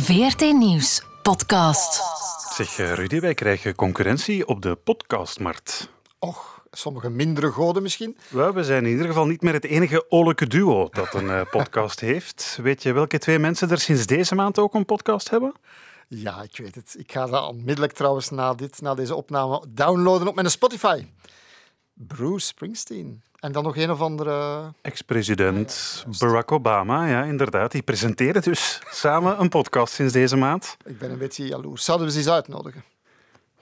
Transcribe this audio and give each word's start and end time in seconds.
VRT 0.00 0.40
Nieuws 0.40 1.02
podcast. 1.22 2.02
Zeg 2.54 2.78
eh, 2.78 2.92
Rudy, 2.92 3.20
wij 3.20 3.34
krijgen 3.34 3.74
concurrentie 3.74 4.46
op 4.46 4.62
de 4.62 4.74
podcastmarkt. 4.74 5.88
Och, 6.18 6.64
sommige 6.70 7.10
mindere 7.10 7.50
goden 7.50 7.82
misschien. 7.82 8.16
Wel, 8.28 8.52
we 8.52 8.64
zijn 8.64 8.84
in 8.84 8.90
ieder 8.90 9.06
geval 9.06 9.26
niet 9.26 9.42
meer 9.42 9.52
het 9.52 9.64
enige 9.64 10.10
olijke 10.10 10.46
duo 10.46 10.88
dat 10.90 11.14
een 11.14 11.30
eh, 11.30 11.40
podcast 11.50 12.00
heeft. 12.10 12.58
Weet 12.62 12.82
je 12.82 12.92
welke 12.92 13.18
twee 13.18 13.38
mensen 13.38 13.70
er 13.70 13.78
sinds 13.78 14.06
deze 14.06 14.34
maand 14.34 14.58
ook 14.58 14.74
een 14.74 14.84
podcast 14.84 15.30
hebben? 15.30 15.52
Ja, 16.08 16.42
ik 16.42 16.56
weet 16.56 16.74
het. 16.74 16.94
Ik 16.98 17.12
ga 17.12 17.26
dat 17.26 17.48
onmiddellijk 17.48 17.92
trouwens 17.92 18.30
na, 18.30 18.54
dit, 18.54 18.80
na 18.80 18.94
deze 18.94 19.14
opname 19.14 19.64
downloaden 19.68 20.28
op 20.28 20.34
mijn 20.34 20.50
Spotify. 20.50 21.04
Bruce 22.06 22.46
Springsteen. 22.46 23.22
En 23.38 23.52
dan 23.52 23.64
nog 23.64 23.76
een 23.76 23.90
of 23.90 24.00
andere... 24.00 24.72
Ex-president 24.82 26.04
Barack 26.18 26.52
Obama, 26.52 27.06
ja, 27.06 27.22
inderdaad. 27.24 27.72
Die 27.72 27.82
presenteren 27.82 28.42
dus 28.42 28.80
samen 28.90 29.40
een 29.40 29.48
podcast 29.48 29.94
sinds 29.94 30.12
deze 30.12 30.36
maand. 30.36 30.76
Ik 30.84 30.98
ben 30.98 31.10
een 31.10 31.18
beetje 31.18 31.46
jaloers. 31.46 31.84
Zouden 31.84 32.06
we 32.06 32.12
ze 32.12 32.18
eens 32.18 32.28
uitnodigen? 32.28 32.84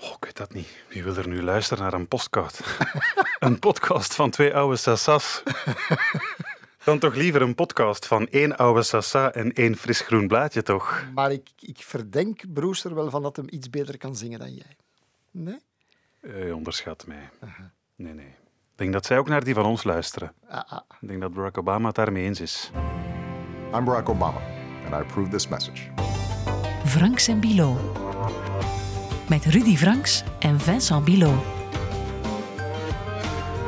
Oh, 0.01 0.09
ik 0.19 0.25
weet 0.25 0.37
dat 0.37 0.53
niet. 0.53 0.69
Wie 0.89 1.03
wil 1.03 1.17
er 1.17 1.29
nu 1.29 1.43
luisteren 1.43 1.83
naar 1.83 1.93
een 1.93 2.09
podcast? 2.09 2.61
een 3.39 3.59
podcast 3.59 4.15
van 4.15 4.31
twee 4.31 4.55
oude 4.55 4.77
sassas. 4.77 5.43
Dan 6.85 6.99
toch 6.99 7.15
liever 7.15 7.43
een 7.43 7.55
podcast 7.55 8.07
van 8.07 8.29
één 8.29 8.57
oude 8.57 8.83
sassa 8.83 9.33
en 9.33 9.53
één 9.53 9.77
fris 9.77 10.01
groen 10.01 10.29
blaadje, 10.29 10.63
toch? 10.63 11.05
Maar 11.15 11.33
ik, 11.33 11.49
ik 11.61 11.77
verdenk 11.79 12.53
Bruce 12.53 12.89
er 12.89 12.95
wel 12.95 13.11
van 13.11 13.23
dat 13.23 13.37
hem 13.37 13.47
iets 13.49 13.71
beter 13.71 13.99
kan 13.99 14.17
zingen 14.17 14.39
dan 14.39 14.55
jij. 14.55 14.77
Nee? 15.31 15.59
Eh, 16.21 16.47
Je 16.47 16.55
onderschat 16.55 17.07
mij. 17.07 17.29
Nee, 17.99 18.15
nee. 18.15 18.27
Ik 18.27 18.85
denk 18.85 18.93
dat 18.93 19.07
zij 19.07 19.19
ook 19.19 19.29
naar 19.29 19.45
die 19.45 19.55
van 19.55 19.65
ons 19.65 19.85
luisteren. 19.85 20.33
Ah, 20.49 20.73
ah. 20.73 20.81
Ik 21.01 21.09
denk 21.09 21.21
dat 21.21 21.33
Barack 21.33 21.59
Obama 21.59 21.87
het 21.87 21.97
daarmee 21.97 22.25
eens 22.25 22.41
is. 22.41 22.71
I'm 23.75 23.85
Barack 23.85 24.09
Obama, 24.09 24.41
and 24.85 24.93
I 24.93 24.95
approve 24.95 25.31
this 25.31 25.49
message. 25.49 25.83
Franks 26.85 27.29
en 27.29 27.41
Bilo. 27.41 27.95
Met 29.29 29.45
Rudy 29.45 29.77
Franks 29.77 30.25
en 30.39 30.61
Vincent 30.61 31.05
Bilo. 31.05 31.43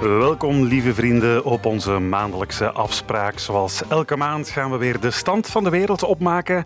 Welkom, 0.01 0.63
lieve 0.63 0.95
vrienden, 0.95 1.45
op 1.45 1.65
onze 1.65 1.99
maandelijkse 1.99 2.71
afspraak. 2.71 3.39
Zoals 3.39 3.89
elke 3.89 4.17
maand 4.17 4.49
gaan 4.49 4.71
we 4.71 4.77
weer 4.77 5.01
de 5.01 5.11
stand 5.11 5.47
van 5.47 5.65
de 5.65 5.71
wereld 5.71 6.03
opmaken. 6.03 6.65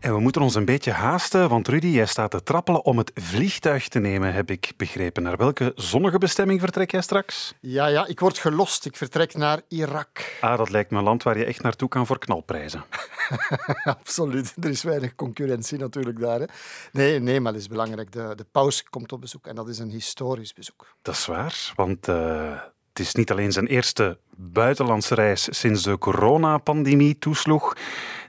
En 0.00 0.14
we 0.14 0.20
moeten 0.20 0.42
ons 0.42 0.54
een 0.54 0.64
beetje 0.64 0.90
haasten, 0.90 1.48
want 1.48 1.68
Rudy, 1.68 1.86
jij 1.86 2.06
staat 2.06 2.30
te 2.30 2.42
trappelen 2.42 2.84
om 2.84 2.98
het 2.98 3.10
vliegtuig 3.14 3.88
te 3.88 3.98
nemen, 3.98 4.32
heb 4.32 4.50
ik 4.50 4.72
begrepen. 4.76 5.22
Naar 5.22 5.36
welke 5.36 5.72
zonnige 5.74 6.18
bestemming 6.18 6.60
vertrek 6.60 6.90
jij 6.90 7.00
straks? 7.00 7.54
Ja, 7.60 7.86
ja, 7.86 8.06
ik 8.06 8.20
word 8.20 8.38
gelost. 8.38 8.84
Ik 8.84 8.96
vertrek 8.96 9.34
naar 9.34 9.60
Irak. 9.68 10.36
Ah, 10.40 10.58
dat 10.58 10.70
lijkt 10.70 10.90
me 10.90 10.98
een 10.98 11.04
land 11.04 11.22
waar 11.22 11.38
je 11.38 11.44
echt 11.44 11.62
naartoe 11.62 11.88
kan 11.88 12.06
voor 12.06 12.18
knalprijzen. 12.18 12.84
Absoluut. 13.84 14.54
Er 14.60 14.68
is 14.68 14.82
weinig 14.82 15.14
concurrentie 15.14 15.78
natuurlijk 15.78 16.20
daar. 16.20 16.40
Hè. 16.40 16.46
Nee, 16.92 17.18
nee, 17.20 17.40
maar 17.40 17.52
het 17.52 17.60
is 17.60 17.68
belangrijk. 17.68 18.12
De, 18.12 18.32
de 18.36 18.46
paus 18.52 18.82
komt 18.82 19.12
op 19.12 19.20
bezoek 19.20 19.46
en 19.46 19.54
dat 19.54 19.68
is 19.68 19.78
een 19.78 19.90
historisch 19.90 20.52
bezoek. 20.52 20.94
Dat 21.02 21.14
is 21.14 21.26
waar, 21.26 21.72
want 21.74 22.08
eh, 22.08 22.60
het 22.88 23.06
is 23.06 23.14
niet 23.14 23.30
alleen 23.30 23.52
zijn 23.52 23.66
eerste 23.66 24.18
buitenlandse 24.36 25.14
reis 25.14 25.48
sinds 25.50 25.82
de 25.82 25.98
coronapandemie 25.98 27.18
toesloeg. 27.18 27.76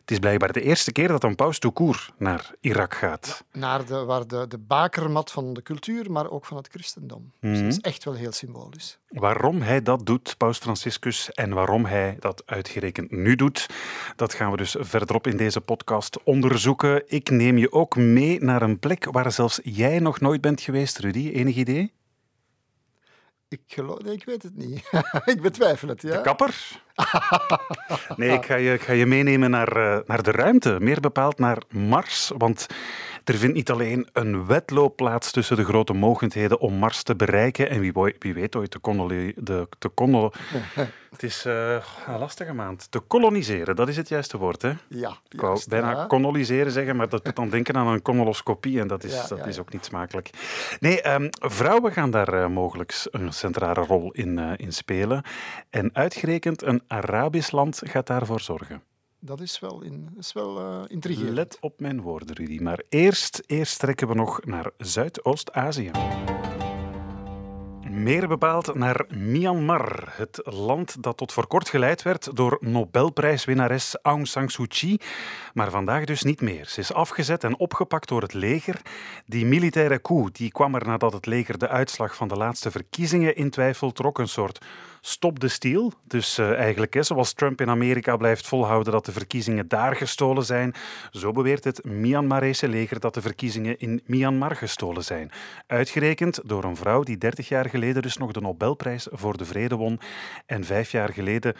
Het 0.09 0.17
is 0.17 0.23
blijkbaar 0.23 0.52
de 0.52 0.61
eerste 0.61 0.91
keer 0.91 1.07
dat 1.07 1.23
een 1.23 1.35
paus 1.35 1.59
tout 1.59 1.73
court 1.73 2.11
naar 2.17 2.52
Irak 2.59 2.93
gaat. 2.93 3.43
Naar 3.52 3.85
de, 3.85 4.03
waar 4.03 4.27
de, 4.27 4.45
de 4.47 4.57
bakermat 4.57 5.31
van 5.31 5.53
de 5.53 5.61
cultuur, 5.61 6.11
maar 6.11 6.29
ook 6.29 6.45
van 6.45 6.57
het 6.57 6.67
christendom. 6.67 7.31
Dus 7.39 7.59
dat 7.59 7.67
is 7.67 7.79
echt 7.79 8.03
wel 8.03 8.13
heel 8.13 8.31
symbolisch. 8.31 8.99
Waarom 9.09 9.61
hij 9.61 9.81
dat 9.81 10.05
doet, 10.05 10.35
Paus 10.37 10.57
Franciscus, 10.57 11.31
en 11.31 11.53
waarom 11.53 11.85
hij 11.85 12.15
dat 12.19 12.43
uitgerekend 12.45 13.11
nu 13.11 13.35
doet, 13.35 13.65
dat 14.15 14.33
gaan 14.33 14.52
we 14.52 14.57
dus 14.57 14.75
verderop 14.80 15.27
in 15.27 15.37
deze 15.37 15.61
podcast 15.61 16.23
onderzoeken. 16.23 17.03
Ik 17.07 17.30
neem 17.30 17.57
je 17.57 17.71
ook 17.71 17.95
mee 17.95 18.43
naar 18.43 18.61
een 18.61 18.80
plek 18.80 19.05
waar 19.11 19.31
zelfs 19.31 19.59
jij 19.63 19.99
nog 19.99 20.19
nooit 20.19 20.41
bent 20.41 20.61
geweest, 20.61 20.97
Rudy. 20.97 21.30
Enig 21.30 21.55
idee? 21.55 21.93
Ik, 23.50 23.61
geloof, 23.67 24.02
nee, 24.02 24.14
ik 24.14 24.26
weet 24.26 24.43
het 24.43 24.55
niet. 24.55 24.89
ik 25.33 25.42
betwijfel 25.42 25.87
het, 25.87 26.02
ja. 26.02 26.11
De 26.11 26.21
kapper? 26.21 26.82
Nee, 28.15 28.32
ik 28.32 28.45
ga 28.45 28.55
je, 28.55 28.73
ik 28.73 28.82
ga 28.82 28.93
je 28.93 29.05
meenemen 29.05 29.49
naar, 29.49 29.76
eh, 29.76 29.99
naar 30.05 30.23
de 30.23 30.32
ruimte, 30.32 30.77
meer 30.80 30.99
bepaald 30.99 31.39
naar 31.39 31.58
Mars. 31.70 32.32
Want 32.38 32.67
er 33.29 33.37
vindt 33.37 33.55
niet 33.55 33.71
alleen 33.71 34.07
een 34.13 34.45
wedloop 34.45 34.95
plaats 34.95 35.31
tussen 35.31 35.55
de 35.55 35.63
grote 35.63 35.93
mogendheden 35.93 36.59
om 36.59 36.73
Mars 36.73 37.03
te 37.03 37.15
bereiken 37.15 37.69
en 37.69 37.79
wie, 37.79 37.93
wie 38.19 38.33
weet 38.33 38.55
ooit 38.55 38.71
de, 38.71 39.67
te 39.79 39.89
Het 41.09 41.23
is 41.23 41.45
eh, 41.45 41.83
een 42.07 42.19
lastige 42.19 42.53
maand. 42.53 42.91
Te 42.91 42.99
koloniseren, 42.99 43.75
dat 43.75 43.87
is 43.87 43.97
het 43.97 44.09
juiste 44.09 44.37
woord, 44.37 44.61
hè? 44.61 44.71
Ja, 44.87 45.17
Ik 45.29 45.41
wou 45.41 45.61
bijna 45.67 45.91
ja. 45.91 46.05
koloniseren 46.05 46.71
zeggen, 46.71 46.95
maar 46.95 47.09
dat 47.09 47.25
doet 47.25 47.35
dan 47.35 47.49
denken 47.49 47.75
aan 47.75 47.87
een 47.87 48.01
konoloscopie 48.01 48.79
en 48.79 48.87
dat 48.87 49.03
is, 49.03 49.13
Ja, 49.13 49.27
dat 49.27 49.37
ja, 49.37 49.45
is 49.45 49.59
ook 49.59 49.73
niet 49.73 49.85
smakelijk. 49.85 50.29
Nee, 50.79 51.01
ehm, 51.01 51.27
vrouwen 51.31 51.91
gaan 51.91 52.11
daar 52.11 52.33
eh, 52.33 52.47
mogelijk 52.47 53.05
een 53.11 53.33
centrale 53.33 53.85
rol 53.85 54.11
in, 54.11 54.39
eh, 54.39 54.51
in 54.57 54.73
spelen. 54.73 55.23
En 55.69 55.89
uitgerekend 55.93 56.61
een 56.61 56.81
Arabisch 56.87 57.51
land 57.51 57.81
gaat 57.85 58.07
daarvoor 58.07 58.39
zorgen. 58.39 58.83
Dat 59.21 59.41
is 59.41 59.59
wel, 59.59 59.81
in, 59.81 60.09
is 60.17 60.33
wel 60.33 60.59
eh, 60.59 60.81
intrigerend. 60.87 61.33
Let 61.33 61.57
op 61.61 61.80
mijn 61.80 62.02
woorden, 62.02 62.35
Rudy. 62.35 62.59
Maar 62.61 62.81
eerst, 62.89 63.43
eerst 63.45 63.80
trekken 63.80 64.07
we 64.07 64.13
nog 64.13 64.45
naar 64.45 64.71
Zuidoost-Azië. 64.77 65.91
Meer 67.89 68.27
bepaald 68.27 68.75
naar 68.75 69.05
Myanmar, 69.09 70.13
het 70.15 70.41
land 70.43 71.03
dat 71.03 71.17
tot 71.17 71.33
voor 71.33 71.47
kort 71.47 71.69
geleid 71.69 72.02
werd 72.02 72.35
door 72.35 72.58
Nobelprijswinnares 72.61 73.97
Aung 74.02 74.27
San 74.27 74.49
Suu 74.49 74.67
Kyi, 74.67 74.97
maar 75.53 75.69
vandaag 75.69 76.05
dus 76.05 76.23
niet 76.23 76.41
meer. 76.41 76.65
Ze 76.65 76.79
is 76.79 76.93
afgezet 76.93 77.43
en 77.43 77.58
opgepakt 77.58 78.08
door 78.08 78.21
het 78.21 78.33
leger. 78.33 78.81
Die 79.25 79.45
militaire 79.45 80.02
coup 80.02 80.35
die 80.35 80.52
kwam 80.52 80.75
er 80.75 80.85
nadat 80.85 81.13
het 81.13 81.25
leger 81.25 81.58
de 81.58 81.67
uitslag 81.67 82.15
van 82.15 82.27
de 82.27 82.35
laatste 82.35 82.71
verkiezingen 82.71 83.35
in 83.35 83.49
twijfel 83.49 83.91
trok, 83.91 84.19
een 84.19 84.27
soort 84.27 84.65
stop 85.02 85.39
de 85.39 85.48
steal. 85.48 85.92
Dus 86.04 86.37
eh, 86.37 86.54
eigenlijk, 86.54 86.93
hè, 86.93 87.04
zoals 87.04 87.33
Trump 87.33 87.61
in 87.61 87.70
Amerika 87.70 88.17
blijft 88.17 88.48
volhouden 88.48 88.93
dat 88.93 89.05
de 89.05 89.11
verkiezingen 89.11 89.67
daar 89.67 89.95
gestolen 89.95 90.45
zijn, 90.45 90.73
zo 91.11 91.32
beweert 91.32 91.64
het 91.64 91.83
Myanmarese 91.83 92.67
leger 92.67 92.99
dat 92.99 93.14
de 93.14 93.21
verkiezingen 93.21 93.80
in 93.80 94.02
Myanmar 94.05 94.55
gestolen 94.55 95.04
zijn. 95.04 95.32
Uitgerekend 95.67 96.39
door 96.45 96.64
een 96.64 96.76
vrouw 96.76 97.04
die 97.04 97.17
30 97.17 97.48
jaar 97.48 97.70
geleden 97.70 98.02
dus 98.02 98.17
nog 98.17 98.32
de 98.32 98.42
Nobelprijs 98.42 99.08
voor 99.11 99.38
de 99.38 99.45
Vrede 99.45 99.76
won 99.76 99.99
en 100.45 100.64
vijf 100.64 100.92
jaar 100.92 101.14
geleden 101.14 101.55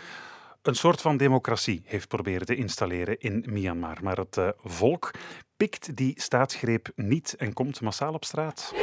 een 0.62 0.76
soort 0.76 1.02
van 1.02 1.18
democratie 1.18 1.82
heeft 1.86 2.08
proberen 2.08 2.46
te 2.46 2.56
installeren 2.56 3.20
in 3.20 3.46
Myanmar. 3.50 3.98
Maar 4.02 4.18
het 4.18 4.38
eh, 4.38 4.50
volk 4.58 5.12
pikt 5.58 5.96
die 5.96 6.22
staatsgreep 6.22 6.92
niet 6.96 7.36
en 7.38 7.54
komt 7.54 7.82
massaal 7.82 8.14
op 8.14 8.26
straat. 8.26 8.74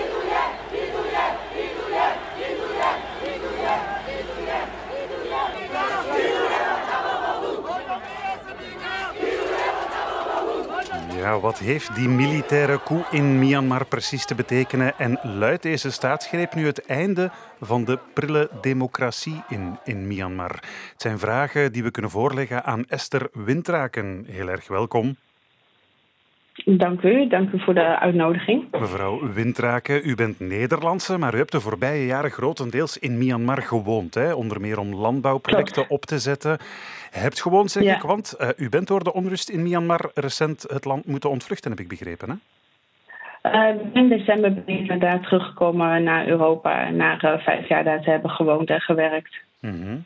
Ja, 11.27 11.41
wat 11.41 11.59
heeft 11.59 11.95
die 11.95 12.09
militaire 12.09 12.83
coup 12.83 13.07
in 13.11 13.39
Myanmar 13.39 13.87
precies 13.87 14.27
te 14.27 14.35
betekenen? 14.35 14.99
En 14.99 15.19
luidt 15.23 15.63
deze 15.63 15.91
staatsgreep 15.91 16.55
nu 16.55 16.67
het 16.67 16.87
einde 16.87 17.31
van 17.61 17.85
de 17.85 17.99
prille 18.15 18.51
democratie 18.61 19.43
in, 19.49 19.79
in 19.85 20.07
Myanmar? 20.07 20.55
Het 20.93 21.03
zijn 21.03 21.19
vragen 21.19 21.73
die 21.73 21.83
we 21.83 21.91
kunnen 21.91 22.11
voorleggen 22.11 22.65
aan 22.65 22.85
Esther 22.85 23.29
Wintraken. 23.33 24.25
Heel 24.29 24.49
erg 24.49 24.69
welkom. 24.69 25.17
Dank 26.65 27.03
u, 27.03 27.29
dank 27.29 27.53
u 27.53 27.61
voor 27.61 27.75
de 27.75 27.99
uitnodiging. 27.99 28.65
Mevrouw 28.71 29.33
Wintraken, 29.33 30.01
u 30.05 30.15
bent 30.15 30.41
Nederlandse, 30.41 31.19
maar 31.19 31.35
u 31.35 31.37
hebt 31.37 31.53
de 31.53 31.61
voorbije 31.61 32.07
jaren 32.07 32.31
grotendeels 32.31 32.99
in 32.99 33.19
Myanmar 33.19 33.63
gewoond. 33.63 34.15
Hè? 34.15 34.33
Onder 34.33 34.61
meer 34.61 34.79
om 34.79 34.95
landbouwprojecten 34.95 35.75
Klopt. 35.75 35.91
op 35.91 36.05
te 36.05 36.19
zetten. 36.19 36.59
Hebt 37.21 37.41
gewoond, 37.43 37.71
zeg 37.71 37.83
Ja. 37.83 37.95
ik, 37.95 38.03
want 38.03 38.33
eh, 38.33 38.49
u 38.57 38.69
bent 38.69 38.87
door 38.87 39.05
de 39.05 39.13
onrust 39.13 39.49
in 39.49 39.63
Myanmar 39.63 40.11
recent 40.15 40.63
het 40.63 40.85
land 40.85 41.07
moeten 41.07 41.31
ontvluchten, 41.31 41.71
heb 41.71 41.81
ik 41.81 41.89
begrepen. 41.89 42.29
Hè? 42.31 42.37
Eh, 43.51 43.75
in 43.93 44.09
december 44.09 44.55
ben 44.55 44.69
ik 44.69 44.81
inderdaad 44.81 45.23
teruggekomen 45.23 46.03
naar 46.03 46.27
Europa 46.27 46.91
na 46.91 47.19
eh, 47.21 47.39
vijf 47.39 47.69
jaar 47.69 47.85
daar 47.85 48.01
te 48.03 48.11
hebben 48.11 48.31
gewoond 48.31 48.71
en 48.71 48.81
gewerkt. 48.81 49.37
Mhm. 49.61 49.97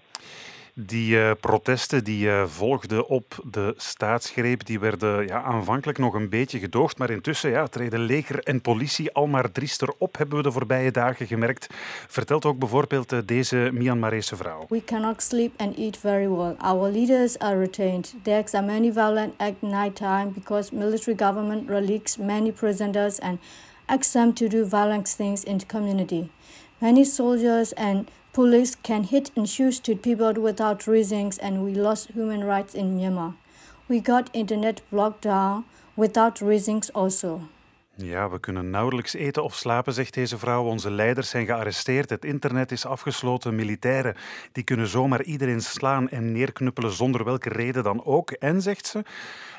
Die 0.86 1.20
eh, 1.20 1.30
protesten 1.40 2.04
die 2.04 2.30
eh, 2.30 2.44
volgden 2.46 3.08
op 3.08 3.44
de 3.50 3.74
staatsgreep, 3.76 4.66
die 4.66 4.80
werden 4.80 5.26
ja, 5.26 5.42
aanvankelijk 5.42 5.98
nog 5.98 6.14
een 6.14 6.28
beetje 6.28 6.58
gedoogd, 6.58 6.98
maar 6.98 7.10
intussen 7.10 7.50
ja, 7.50 7.66
treden 7.66 8.00
leger 8.00 8.38
en 8.38 8.60
politie 8.60 9.12
al 9.12 9.26
maar 9.26 9.52
driester 9.52 9.92
op, 9.98 10.16
hebben 10.16 10.36
we 10.36 10.42
de 10.42 10.52
voorbije 10.52 10.90
dagen 10.90 11.26
gemerkt. 11.26 11.66
Vertelt 12.08 12.44
ook 12.44 12.58
bijvoorbeeld 12.58 13.12
eh, 13.12 13.18
deze 13.24 13.70
Myanmarese 13.72 14.36
vrouw. 14.36 14.66
We 14.68 14.84
cannot 14.84 15.22
sleep 15.22 15.60
and 15.60 15.76
eat 15.78 15.96
very 15.96 16.28
well. 16.28 16.54
Our 16.58 16.90
leaders 16.90 17.38
are 17.38 17.58
retained. 17.58 18.14
There 18.22 18.44
are 18.52 18.66
many 18.66 18.92
violent 18.92 19.32
at 19.36 19.62
night 19.62 19.96
time 19.96 20.30
because 20.34 20.74
military 20.74 21.16
government 21.18 21.68
releases 21.68 22.16
many 22.16 22.52
prisoners 22.52 23.20
and 23.20 23.38
asks 23.86 24.10
them 24.10 24.34
to 24.34 24.46
do 24.46 24.68
violent 24.68 25.16
things 25.16 25.44
in 25.44 25.58
the 25.58 25.66
community. 25.66 26.30
Many 26.78 27.04
soldiers 27.04 27.74
and 27.74 28.08
police 28.32 28.76
can 28.82 29.02
hit 29.02 29.30
and 29.36 29.48
shoot 29.48 30.00
people 30.00 30.32
without 30.40 30.86
reasons 30.86 31.38
and 31.38 31.64
we 31.64 31.80
lost 31.80 32.08
human 32.14 32.42
rights 32.44 32.74
in 32.74 32.96
Myanmar. 32.96 33.34
we 33.90 34.00
got 34.02 34.28
internet 34.30 34.82
blocked 34.88 35.22
down 35.22 35.64
without 35.94 36.38
reasons 36.38 36.92
also. 36.92 37.40
Ja, 37.94 38.30
we 38.30 38.40
kunnen 38.40 38.70
nauwelijks 38.70 39.14
eten 39.14 39.44
of 39.44 39.54
slapen, 39.54 39.92
zegt 39.92 40.14
deze 40.14 40.38
vrouw. 40.38 40.64
Onze 40.64 40.90
leiders 40.90 41.28
zijn 41.28 41.46
gearresteerd. 41.46 42.10
Het 42.10 42.24
internet 42.24 42.72
is 42.72 42.86
afgesloten. 42.86 43.54
Militairen 43.54 44.16
die 44.52 44.64
kunnen 44.64 44.86
zomaar 44.86 45.22
iedereen 45.22 45.60
slaan 45.60 46.08
en 46.08 46.32
neerknuppelen 46.32 46.92
zonder 46.92 47.24
welke 47.24 47.48
reden 47.48 47.82
dan 47.82 48.04
ook. 48.04 48.30
En, 48.30 48.62
zegt 48.62 48.86
ze, 48.86 49.04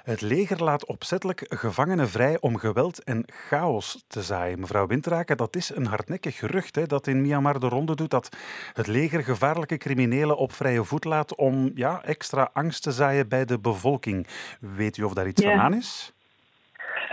het 0.03 0.21
leger 0.21 0.63
laat 0.63 0.85
opzettelijk 0.85 1.45
gevangenen 1.49 2.09
vrij 2.09 2.37
om 2.39 2.57
geweld 2.57 3.03
en 3.03 3.25
chaos 3.47 4.03
te 4.07 4.21
zaaien. 4.21 4.59
Mevrouw 4.59 4.87
Wintraken, 4.87 5.37
dat 5.37 5.55
is 5.55 5.75
een 5.75 5.85
hardnekkig 5.85 6.37
gerucht 6.37 6.75
hè, 6.75 6.85
dat 6.85 7.07
in 7.07 7.21
Myanmar 7.21 7.59
de 7.59 7.67
ronde 7.67 7.95
doet 7.95 8.09
dat 8.09 8.29
het 8.73 8.87
leger 8.87 9.23
gevaarlijke 9.23 9.77
criminelen 9.77 10.37
op 10.37 10.53
vrije 10.53 10.83
voet 10.83 11.05
laat 11.05 11.35
om 11.35 11.71
ja, 11.75 12.03
extra 12.03 12.49
angst 12.53 12.83
te 12.83 12.91
zaaien 12.91 13.27
bij 13.27 13.45
de 13.45 13.59
bevolking. 13.59 14.27
Weet 14.59 14.97
u 14.97 15.03
of 15.03 15.13
daar 15.13 15.27
iets 15.27 15.43
van 15.43 15.59
aan 15.59 15.73
is? 15.73 16.13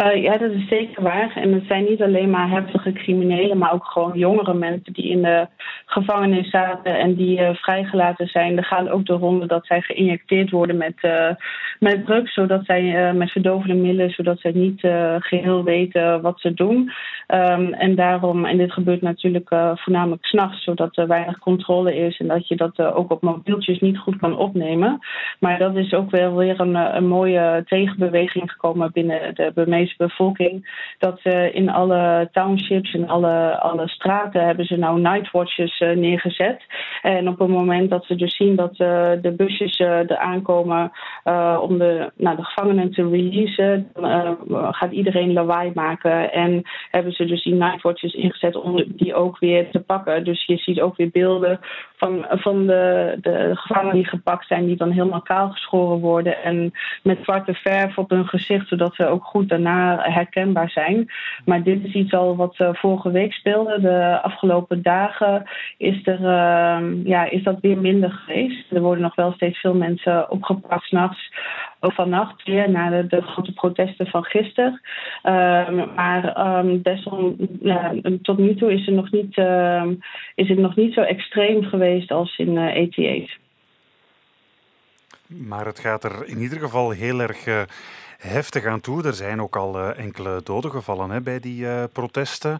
Uh, 0.05 0.23
ja, 0.23 0.37
dat 0.37 0.51
is 0.51 0.69
zeker 0.69 1.03
waar. 1.03 1.33
En 1.35 1.53
het 1.53 1.65
zijn 1.67 1.85
niet 1.85 2.03
alleen 2.03 2.31
maar 2.31 2.51
heftige 2.51 2.93
criminelen, 2.93 3.59
maar 3.59 3.73
ook 3.73 3.85
gewoon 3.85 4.19
jongere 4.19 4.55
mensen 4.55 4.93
die 4.93 5.11
in 5.11 5.23
de 5.23 5.47
gevangenis 5.87 6.51
zaten 6.51 6.99
en 6.99 7.15
die 7.15 7.41
uh, 7.41 7.55
vrijgelaten 7.55 8.27
zijn. 8.27 8.57
Er 8.57 8.65
gaat 8.65 8.89
ook 8.89 9.07
de 9.07 9.13
ronde 9.13 9.47
dat 9.47 9.67
zij 9.67 9.81
geïnjecteerd 9.81 10.51
worden 10.51 10.77
met, 10.77 10.95
uh, 11.03 11.31
met 11.79 12.07
drugs, 12.07 12.35
zodat 12.35 12.65
zij 12.65 13.13
met 13.15 13.31
verdovende 13.31 13.75
middelen, 13.75 14.11
zodat 14.11 14.41
zij 14.41 14.53
niet 14.53 14.81
geheel 15.19 15.65
weten 15.65 16.21
wat 16.21 16.41
ze 16.41 16.55
doen. 16.55 16.93
Um, 17.35 17.73
en 17.73 17.95
daarom, 17.95 18.45
en 18.45 18.57
dit 18.57 18.73
gebeurt 18.73 19.03
natuurlijk 19.03 19.49
voornamelijk 19.75 20.25
s'nachts, 20.25 20.65
zodat 20.65 20.97
er 20.97 21.07
weinig 21.07 21.39
controle 21.39 21.97
is 21.97 22.19
en 22.19 22.27
dat 22.27 22.49
je 22.49 22.57
dat 22.57 22.81
ook 22.81 23.11
op 23.11 23.23
mobieltjes 23.23 23.81
niet 23.81 23.99
goed 23.99 24.17
kan 24.17 24.37
opnemen. 24.37 24.99
Maar 25.39 25.59
dat 25.59 25.77
is 25.77 25.93
ook 25.93 26.11
wel 26.11 26.37
weer 26.37 26.61
een, 26.61 26.75
een 26.75 27.07
mooie 27.07 27.63
tegenbeweging 27.67 28.51
gekomen 28.51 28.91
binnen 28.93 29.35
de 29.35 29.53
Bevolking. 29.97 30.87
Dat 30.99 31.21
uh, 31.25 31.55
in 31.55 31.71
alle 31.71 32.29
townships, 32.33 32.93
in 32.93 33.09
alle, 33.09 33.59
alle 33.61 33.89
straten 33.89 34.45
hebben 34.45 34.65
ze 34.65 34.77
nou 34.77 35.01
nightwatches 35.01 35.81
uh, 35.81 35.97
neergezet. 35.97 36.63
En 37.03 37.29
op 37.29 37.39
het 37.39 37.49
moment 37.49 37.91
dat 37.91 38.05
ze 38.05 38.15
dus 38.15 38.37
zien 38.37 38.57
dat 38.57 38.71
uh, 38.71 39.11
de 39.23 39.35
busjes 39.37 39.79
er 39.79 40.17
aankomen 40.17 40.93
om 41.61 41.79
de, 41.79 42.11
nou, 42.17 42.37
de 42.37 42.45
gevangenen 42.45 42.91
te 42.93 43.09
releasen, 43.09 43.91
gaat 44.71 44.93
iedereen 44.93 45.33
lawaai 45.33 45.71
maken. 45.75 46.33
En 46.33 46.63
hebben 46.91 47.13
ze 47.13 47.25
dus 47.25 47.43
die 47.43 47.55
nightwatches 47.55 48.15
ingezet 48.15 48.57
om 48.57 48.85
die 48.87 49.15
ook 49.15 49.39
weer 49.39 49.71
te 49.71 49.81
pakken. 49.81 50.25
Dus 50.25 50.45
je 50.45 50.57
ziet 50.57 50.81
ook 50.81 50.97
weer 50.97 51.11
beelden 51.11 51.61
van, 51.99 52.27
van 52.29 52.67
de, 52.67 53.17
de 53.21 53.51
gevangenen 53.55 53.95
die 53.95 54.09
gepakt 54.09 54.47
zijn, 54.47 54.67
die 54.67 54.77
dan 54.77 54.91
helemaal 54.91 55.23
kaal 55.23 55.51
geschoren 55.51 55.99
worden. 55.99 56.43
En 56.43 56.73
met 57.03 57.19
zwarte 57.23 57.55
verf 57.55 57.99
op 57.99 58.11
hun 58.11 58.27
gezicht, 58.27 58.69
zodat 58.69 58.95
ze 58.95 59.07
ook 59.07 59.25
goed 59.25 59.49
daarna 59.49 59.99
herkenbaar 60.01 60.71
zijn. 60.71 61.11
Maar 61.45 61.63
dit 61.63 61.85
is 61.85 61.93
iets 61.95 62.13
al 62.13 62.37
wat 62.37 62.59
uh, 62.59 62.69
vorige 62.73 63.11
week 63.11 63.33
speelde. 63.33 63.81
De 63.81 64.21
afgelopen 64.23 64.83
dagen 64.83 65.49
is, 65.77 66.07
er, 66.07 66.21
uh, 66.21 67.05
ja, 67.05 67.31
is 67.31 67.43
dat 67.43 67.61
weer 67.61 67.79
minder 67.79 68.11
geweest. 68.11 68.73
Er 68.73 68.81
worden 68.81 69.03
nog 69.03 69.15
wel 69.15 69.33
steeds 69.33 69.59
veel 69.59 69.75
mensen 69.75 70.31
opgepakt 70.31 70.85
s'nachts. 70.85 71.31
Ook 71.81 71.93
vannacht 71.93 72.45
weer 72.45 72.71
na 72.71 73.03
de, 73.03 73.21
grote 73.21 73.53
protesten 73.53 74.07
van 74.07 74.25
gisteren. 74.25 74.81
Uh, 75.25 75.95
maar 75.95 76.57
um, 76.59 76.83
desom, 76.83 77.37
ja, 77.61 77.95
tot 78.23 78.39
nu 78.39 78.55
toe 78.55 78.73
is, 78.73 78.87
er 78.87 78.93
nog 78.93 79.11
niet, 79.11 79.37
ehm, 79.37 79.95
is 80.35 80.49
het 80.49 80.59
nog 80.59 80.77
niet 80.77 80.95
zo 80.95 81.01
extreem 81.01 81.63
geweest 81.63 82.11
als 82.11 82.39
in. 82.39 82.59
Eh, 82.59 83.27
maar 85.27 85.67
het 85.67 85.79
gaat 85.79 86.05
er 86.05 86.27
in 86.27 86.39
ieder 86.39 86.59
geval 86.59 86.91
heel 86.91 87.21
erg 87.21 87.47
uh, 87.47 87.63
heftig 88.19 88.65
aan 88.65 88.81
toe. 88.81 89.07
Er 89.07 89.15
zijn 89.15 89.43
ook 89.43 89.57
al 89.57 89.79
uh, 89.79 89.99
enkele 89.99 90.41
doden 90.45 90.71
gevallen 90.71 91.11
hè, 91.11 91.21
bij 91.21 91.41
die 91.41 91.63
uh, 91.63 91.83
protesten. 91.93 92.59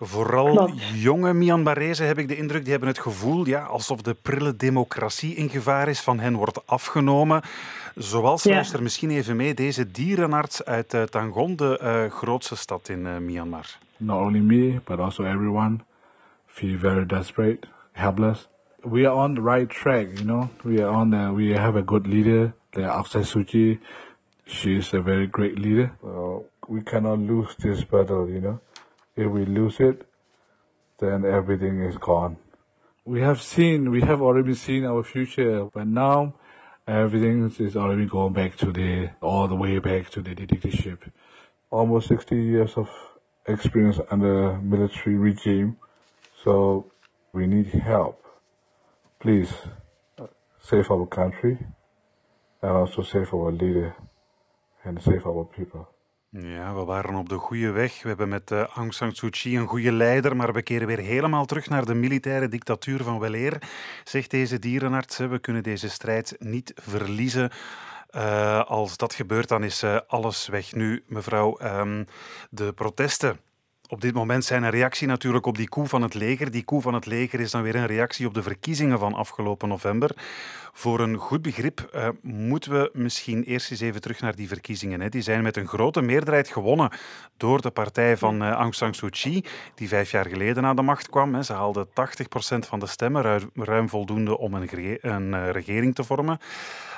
Vooral 0.00 0.54
Klopt. 0.54 0.82
jonge 0.94 1.32
Myanmarezen 1.32 2.06
heb 2.06 2.18
ik 2.18 2.28
de 2.28 2.36
indruk, 2.36 2.62
die 2.62 2.70
hebben 2.70 2.88
het 2.88 2.98
gevoel 2.98 3.46
ja, 3.46 3.62
alsof 3.62 4.02
de 4.02 4.14
prille 4.14 4.56
democratie 4.56 5.34
in 5.34 5.48
gevaar 5.48 5.88
is, 5.88 6.00
van 6.00 6.18
hen 6.18 6.36
wordt 6.36 6.66
afgenomen. 6.66 7.42
Zoals, 7.94 8.42
ja. 8.42 8.54
luister 8.54 8.82
misschien 8.82 9.10
even 9.10 9.36
mee, 9.36 9.54
deze 9.54 9.90
dierenarts 9.90 10.64
uit 10.64 10.94
uh, 10.94 11.02
Tangon, 11.02 11.56
de 11.56 12.08
grootste 12.10 12.56
stad 12.56 12.88
in 12.88 13.24
Myanmar. 13.24 13.78
Not 13.96 14.20
only 14.20 14.40
me, 14.40 14.80
but 14.84 14.98
also 14.98 15.24
everyone 15.24 15.78
feel 16.46 16.78
very 16.78 17.06
desperate, 17.06 17.68
helpless. 17.92 18.48
We 18.82 19.08
are 19.08 19.14
on 19.14 19.34
the 19.34 19.40
right 19.40 19.68
track, 19.68 20.06
you 20.14 20.24
know. 20.24 20.48
We 20.62 20.82
are 20.84 20.90
on. 20.90 21.10
The, 21.10 21.32
we 21.34 21.58
have 21.58 21.78
a 21.78 21.82
good 21.82 22.06
leader, 22.06 22.52
the 22.70 22.80
Aung 22.80 23.06
San 23.06 23.24
Suu 23.24 23.44
Kyi. 23.44 23.80
She 24.48 24.76
is 24.76 24.92
a 24.94 25.00
very 25.00 25.26
great 25.26 25.58
leader. 25.58 25.92
Uh, 26.02 26.38
we 26.68 26.80
cannot 26.80 27.18
lose 27.18 27.54
this 27.58 27.84
battle, 27.84 28.28
you 28.28 28.40
know. 28.40 28.60
If 29.14 29.30
we 29.30 29.44
lose 29.44 29.78
it, 29.80 30.06
then 30.98 31.24
everything 31.24 31.82
is 31.82 31.96
gone. 31.98 32.38
We 33.04 33.20
have 33.20 33.40
seen, 33.42 33.90
we 33.90 34.00
have 34.02 34.20
already 34.22 34.54
seen 34.54 34.84
our 34.84 35.02
future, 35.02 35.64
but 35.72 35.86
now 35.86 36.34
everything 36.86 37.52
is 37.58 37.76
already 37.76 38.06
going 38.06 38.32
back 38.32 38.56
to 38.56 38.72
the, 38.72 39.10
all 39.20 39.48
the 39.48 39.54
way 39.54 39.78
back 39.78 40.10
to 40.10 40.22
the 40.22 40.34
dictatorship. 40.34 41.04
Almost 41.70 42.08
60 42.08 42.36
years 42.36 42.72
of 42.76 42.88
experience 43.46 43.98
under 44.10 44.58
military 44.58 45.16
regime, 45.16 45.76
so 46.42 46.90
we 47.32 47.46
need 47.46 47.66
help. 47.66 48.24
Please 49.20 49.52
uh, 50.18 50.26
save 50.60 50.90
our 50.90 51.06
country 51.06 51.58
and 52.62 52.70
also 52.70 53.02
save 53.02 53.32
our 53.34 53.52
leader. 53.52 53.94
And 54.84 55.02
save 55.02 55.24
our 55.24 55.46
people. 55.46 55.86
Ja, 56.30 56.74
we 56.74 56.84
waren 56.84 57.14
op 57.14 57.28
de 57.28 57.36
goede 57.36 57.70
weg. 57.70 58.02
We 58.02 58.08
hebben 58.08 58.28
met 58.28 58.50
uh, 58.50 58.62
Aung 58.62 58.94
San 58.94 59.12
Suu 59.12 59.30
Kyi 59.30 59.56
een 59.56 59.66
goede 59.66 59.92
leider, 59.92 60.36
maar 60.36 60.52
we 60.52 60.62
keren 60.62 60.86
weer 60.86 60.98
helemaal 60.98 61.44
terug 61.44 61.68
naar 61.68 61.84
de 61.84 61.94
militaire 61.94 62.48
dictatuur 62.48 63.02
van 63.02 63.18
weleer, 63.18 63.62
zegt 64.04 64.30
deze 64.30 64.58
dierenarts. 64.58 65.16
We 65.16 65.38
kunnen 65.38 65.62
deze 65.62 65.90
strijd 65.90 66.36
niet 66.38 66.72
verliezen. 66.74 67.50
Uh, 68.10 68.64
als 68.64 68.96
dat 68.96 69.14
gebeurt, 69.14 69.48
dan 69.48 69.64
is 69.64 69.82
uh, 69.82 69.98
alles 70.06 70.48
weg. 70.48 70.72
Nu, 70.72 71.04
mevrouw, 71.06 71.58
um, 71.62 72.06
de 72.50 72.72
protesten 72.72 73.40
op 73.88 74.00
dit 74.00 74.14
moment 74.14 74.44
zijn 74.44 74.62
een 74.62 74.70
reactie 74.70 75.06
natuurlijk 75.06 75.46
op 75.46 75.56
die 75.56 75.68
koe 75.68 75.86
van 75.86 76.02
het 76.02 76.14
leger. 76.14 76.50
Die 76.50 76.64
koe 76.64 76.82
van 76.82 76.94
het 76.94 77.06
leger 77.06 77.40
is 77.40 77.50
dan 77.50 77.62
weer 77.62 77.76
een 77.76 77.86
reactie 77.86 78.26
op 78.26 78.34
de 78.34 78.42
verkiezingen 78.42 78.98
van 78.98 79.14
afgelopen 79.14 79.68
november. 79.68 80.16
Voor 80.72 81.00
een 81.00 81.16
goed 81.16 81.42
begrip 81.42 81.90
uh, 81.94 82.08
moeten 82.22 82.72
we 82.72 82.90
misschien 82.92 83.44
eerst 83.44 83.70
eens 83.70 83.80
even 83.80 84.00
terug 84.00 84.20
naar 84.20 84.34
die 84.34 84.48
verkiezingen. 84.48 85.00
Hè. 85.00 85.08
Die 85.08 85.22
zijn 85.22 85.42
met 85.42 85.56
een 85.56 85.66
grote 85.66 86.00
meerderheid 86.00 86.48
gewonnen 86.48 86.90
door 87.36 87.60
de 87.60 87.70
partij 87.70 88.16
van 88.16 88.42
uh, 88.42 88.50
Aung 88.50 88.74
San 88.74 88.94
Suu 88.94 89.10
Kyi, 89.10 89.44
die 89.74 89.88
vijf 89.88 90.10
jaar 90.10 90.26
geleden 90.26 90.64
aan 90.64 90.76
de 90.76 90.82
macht 90.82 91.10
kwam. 91.10 91.34
Hè. 91.34 91.42
Ze 91.42 91.52
haalde 91.52 91.86
80% 91.86 91.90
van 92.58 92.78
de 92.78 92.86
stemmen, 92.86 93.22
ruim, 93.22 93.50
ruim 93.54 93.88
voldoende 93.88 94.38
om 94.38 94.54
een, 94.54 94.98
een 95.00 95.32
uh, 95.32 95.50
regering 95.50 95.94
te 95.94 96.04
vormen. 96.04 96.38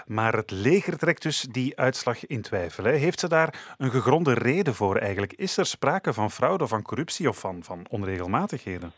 Maar 0.06 0.32
het 0.36 0.50
leger 0.50 0.98
trekt 0.98 1.22
dus 1.22 1.46
die 1.50 1.78
uitslag 1.78 2.26
in 2.26 2.42
twijfel. 2.42 2.84
Hè. 2.84 2.92
Heeft 2.92 3.20
ze 3.20 3.28
daar 3.28 3.74
een 3.78 3.90
gegronde 3.90 4.32
reden 4.32 4.74
voor 4.74 4.96
eigenlijk? 4.96 5.32
Is 5.32 5.56
er 5.56 5.66
sprake 5.66 6.12
van 6.12 6.30
fraude, 6.30 6.66
van 6.66 6.79
corruptie 6.82 7.28
of 7.28 7.38
van, 7.38 7.62
van 7.62 7.86
onregelmatigheden? 7.90 8.92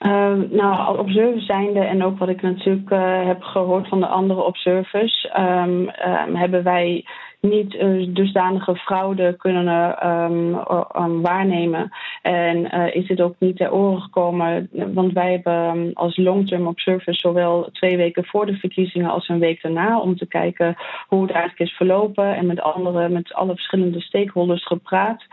Uh, 0.00 0.32
nou, 0.50 0.98
observer 0.98 1.40
zijnde 1.40 1.80
en 1.80 2.04
ook 2.04 2.18
wat 2.18 2.28
ik 2.28 2.42
natuurlijk 2.42 2.90
uh, 2.90 3.26
heb 3.26 3.42
gehoord 3.42 3.88
van 3.88 4.00
de 4.00 4.06
andere 4.06 4.42
observers, 4.42 5.30
um, 5.38 5.88
hebben 6.36 6.62
wij 6.62 7.04
niet 7.40 7.74
uh, 7.74 8.06
dusdanige 8.14 8.76
fraude 8.76 9.36
kunnen 9.36 9.66
um, 10.08 11.22
waarnemen. 11.22 11.90
En 12.22 12.56
uh, 12.56 12.94
is 12.94 13.08
het 13.08 13.20
ook 13.20 13.34
niet 13.38 13.56
ter 13.56 13.72
oren 13.72 14.00
gekomen, 14.00 14.68
want 14.94 15.12
wij 15.12 15.30
hebben 15.30 15.90
als 15.94 16.16
long-term 16.16 16.66
observers 16.66 17.20
zowel 17.20 17.68
twee 17.72 17.96
weken 17.96 18.24
voor 18.24 18.46
de 18.46 18.56
verkiezingen 18.56 19.10
als 19.10 19.28
een 19.28 19.38
week 19.38 19.62
daarna 19.62 20.00
om 20.00 20.16
te 20.16 20.26
kijken 20.26 20.76
hoe 21.06 21.22
het 21.22 21.30
eigenlijk 21.30 21.70
is 21.70 21.76
verlopen 21.76 22.36
en 22.36 22.46
met 22.46 22.60
andere, 22.60 23.08
met 23.08 23.34
alle 23.34 23.54
verschillende 23.54 24.00
stakeholders 24.00 24.66
gepraat. 24.66 25.24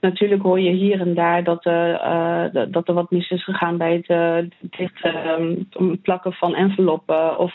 Natuurlijk 0.00 0.42
hoor 0.42 0.60
je 0.60 0.70
hier 0.70 1.00
en 1.00 1.14
daar 1.14 1.44
dat, 1.44 1.66
uh, 1.66 2.44
dat 2.68 2.88
er 2.88 2.94
wat 2.94 3.10
mis 3.10 3.30
is 3.30 3.44
gegaan 3.44 3.76
bij 3.76 4.04
het 4.06 6.02
plakken 6.02 6.32
van 6.32 6.54
enveloppen 6.54 7.38
of 7.38 7.54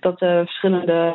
dat 0.00 0.20
er 0.20 0.44
verschillende 0.44 1.14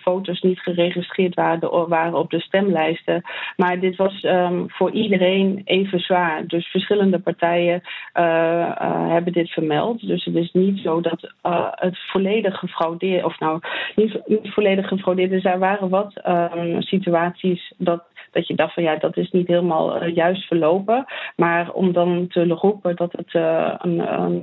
foto's 0.00 0.40
niet 0.40 0.60
geregistreerd 0.74 1.34
waren, 1.34 1.88
waren 1.88 2.14
op 2.14 2.30
de 2.30 2.40
stemlijsten. 2.40 3.22
Maar 3.56 3.80
dit 3.80 3.96
was 3.96 4.22
um, 4.22 4.64
voor 4.68 4.90
iedereen 4.90 5.60
even 5.64 6.00
zwaar. 6.00 6.46
Dus 6.46 6.66
verschillende 6.66 7.18
partijen 7.18 7.82
uh, 8.18 8.24
uh, 8.24 9.08
hebben 9.08 9.32
dit 9.32 9.50
vermeld. 9.50 10.06
Dus 10.06 10.24
het 10.24 10.34
is 10.34 10.52
niet 10.52 10.78
zo 10.78 11.00
dat 11.00 11.32
uh, 11.46 11.66
het 11.70 11.98
volledig 11.98 12.58
gefraudeerd, 12.58 13.24
of 13.24 13.38
nou 13.38 13.60
niet, 13.94 14.18
volledig 14.42 14.88
gefraudeerd 14.88 15.32
is. 15.32 15.44
Er 15.44 15.58
waren 15.58 15.88
wat 15.88 16.22
um, 16.26 16.82
situaties 16.82 17.72
dat 17.76 18.04
dat 18.32 18.46
je 18.46 18.54
dacht 18.54 18.74
van 18.74 18.82
ja, 18.82 18.96
dat 18.96 19.16
is 19.16 19.30
niet 19.30 19.46
helemaal 19.46 20.04
juist 20.04 20.46
verlopen. 20.46 21.04
Maar 21.36 21.72
om 21.72 21.92
dan 21.92 22.26
te 22.28 22.46
roepen 22.46 22.96
dat, 22.96 23.12
het, 23.12 23.34
een, 23.82 23.96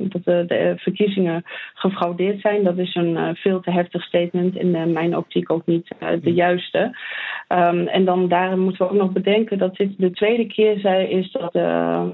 dat 0.10 0.24
de, 0.24 0.44
de, 0.48 0.74
verkiezingen 0.78 1.44
gefraudeerd 1.74 2.42
zijn, 2.42 2.64
dat 2.64 2.78
is 2.78 2.96
een 2.96 3.36
veel 3.36 3.60
te 3.60 3.72
heftig 3.72 4.04
statement. 4.04 4.56
In 4.56 4.92
mijn 4.94 5.18
optiek 5.18 5.52
ook 5.52 5.66
niet 5.66 5.88
de 6.22 6.34
juiste. 6.34 6.98
Um, 7.48 7.88
en 7.88 8.06
dan 8.06 8.28
daar 8.28 8.58
moeten 8.58 8.86
we 8.86 8.92
ook 8.92 9.00
nog 9.00 9.12
bedenken 9.12 9.58
dat 9.58 9.76
dit 9.76 9.94
de 9.98 10.12
tweede 10.12 10.46
keer 10.46 10.80
zij 10.80 11.10
is 11.10 11.32
dat, 11.32 11.56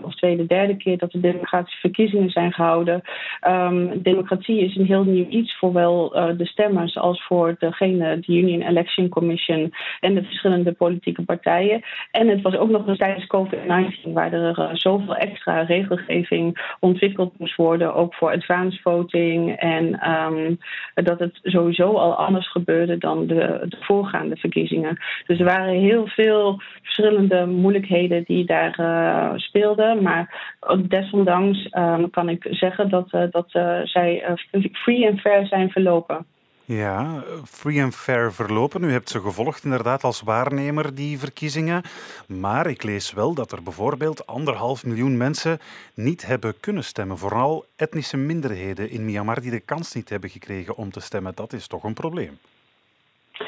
of 0.02 0.16
tweede, 0.16 0.46
derde 0.46 0.78
keer 0.78 0.98
dat 0.98 1.12
de 1.12 1.20
democratische 1.20 1.80
verkiezingen 1.80 2.30
zijn 2.30 2.54
gehouden. 2.54 3.02
Um, 3.48 4.02
democratie 4.02 4.60
is 4.60 4.76
een 4.76 4.86
heel 4.86 5.04
nieuw 5.04 5.28
iets 5.28 5.58
voor 5.58 5.74
wel 5.74 6.18
uh, 6.18 6.38
de 6.38 6.46
stemmers 6.46 6.98
als 6.98 7.26
voor 7.26 7.56
degene, 7.60 8.20
de 8.20 8.34
Union 8.34 8.62
Election 8.62 9.10
Commission 9.10 9.74
en 10.00 10.16
de 10.16 10.24
verschillende 10.24 10.72
politieke 10.72 11.24
partijen. 11.24 11.65
En 12.12 12.28
het 12.28 12.42
was 12.42 12.56
ook 12.56 12.70
nog 12.70 12.88
eens 12.88 12.98
tijdens 12.98 13.28
COVID-19 13.36 14.14
waar 14.14 14.34
er 14.34 14.60
uh, 14.60 14.70
zoveel 14.74 15.16
extra 15.16 15.62
regelgeving 15.62 16.76
ontwikkeld 16.80 17.40
moest 17.40 17.56
worden, 17.56 17.96
ook 17.96 18.14
voor 18.14 18.32
advanced 18.32 18.82
voting. 18.82 19.56
En 19.56 20.12
um, 20.12 20.58
dat 20.94 21.20
het 21.20 21.40
sowieso 21.44 21.94
al 21.94 22.16
anders 22.16 22.52
gebeurde 22.52 22.98
dan 22.98 23.28
de, 23.28 23.66
de 23.68 23.78
voorgaande 23.80 24.36
verkiezingen. 24.36 24.98
Dus 25.28 25.40
er 25.40 25.46
waren 25.46 25.74
heel 25.74 26.08
veel 26.08 26.62
verschillende 26.82 27.46
moeilijkheden 27.46 28.24
die 28.24 28.46
daar 28.46 28.80
uh, 28.80 29.32
speelden. 29.36 30.02
Maar 30.02 30.54
desondanks 30.88 31.68
um, 31.72 32.10
kan 32.10 32.30
ik 32.30 32.48
zeggen 32.50 32.90
dat, 32.90 33.14
uh, 33.14 33.24
dat 33.30 33.50
zij 33.84 34.38
free 34.72 35.10
and 35.10 35.20
fair 35.20 35.48
zijn 35.48 35.70
verlopen. 35.70 36.26
Ja, 36.68 37.24
free 37.48 37.84
and 37.84 37.96
fair 37.96 38.34
verlopen. 38.34 38.84
U 38.84 38.92
hebt 38.92 39.10
ze 39.10 39.22
gevolgd 39.22 39.64
inderdaad 39.64 40.04
als 40.04 40.22
waarnemer, 40.22 40.96
die 40.96 41.20
verkiezingen. 41.20 41.84
Maar 42.28 42.68
ik 42.68 42.84
lees 42.84 43.14
wel 43.14 43.34
dat 43.34 43.52
er 43.52 43.64
bijvoorbeeld 43.64 44.28
anderhalf 44.28 44.86
miljoen 44.86 45.18
mensen 45.18 45.60
niet 45.94 46.26
hebben 46.26 46.60
kunnen 46.60 46.84
stemmen. 46.84 47.18
Vooral 47.18 47.66
etnische 47.76 48.18
minderheden 48.18 48.90
in 48.90 49.06
Myanmar 49.06 49.42
die 49.42 49.52
de 49.52 49.60
kans 49.60 49.94
niet 49.94 50.10
hebben 50.10 50.30
gekregen 50.30 50.76
om 50.76 50.92
te 50.92 51.00
stemmen. 51.00 51.36
Dat 51.36 51.54
is 51.54 51.68
toch 51.68 51.84
een 51.84 51.94
probleem. 51.94 52.40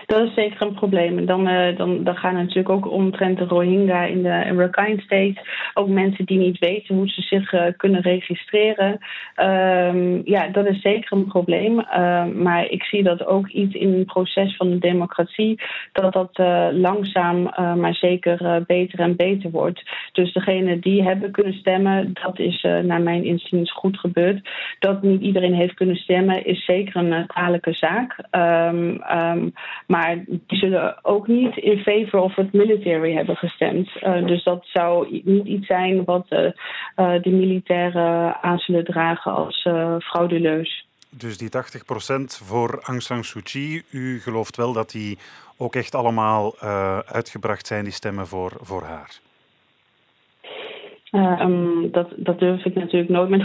Dat 0.06 0.28
is 0.28 0.34
zeker 0.34 0.62
een 0.62 0.74
probleem. 0.74 1.26
Dan, 1.26 1.48
uh, 1.48 1.78
dan, 1.78 2.04
dan 2.04 2.16
gaan 2.16 2.34
natuurlijk 2.34 2.70
ook 2.70 2.92
omtrent 2.92 3.38
de 3.38 3.46
Rohingya 3.46 4.04
in 4.04 4.24
de 4.24 4.40
Rakhine 4.40 5.02
State. 5.02 5.36
Ook 5.74 5.88
mensen 5.88 6.26
die 6.26 6.38
niet 6.38 6.60
weten 6.60 6.96
hoe 6.96 7.10
ze 7.10 7.22
zich 7.22 7.54
uh, 7.54 7.64
kunnen 7.78 8.02
registreren. 8.02 9.00
Um, 9.36 10.22
ja, 10.26 10.48
dat 10.48 10.68
is 10.68 10.82
zeker 10.82 11.18
een 11.18 11.28
probleem. 11.28 11.80
Uh, 11.80 12.26
maar 12.26 12.70
ik 12.70 12.84
zie 12.84 13.04
dat 13.04 13.26
ook 13.26 13.48
iets 13.48 13.76
in 13.76 13.94
het 13.94 14.06
proces 14.06 14.56
van 14.56 14.70
de 14.70 14.78
democratie. 14.78 15.60
Dat 15.92 16.14
dat 16.14 16.40
uh, 16.40 16.68
langzaam 16.72 17.42
maar 17.80 17.94
zeker 17.94 18.64
beter 18.68 19.00
en 19.00 19.16
beter 19.16 19.50
wordt. 19.50 19.84
Dus 20.12 20.34
degene 20.34 20.80
die 20.80 21.04
hebben 21.04 21.32
kunnen 21.32 21.54
stemmen, 21.54 22.14
dat 22.14 22.40
is 22.40 22.62
naar 22.84 23.02
mijn 23.02 23.24
inziens 23.24 23.72
goed 23.72 24.00
gebeurd. 24.00 24.50
Dat 24.80 25.02
niet 25.02 25.22
iedereen 25.22 25.54
heeft 25.54 25.74
kunnen 25.74 25.96
stemmen, 25.96 26.46
is 26.46 26.66
zeker 26.66 26.96
een 26.96 27.28
kwalijke 27.28 27.74
zaak. 27.74 28.18
Um, 28.32 29.54
maar 29.88 30.24
die 30.28 30.42
zullen 30.48 31.06
ook 31.06 31.28
niet 31.28 31.58
in 31.58 31.78
favor 31.78 32.20
of 32.20 32.36
het 32.36 32.54
military 32.54 33.14
hebben 33.14 33.36
gestemd. 33.36 33.90
Uh, 34.04 34.26
dus 34.26 34.44
dat 34.44 34.66
zou 34.74 35.22
niet 35.24 35.46
iets 35.46 35.68
zijn 35.68 36.04
wat 36.04 36.26
uh, 36.30 36.40
uh, 36.40 37.22
de 37.22 37.30
militairen 37.30 38.42
aan 38.42 38.58
zullen 38.58 38.86
dragen 38.86 39.32
als 39.32 39.62
frauduleus. 40.00 40.86
Dus 41.10 41.38
die 41.38 41.50
80% 41.50 41.52
voor 42.44 42.80
Aung 42.82 43.02
San 43.02 43.24
Suu 43.24 43.42
Kyi, 43.42 43.84
u 43.92 44.20
gelooft 44.20 44.58
wel 44.58 44.74
dat 44.74 44.92
die 44.92 45.18
ook 45.58 45.76
echt 45.76 45.96
allemaal 45.96 46.60
uitgebracht 47.06 47.68
zijn, 47.68 47.84
die 47.84 47.94
stemmen 47.94 48.28
voor, 48.28 48.52
voor 48.62 48.84
haar? 48.84 49.20
Uh, 51.12 51.40
um, 51.42 51.92
dat, 51.92 52.08
dat 52.16 52.40
durf 52.40 52.66
ik 52.66 52.76
natuurlijk 52.76 53.10
nooit 53.10 53.30
met 53.30 53.44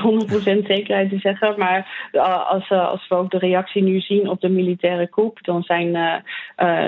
100% 0.63 0.67
zekerheid 0.67 1.09
te 1.11 1.19
zeggen. 1.19 1.55
Maar 1.59 2.09
uh, 2.13 2.51
als, 2.51 2.71
uh, 2.71 2.89
als 2.89 3.09
we 3.09 3.15
ook 3.15 3.31
de 3.31 3.39
reactie 3.39 3.83
nu 3.83 4.01
zien 4.01 4.29
op 4.29 4.41
de 4.41 4.49
militaire 4.49 5.09
coup, 5.09 5.39
dan 5.43 5.63
zijn 5.63 5.93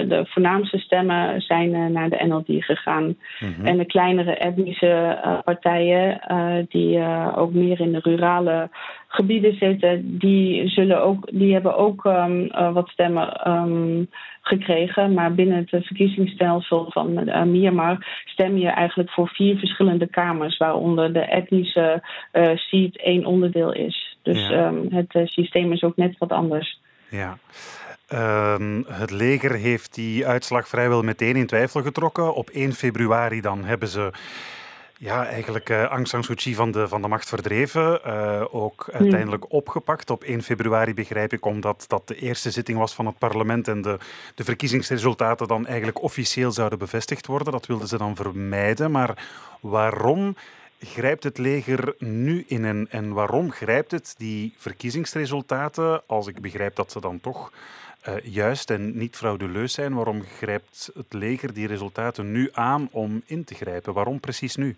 de 0.08 0.24
voornaamste 0.28 0.78
stemmen 0.78 1.40
zijn, 1.40 1.92
naar 1.92 2.08
de 2.10 2.24
NLD 2.26 2.64
gegaan. 2.64 3.04
Mm 3.04 3.16
-hmm. 3.56 3.66
En 3.66 3.76
de 3.76 3.84
kleinere 3.84 4.36
etnische 4.36 5.18
partijen, 5.44 6.20
die 6.68 7.02
ook 7.36 7.52
meer 7.52 7.80
in 7.80 7.92
de 7.92 8.00
rurale 8.02 8.68
gebieden 9.08 9.56
zitten, 9.56 10.18
die, 10.18 10.68
zullen 10.68 11.02
ook, 11.02 11.28
die 11.32 11.52
hebben 11.52 11.76
ook 11.76 12.04
um, 12.04 12.50
wat 12.72 12.88
stemmen 12.88 13.50
um, 13.50 14.08
gekregen. 14.46 15.12
Maar 15.12 15.34
binnen 15.34 15.66
het 15.70 15.86
verkiezingsstelsel 15.86 16.86
van 16.90 17.28
uh, 17.28 17.42
Myanmar 17.42 18.22
stem 18.24 18.56
je 18.56 18.68
eigenlijk 18.68 19.10
voor 19.10 19.28
vier 19.28 19.56
verschillende 19.56 20.06
kamers, 20.06 20.56
waaronder 20.56 21.12
de 21.12 21.20
etnische 21.20 22.02
uh, 22.32 22.56
seat 22.56 22.96
één 22.96 23.24
onderdeel 23.24 23.72
is. 23.72 24.16
Dus 24.22 24.48
ja. 24.48 24.66
um, 24.66 24.86
het 24.90 25.14
uh, 25.14 25.26
systeem 25.26 25.72
is 25.72 25.82
ook 25.82 25.96
net 25.96 26.18
wat 26.18 26.30
anders. 26.32 26.80
Ja. 27.08 27.38
Um, 28.12 28.84
het 28.88 29.10
leger 29.10 29.54
heeft 29.54 29.94
die 29.94 30.26
uitslag 30.26 30.68
vrijwel 30.68 31.02
meteen 31.02 31.36
in 31.36 31.46
twijfel 31.46 31.82
getrokken. 31.82 32.34
Op 32.34 32.50
1 32.50 32.72
februari 32.72 33.40
dan 33.40 33.64
hebben 33.64 33.88
ze 33.88 34.10
ja, 35.04 35.26
eigenlijk 35.26 35.68
uh, 35.68 35.82
Aung 35.82 36.08
San 36.08 36.24
Suu 36.24 36.34
Kyi 36.34 36.54
van 36.54 36.70
de, 36.70 36.88
van 36.88 37.02
de 37.02 37.08
macht 37.08 37.28
verdreven. 37.28 38.00
Uh, 38.06 38.44
ook 38.50 38.88
uiteindelijk 38.92 39.52
opgepakt 39.52 40.10
op 40.10 40.22
1 40.22 40.42
februari, 40.42 40.94
begrijp 40.94 41.32
ik, 41.32 41.44
omdat 41.44 41.84
dat 41.88 42.08
de 42.08 42.16
eerste 42.16 42.50
zitting 42.50 42.78
was 42.78 42.94
van 42.94 43.06
het 43.06 43.18
parlement 43.18 43.68
en 43.68 43.82
de, 43.82 43.98
de 44.34 44.44
verkiezingsresultaten 44.44 45.48
dan 45.48 45.66
eigenlijk 45.66 46.02
officieel 46.02 46.52
zouden 46.52 46.78
bevestigd 46.78 47.26
worden. 47.26 47.52
Dat 47.52 47.66
wilden 47.66 47.88
ze 47.88 47.98
dan 47.98 48.16
vermijden. 48.16 48.90
Maar 48.90 49.26
waarom 49.60 50.36
grijpt 50.80 51.24
het 51.24 51.38
leger 51.38 51.94
nu 51.98 52.44
in 52.46 52.64
en, 52.64 52.86
en 52.90 53.12
waarom 53.12 53.50
grijpt 53.50 53.90
het 53.90 54.14
die 54.18 54.54
verkiezingsresultaten, 54.56 56.02
als 56.06 56.26
ik 56.26 56.40
begrijp 56.40 56.76
dat 56.76 56.92
ze 56.92 57.00
dan 57.00 57.20
toch 57.20 57.52
uh, 58.08 58.14
juist 58.22 58.70
en 58.70 58.98
niet 58.98 59.16
frauduleus 59.16 59.72
zijn, 59.72 59.94
waarom 59.94 60.22
grijpt 60.22 60.90
het 60.94 61.12
leger 61.12 61.54
die 61.54 61.66
resultaten 61.66 62.32
nu 62.32 62.48
aan 62.52 62.88
om 62.90 63.22
in 63.26 63.44
te 63.44 63.54
grijpen? 63.54 63.92
Waarom 63.92 64.20
precies 64.20 64.56
nu? 64.56 64.76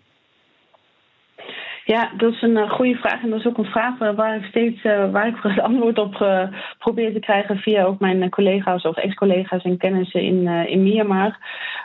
Ja, 1.87 2.11
dat 2.17 2.33
is 2.33 2.41
een 2.41 2.57
uh, 2.57 2.69
goede 2.69 2.95
vraag. 2.95 3.21
En 3.23 3.29
dat 3.29 3.39
is 3.39 3.45
ook 3.45 3.57
een 3.57 3.65
vraag 3.65 3.97
waar 3.97 4.35
ik 4.35 4.43
steeds 4.43 4.83
uh, 4.83 5.11
waar 5.11 5.27
ik 5.27 5.35
het 5.41 5.59
antwoord 5.59 5.97
op 5.97 6.21
uh, 6.21 6.43
probeer 6.77 7.13
te 7.13 7.19
krijgen 7.19 7.57
via 7.57 7.83
ook 7.83 7.99
mijn 7.99 8.29
collega's 8.29 8.83
of 8.83 8.95
ex-collega's 8.95 9.63
en 9.63 9.77
kennissen 9.77 10.21
in, 10.21 10.47
in 10.47 10.83
Myanmar. 10.83 11.37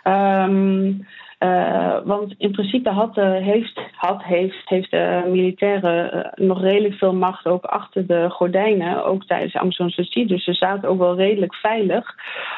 Um, 0.04 1.06
uh, 1.38 1.96
want 2.04 2.34
in 2.38 2.50
principe 2.50 2.90
had, 2.90 3.14
heeft, 3.14 3.80
had, 3.96 4.22
heeft, 4.22 4.68
heeft 4.68 4.90
de 4.90 5.22
militairen 5.26 6.30
nog 6.34 6.60
redelijk 6.60 6.94
veel 6.94 7.14
macht 7.14 7.46
ook 7.46 7.64
achter 7.64 8.06
de 8.06 8.30
gordijnen, 8.30 9.04
ook 9.04 9.24
tijdens 9.24 9.54
Aung 9.54 9.72
San. 9.72 9.92
Dus 10.26 10.44
ze 10.44 10.52
zaten 10.52 10.88
ook 10.88 10.98
wel 10.98 11.16
redelijk 11.16 11.54
veilig. 11.54 12.14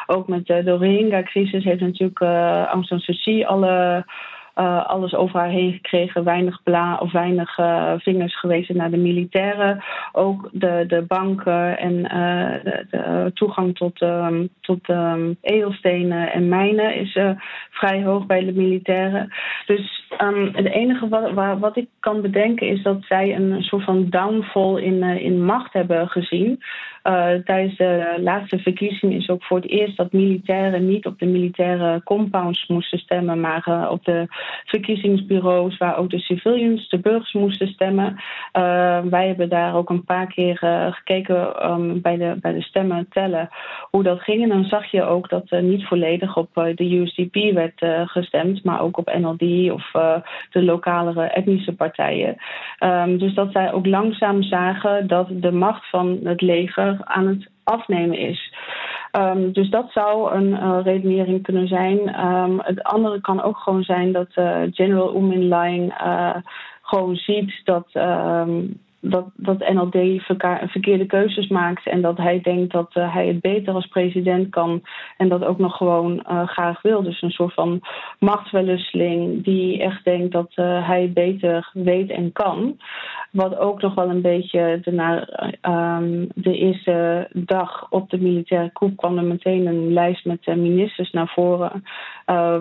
Ook 0.06 0.28
met 0.28 0.46
de 0.46 0.62
Rohingya-crisis 0.62 1.64
heeft 1.64 1.80
natuurlijk 1.80 2.20
Aung 2.70 2.84
San 2.84 2.98
Suu 2.98 3.44
alle 3.44 4.04
uh, 4.56 4.86
alles 4.86 5.14
over 5.14 5.40
haar 5.40 5.48
heen 5.48 5.72
gekregen. 5.72 6.24
Weinig 6.24 6.62
bla 6.62 6.96
of 6.96 7.12
weinig 7.12 7.58
uh, 7.58 7.92
vingers 7.98 8.38
gewezen 8.38 8.76
naar 8.76 8.90
de 8.90 8.96
militairen. 8.96 9.84
Ook 10.12 10.48
de, 10.52 10.84
de 10.88 11.02
banken 11.02 11.78
en 11.78 11.94
uh, 11.94 12.64
de, 12.64 12.86
de, 12.90 13.30
toegang 13.34 13.76
tot, 13.76 14.00
um, 14.00 14.48
tot 14.60 14.88
um, 14.88 15.36
edelstenen 15.40 16.32
en 16.32 16.48
mijnen 16.48 16.94
is 16.94 17.18
vrij 17.70 18.04
hoog 18.04 18.26
bij 18.26 18.44
de 18.44 18.52
militairen. 18.52 19.32
Dus 19.66 20.04
um, 20.20 20.50
het 20.52 20.66
enige 20.66 21.08
wat, 21.08 21.58
wat 21.58 21.76
ik 21.76 21.88
kan 22.00 22.20
bedenken 22.20 22.68
is 22.68 22.82
dat 22.82 22.98
zij 23.00 23.34
een 23.34 23.62
soort 23.62 23.84
van 23.84 24.06
downfall 24.10 24.82
in, 24.82 25.02
in 25.02 25.44
macht 25.44 25.72
hebben 25.72 26.08
gezien. 26.08 26.62
Tijdens 27.44 27.76
de 27.76 28.16
laatste 28.20 28.58
verkiezing 28.58 29.14
is 29.14 29.28
ook 29.28 29.44
voor 29.44 29.56
het 29.56 29.70
eerst 29.70 29.96
dat 29.96 30.12
militairen 30.12 30.88
niet 30.88 31.06
op 31.06 31.18
de 31.18 31.26
militaire 31.26 32.02
compounds 32.02 32.66
moesten 32.66 32.98
stemmen, 32.98 33.40
maar 33.40 33.88
op 33.90 34.04
de 34.04 34.26
verkiezingsbureaus 34.64 35.76
waar 35.76 35.96
ook 35.96 36.10
de 36.10 36.18
civilians, 36.18 36.88
de 36.88 36.98
burgers 36.98 37.32
moesten 37.32 37.68
stemmen. 37.68 38.12
Uh, 38.12 39.00
wij 39.00 39.26
hebben 39.26 39.48
daar 39.48 39.74
ook 39.74 39.90
een 39.90 40.04
paar 40.04 40.26
keer 40.26 40.58
gekeken 40.90 41.70
um, 41.70 42.00
bij, 42.00 42.16
de, 42.16 42.36
bij 42.40 42.52
de 42.52 42.62
stemmen 42.62 43.06
tellen 43.10 43.48
hoe 43.90 44.02
dat 44.02 44.20
ging. 44.20 44.42
En 44.42 44.48
dan 44.48 44.64
zag 44.64 44.90
je 44.90 45.02
ook 45.02 45.28
dat 45.28 45.52
uh, 45.52 45.60
niet 45.60 45.86
volledig 45.86 46.36
op 46.36 46.48
de 46.54 46.96
USDP 46.96 47.54
werd 47.54 48.08
gestemd, 48.10 48.64
maar 48.64 48.80
ook 48.80 48.98
op 48.98 49.14
NLD 49.18 49.70
of 49.70 49.90
de 50.50 50.62
lokale 50.62 51.22
etnische 51.22 51.74
partijen. 51.74 52.36
Um, 52.80 53.18
dus 53.18 53.34
dat 53.34 53.52
zij 53.52 53.72
ook 53.72 53.86
langzaam 53.86 54.42
zagen 54.42 55.06
dat 55.06 55.28
de 55.30 55.52
macht 55.52 55.88
van 55.90 56.18
het 56.22 56.40
leger 56.40 56.93
aan 57.04 57.26
het 57.26 57.48
afnemen 57.64 58.18
is. 58.18 58.54
Um, 59.12 59.52
dus 59.52 59.70
dat 59.70 59.90
zou 59.90 60.34
een 60.34 60.48
uh, 60.48 60.78
redenering 60.82 61.42
kunnen 61.42 61.68
zijn. 61.68 62.26
Um, 62.26 62.60
het 62.60 62.82
andere 62.82 63.20
kan 63.20 63.42
ook 63.42 63.56
gewoon 63.56 63.82
zijn 63.82 64.12
dat 64.12 64.28
uh, 64.34 64.60
General 64.70 65.14
Oemin 65.14 65.48
Line 65.48 65.86
uh, 65.86 66.36
gewoon 66.82 67.16
ziet 67.16 67.60
dat, 67.64 67.86
um, 67.92 68.80
dat, 69.04 69.24
dat 69.36 69.72
NLD 69.72 70.22
verkeerde 70.66 71.06
keuzes 71.06 71.48
maakt 71.48 71.86
en 71.86 72.00
dat 72.00 72.16
hij 72.16 72.40
denkt 72.40 72.72
dat 72.72 72.94
hij 72.94 73.26
het 73.26 73.40
beter 73.40 73.74
als 73.74 73.86
president 73.86 74.50
kan 74.50 74.82
en 75.16 75.28
dat 75.28 75.44
ook 75.44 75.58
nog 75.58 75.76
gewoon 75.76 76.22
graag 76.46 76.82
wil. 76.82 77.02
Dus 77.02 77.22
een 77.22 77.30
soort 77.30 77.54
van 77.54 77.80
machtswellusseling 78.18 79.44
die 79.44 79.82
echt 79.82 80.04
denkt 80.04 80.32
dat 80.32 80.52
hij 80.54 81.10
beter 81.14 81.70
weet 81.72 82.10
en 82.10 82.32
kan. 82.32 82.76
Wat 83.30 83.58
ook 83.58 83.82
nog 83.82 83.94
wel 83.94 84.10
een 84.10 84.22
beetje 84.22 84.80
de, 84.82 85.26
um, 85.70 86.28
de 86.34 86.56
eerste 86.56 87.28
dag 87.32 87.86
op 87.90 88.10
de 88.10 88.20
militaire 88.20 88.70
coup 88.72 88.96
kwam 88.96 89.18
er 89.18 89.24
meteen 89.24 89.66
een 89.66 89.92
lijst 89.92 90.24
met 90.24 90.46
ministers 90.46 91.10
naar 91.10 91.28
voren. 91.28 91.84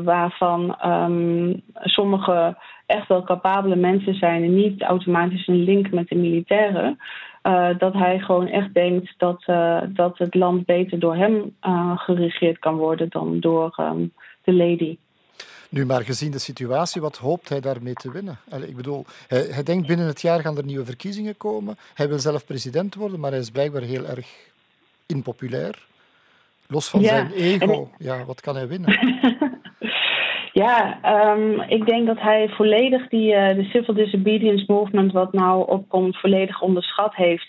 Waarvan 0.04 0.78
um, 0.86 1.62
sommige 1.74 2.56
echt 2.86 3.08
wel 3.08 3.24
capabele 3.24 3.76
mensen 3.76 4.16
zijn 4.16 4.44
en 4.44 4.56
niet 4.56 4.82
automatisch 4.82 5.48
een 5.48 5.64
link 5.64 5.92
met 5.92 6.08
de 6.08 6.16
militairen. 6.16 6.98
Uh, 7.44 7.70
dat 7.78 7.94
hij 7.94 8.20
gewoon 8.20 8.48
echt 8.48 8.74
denkt 8.74 9.14
dat, 9.18 9.44
uh, 9.48 9.82
dat 9.88 10.18
het 10.18 10.36
land 10.36 10.66
beter 10.66 11.00
door 11.00 11.16
hem 11.16 11.56
geregeerd 11.96 12.60
kan 12.60 12.76
worden 12.76 13.10
dan 13.10 13.40
door 13.40 13.76
um, 13.80 14.14
de 14.44 14.54
lady. 14.54 14.98
Nu, 15.70 15.86
maar 15.86 16.02
gezien 16.02 16.32
de 16.32 16.40
situatie, 16.40 17.02
wat 17.02 17.18
hoopt 17.18 17.50
hij 17.50 17.60
daarmee 17.60 17.94
te 17.94 18.12
winnen? 18.12 18.38
ik 18.68 18.76
bedoel, 18.76 19.06
hij, 19.28 19.42
hij, 19.42 19.64
denkt 19.64 19.88
binnen 19.88 20.06
het 20.08 20.22
jaar 20.22 20.40
gaan 20.40 20.58
er 20.58 20.66
nieuwe 20.66 20.86
verkiezingen 20.86 21.38
komen. 21.38 21.78
Hij 21.94 22.08
wil 22.08 22.20
zelf 22.20 22.46
president 22.46 22.96
worden, 22.96 23.20
maar 23.20 23.32
hij 23.32 23.40
is 23.40 23.50
blijkbaar 23.50 23.82
heel 23.82 24.06
erg 24.06 24.28
impopulair. 25.06 25.86
Los 26.68 26.90
van 26.90 27.04
zijn 27.04 27.32
ego, 27.32 27.90
ja, 27.98 28.26
wat 28.26 28.42
kan 28.42 28.56
hij 28.56 28.68
winnen? 28.68 29.00
Ja, 30.54 31.00
um, 31.34 31.62
ik 31.62 31.86
denk 31.86 32.08
dat 32.08 32.20
hij 32.20 32.50
volledig 32.50 33.08
die, 33.08 33.34
uh, 33.34 33.48
de 33.56 33.64
civil 33.64 33.94
disobedience 33.94 34.64
movement, 34.68 35.12
wat 35.12 35.34
nou 35.34 35.68
opkomt, 35.70 36.20
volledig 36.20 36.62
onderschat 36.62 37.16
heeft. 37.16 37.48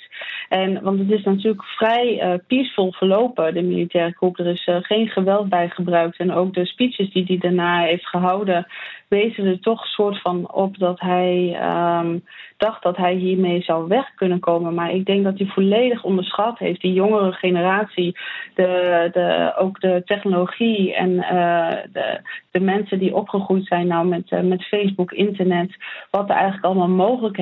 En, 0.54 0.82
want 0.82 0.99
het 0.99 1.11
is 1.11 1.25
natuurlijk 1.25 1.64
vrij 1.64 2.23
uh, 2.23 2.38
peaceful 2.46 2.92
verlopen, 2.92 3.54
de 3.54 3.62
militaire 3.62 4.14
coup. 4.14 4.38
Er 4.38 4.46
is 4.46 4.66
uh, 4.66 4.76
geen 4.80 5.08
geweld 5.08 5.49
bij 5.49 5.68
gebruikt. 5.68 6.18
En 6.18 6.32
ook 6.32 6.54
de 6.54 6.66
speeches 6.66 7.12
die 7.12 7.25
hij 7.26 7.38
daarna 7.38 7.80
heeft 7.80 8.08
gehouden, 8.08 8.66
wezen 9.08 9.46
er 9.46 9.61
toch 9.61 9.80
een 9.80 9.88
soort 9.88 10.20
van 10.20 10.52
op 10.52 10.78
dat 10.78 11.00
hij 11.00 11.58
um, 12.00 12.25
dacht 12.56 12.82
dat 12.82 12.96
hij 12.96 13.14
hiermee 13.14 13.62
zou 13.62 13.88
weg 13.88 14.14
kunnen 14.14 14.40
komen. 14.40 14.75
Maar 14.75 14.90
ik 14.90 15.04
denk 15.06 15.25
dat 15.25 15.38
hij 15.38 15.46
volledig 15.46 16.04
onderschat 16.04 16.58
heeft. 16.58 16.80
Die 16.80 16.92
jongere 16.92 17.32
generatie, 17.32 18.16
de, 18.54 19.08
de, 19.12 19.54
ook 19.58 19.80
de 19.80 20.02
technologie 20.04 20.94
en 20.94 21.11
uh, 21.11 21.70
de, 21.92 22.20
de 22.50 22.61
mensen 22.61 22.99
die 22.99 23.14
opgegroeid 23.14 23.66
zijn 23.66 23.87
nou 23.87 24.06
met, 24.06 24.42
met 24.42 24.64
Facebook, 24.64 25.12
internet. 25.12 25.76
Wat 26.11 26.28
er 26.28 26.34
eigenlijk 26.37 26.64
allemaal 26.64 26.88
mogelijk, 26.88 27.37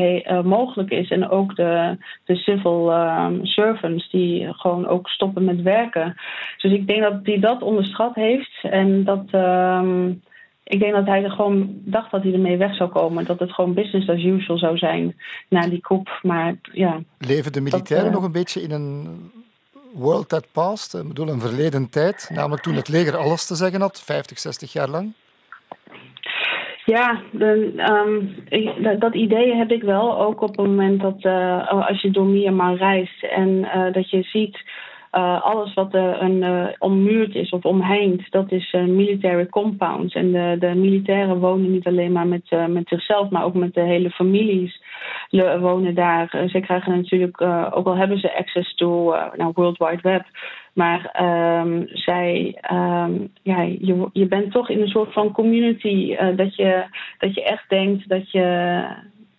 mogelijk 0.45 0.91
is. 0.91 1.11
En 1.11 1.29
ook 1.29 1.57
de, 1.57 1.97
de 2.25 2.37
civil 2.37 3.02
um, 3.03 3.47
servants 3.47 4.11
die 4.11 4.53
gewoon 4.53 4.87
ook 4.87 5.09
stoppen 5.09 5.45
met 5.45 5.63
werken. 5.63 6.15
Dus 6.57 6.73
ik 6.73 6.87
denk 6.87 7.03
dat 7.03 7.15
hij 7.23 7.39
dat 7.39 7.63
onderschat 7.63 8.15
heeft. 8.15 8.59
En 8.63 9.05
dat. 9.05 9.25
Um, 9.33 10.23
ik 10.65 10.81
denk 10.81 10.93
dat 10.93 11.07
hij 11.07 11.25
er 11.25 11.31
gewoon 11.31 11.81
dacht 11.85 12.11
dat 12.11 12.23
hij 12.23 12.33
ermee 12.33 12.57
weg 12.57 12.75
zou 12.75 12.91
komen. 12.91 13.25
Dat 13.25 13.39
het 13.39 13.53
gewoon 13.53 13.75
business 13.75 14.09
as 14.09 14.23
usual 14.23 14.59
zou 14.59 14.79
zijn 14.79 15.17
na 15.49 15.61
die 15.61 15.81
koep. 15.81 16.19
Maar 16.23 16.55
ja. 16.73 17.03
Leven 17.19 17.53
de 17.53 17.61
militairen 17.61 18.07
uh, 18.07 18.13
nog 18.13 18.25
een 18.25 18.33
beetje 18.33 18.63
in 18.63 18.71
een 18.71 19.31
world 19.93 20.29
that 20.29 20.47
passed? 20.53 21.01
Ik 21.01 21.09
bedoel, 21.09 21.29
een 21.29 21.41
verleden 21.41 21.91
tijd. 21.91 22.31
Namelijk 22.33 22.63
toen 22.63 22.75
het 22.75 22.89
leger 22.89 23.17
alles 23.17 23.47
te 23.47 23.55
zeggen 23.55 23.81
had, 23.81 24.03
50, 24.03 24.39
60 24.39 24.73
jaar 24.73 24.89
lang. 24.89 25.13
Ja, 26.85 27.21
de, 27.31 27.73
um, 27.91 28.99
dat 28.99 29.15
idee 29.15 29.55
heb 29.55 29.71
ik 29.71 29.83
wel. 29.83 30.19
Ook 30.19 30.41
op 30.41 30.57
het 30.57 30.67
moment 30.67 31.01
dat 31.01 31.25
uh, 31.25 31.69
als 31.89 32.03
je 32.03 32.11
door 32.11 32.27
Myanmar 32.27 32.75
reist 32.75 33.23
en 33.23 33.49
uh, 33.49 33.93
dat 33.93 34.11
je 34.11 34.23
ziet 34.23 34.63
uh, 35.13 35.43
alles 35.43 35.75
wat 35.75 35.95
uh, 35.95 36.17
een, 36.19 36.43
uh, 36.43 36.67
ommuurd 36.79 37.35
is 37.35 37.51
of 37.51 37.65
omheind, 37.65 38.31
dat 38.31 38.53
is 38.53 38.73
military 38.73 39.47
compounds. 39.47 40.15
En 40.15 40.33
de, 40.33 40.57
de 40.59 40.75
militairen 40.75 41.39
wonen 41.39 41.71
niet 41.71 41.87
alleen 41.87 42.13
maar 42.13 42.27
met, 42.27 42.51
met 42.69 42.89
zichzelf, 42.89 43.31
maar 43.31 43.45
ook 43.45 43.55
met 43.55 43.75
de 43.75 43.81
hele 43.81 44.11
families 44.11 44.83
wonen 45.61 45.95
daar. 45.95 46.47
ze 46.49 46.61
krijgen 46.61 46.97
natuurlijk, 46.97 47.41
ook 47.75 47.87
al 47.87 47.97
hebben 47.97 48.19
ze 48.19 48.37
access 48.37 48.75
to 48.75 49.15
nou, 49.37 49.53
World 49.55 49.79
Wide 49.79 50.03
Web, 50.03 50.25
maar 50.73 51.23
um, 51.61 51.87
zij, 51.89 52.59
um, 52.73 53.33
ja, 53.43 53.63
je, 53.63 54.09
je 54.13 54.27
bent 54.27 54.53
toch 54.53 54.69
in 54.69 54.81
een 54.81 54.89
soort 54.89 55.13
van 55.13 55.33
community 55.33 56.17
dat, 56.37 56.57
je, 56.57 56.85
dat 57.19 57.35
je 57.35 57.43
echt 57.43 57.69
denkt 57.69 58.09
dat 58.09 58.31
je, 58.31 58.85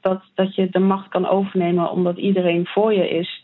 dat, 0.02 0.22
dat 0.36 0.56
je 0.56 0.70
de 0.70 0.80
macht 0.80 1.08
kan 1.08 1.28
overnemen 1.28 1.92
omdat 1.92 2.18
iedereen 2.18 2.66
voor 2.66 2.94
je 2.94 3.10
is. 3.10 3.43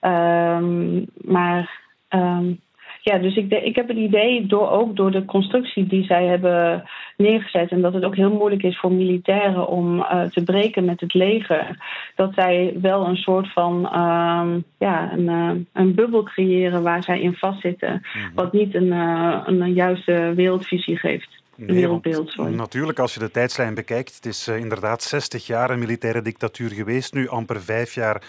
Um, 0.00 1.06
maar 1.14 1.80
um, 2.08 2.60
ja, 3.02 3.18
dus 3.18 3.36
ik, 3.36 3.52
ik 3.52 3.76
heb 3.76 3.88
het 3.88 3.96
idee, 3.96 4.46
door, 4.46 4.70
ook 4.70 4.96
door 4.96 5.10
de 5.10 5.24
constructie 5.24 5.86
die 5.86 6.04
zij 6.04 6.26
hebben 6.26 6.84
neergezet, 7.16 7.70
en 7.70 7.80
dat 7.80 7.94
het 7.94 8.04
ook 8.04 8.16
heel 8.16 8.32
moeilijk 8.32 8.62
is 8.62 8.78
voor 8.78 8.92
militairen 8.92 9.68
om 9.68 9.98
uh, 9.98 10.22
te 10.22 10.44
breken 10.44 10.84
met 10.84 11.00
het 11.00 11.14
leger, 11.14 11.76
dat 12.14 12.34
zij 12.34 12.74
wel 12.80 13.06
een 13.06 13.16
soort 13.16 13.52
van 13.52 13.74
um, 13.74 14.64
ja, 14.78 15.12
een, 15.12 15.24
uh, 15.24 15.50
een 15.72 15.94
bubbel 15.94 16.22
creëren 16.22 16.82
waar 16.82 17.02
zij 17.02 17.20
in 17.20 17.34
vastzitten, 17.34 17.92
mm 17.92 18.20
-hmm. 18.20 18.34
wat 18.34 18.52
niet 18.52 18.74
een, 18.74 18.92
uh, 18.92 19.40
een 19.44 19.72
juiste 19.72 20.32
wereldvisie 20.34 20.96
geeft. 20.96 21.39
Wereldbeeld. 21.66 22.36
Nee, 22.36 22.54
natuurlijk, 22.54 22.98
als 22.98 23.14
je 23.14 23.20
de 23.20 23.30
tijdslijn 23.30 23.74
bekijkt, 23.74 24.14
het 24.14 24.26
is 24.26 24.48
uh, 24.48 24.56
inderdaad 24.56 25.02
60 25.02 25.46
jaar 25.46 25.70
een 25.70 25.78
militaire 25.78 26.22
dictatuur 26.22 26.70
geweest, 26.70 27.14
nu 27.14 27.28
amper 27.28 27.62
vijf 27.62 27.94
jaar 27.94 28.22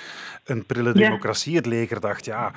een 0.43 0.65
prille 0.65 0.93
democratie. 0.93 1.51
Ja. 1.51 1.57
Het 1.57 1.65
leger 1.65 1.99
dacht, 1.99 2.25
ja, 2.25 2.51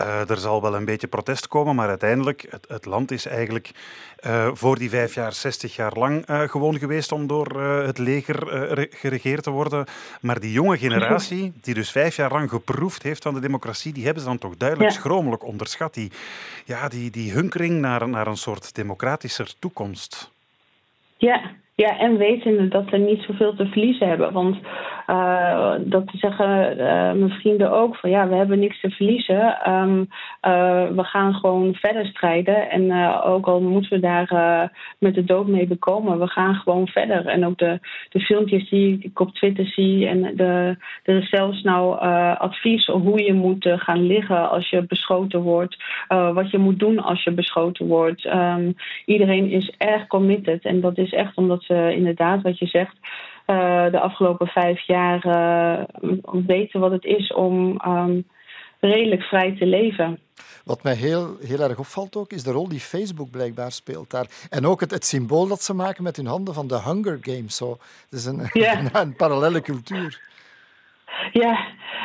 uh, 0.00 0.30
er 0.30 0.38
zal 0.38 0.62
wel 0.62 0.74
een 0.74 0.84
beetje 0.84 1.06
protest 1.06 1.48
komen, 1.48 1.74
maar 1.74 1.88
uiteindelijk, 1.88 2.46
het, 2.48 2.66
het 2.68 2.84
land 2.84 3.10
is 3.10 3.26
eigenlijk 3.26 3.70
uh, 4.26 4.50
voor 4.52 4.78
die 4.78 4.90
vijf 4.90 5.14
jaar, 5.14 5.32
60 5.32 5.76
jaar 5.76 5.92
lang 5.92 6.24
gewoon 6.26 6.78
geweest 6.78 7.12
om 7.12 7.26
door 7.26 7.60
het 7.62 7.98
leger 7.98 8.38
geregeerd 8.90 9.42
te 9.42 9.50
worden. 9.50 9.86
Maar 10.20 10.40
die 10.40 10.52
jonge 10.52 10.78
generatie, 10.78 11.52
die 11.60 11.74
dus 11.74 11.90
vijf 11.90 12.16
jaar 12.16 12.32
lang 12.32 12.50
geproefd 12.50 13.02
heeft 13.02 13.22
van 13.22 13.34
de 13.34 13.40
democratie, 13.40 13.92
die 13.92 14.04
hebben 14.04 14.22
ze 14.22 14.28
dan 14.28 14.38
toch 14.38 14.56
duidelijk 14.56 14.90
ja. 14.90 14.96
schromelijk 14.96 15.44
onderschat. 15.44 15.94
Die, 15.94 16.10
ja, 16.64 16.88
die, 16.88 17.10
die 17.10 17.32
hunkering 17.32 17.80
naar, 17.80 18.08
naar 18.08 18.26
een 18.26 18.36
soort 18.36 18.74
democratischer 18.74 19.54
toekomst. 19.58 20.19
Ja, 21.20 21.56
ja, 21.80 21.98
en 21.98 22.16
wetende 22.16 22.68
dat 22.68 22.88
ze 22.88 22.96
niet 22.96 23.22
zoveel 23.22 23.54
te 23.54 23.66
verliezen 23.66 24.08
hebben. 24.08 24.32
Want 24.32 24.56
uh, 25.06 25.74
dat 25.80 26.04
zeggen 26.12 26.78
uh, 26.78 27.12
mijn 27.12 27.30
vrienden 27.30 27.70
ook 27.70 27.96
van 27.96 28.10
ja, 28.10 28.28
we 28.28 28.34
hebben 28.34 28.58
niks 28.58 28.80
te 28.80 28.90
verliezen. 28.90 29.70
Um, 29.72 29.98
uh, 30.46 30.86
we 30.88 31.04
gaan 31.04 31.34
gewoon 31.34 31.74
verder 31.74 32.06
strijden. 32.06 32.70
En 32.70 33.12
ook 33.22 33.46
al 33.46 33.60
moeten 33.60 33.90
we 33.90 34.00
daar 34.00 34.28
met 34.98 35.14
de 35.14 35.24
dood 35.24 35.46
mee 35.46 35.66
bekomen, 35.66 36.18
we 36.18 36.26
gaan 36.26 36.54
gewoon 36.54 36.88
verder. 36.88 37.26
En 37.26 37.46
ook 37.46 37.58
de, 37.58 37.78
de 38.08 38.20
filmpjes 38.20 38.68
die 38.68 38.98
ik 39.02 39.20
op 39.20 39.34
Twitter 39.34 39.66
zie. 39.66 40.06
En 40.06 40.36
de, 40.36 40.76
er 41.02 41.16
is 41.16 41.28
zelfs 41.28 41.62
nou 41.62 41.98
advies 42.38 42.86
hoe 42.86 43.24
je 43.24 43.34
moet 43.34 43.68
gaan 43.76 44.06
liggen 44.06 44.50
als 44.50 44.70
je 44.70 44.86
beschoten 44.86 45.40
wordt. 45.40 45.76
wat 46.08 46.50
je 46.50 46.58
moet 46.58 46.78
doen 46.78 46.98
als 46.98 47.22
je 47.24 47.32
beschoten 47.32 47.86
wordt. 47.86 48.24
Um, 48.24 48.74
iedereen 49.04 49.50
is 49.50 49.74
erg 49.78 50.06
committed. 50.06 50.64
En 50.64 50.80
dat 50.80 50.98
is 50.98 51.12
echt 51.12 51.36
omdat 51.36 51.62
ze 51.62 51.69
inderdaad, 51.70 52.42
wat 52.42 52.58
je 52.58 52.66
zegt 52.66 52.96
uh, 53.50 53.90
de 53.90 54.00
afgelopen 54.00 54.46
vijf 54.46 54.86
jaar 54.86 55.26
uh, 55.26 56.10
weten 56.46 56.80
wat 56.80 56.90
het 56.90 57.04
is 57.04 57.32
om 57.32 57.80
um, 57.86 58.24
redelijk 58.80 59.22
vrij 59.22 59.56
te 59.58 59.66
leven. 59.66 60.18
Wat 60.64 60.82
mij 60.82 60.94
heel, 60.94 61.36
heel 61.40 61.60
erg 61.60 61.78
opvalt 61.78 62.16
ook, 62.16 62.32
is 62.32 62.42
de 62.42 62.50
rol 62.50 62.68
die 62.68 62.80
Facebook 62.80 63.30
blijkbaar 63.30 63.72
speelt 63.72 64.10
daar. 64.10 64.26
En 64.50 64.66
ook 64.66 64.80
het, 64.80 64.90
het 64.90 65.04
symbool 65.04 65.46
dat 65.46 65.62
ze 65.62 65.74
maken 65.74 66.02
met 66.02 66.16
hun 66.16 66.26
handen 66.26 66.54
van 66.54 66.66
de 66.66 66.80
Hunger 66.82 67.18
Games. 67.20 67.56
Zo. 67.56 67.70
Het 68.10 68.18
is 68.18 68.24
een, 68.24 68.40
een, 68.52 68.88
een 69.00 69.16
parallele 69.16 69.60
cultuur. 69.60 70.28
Ja, 71.32 71.58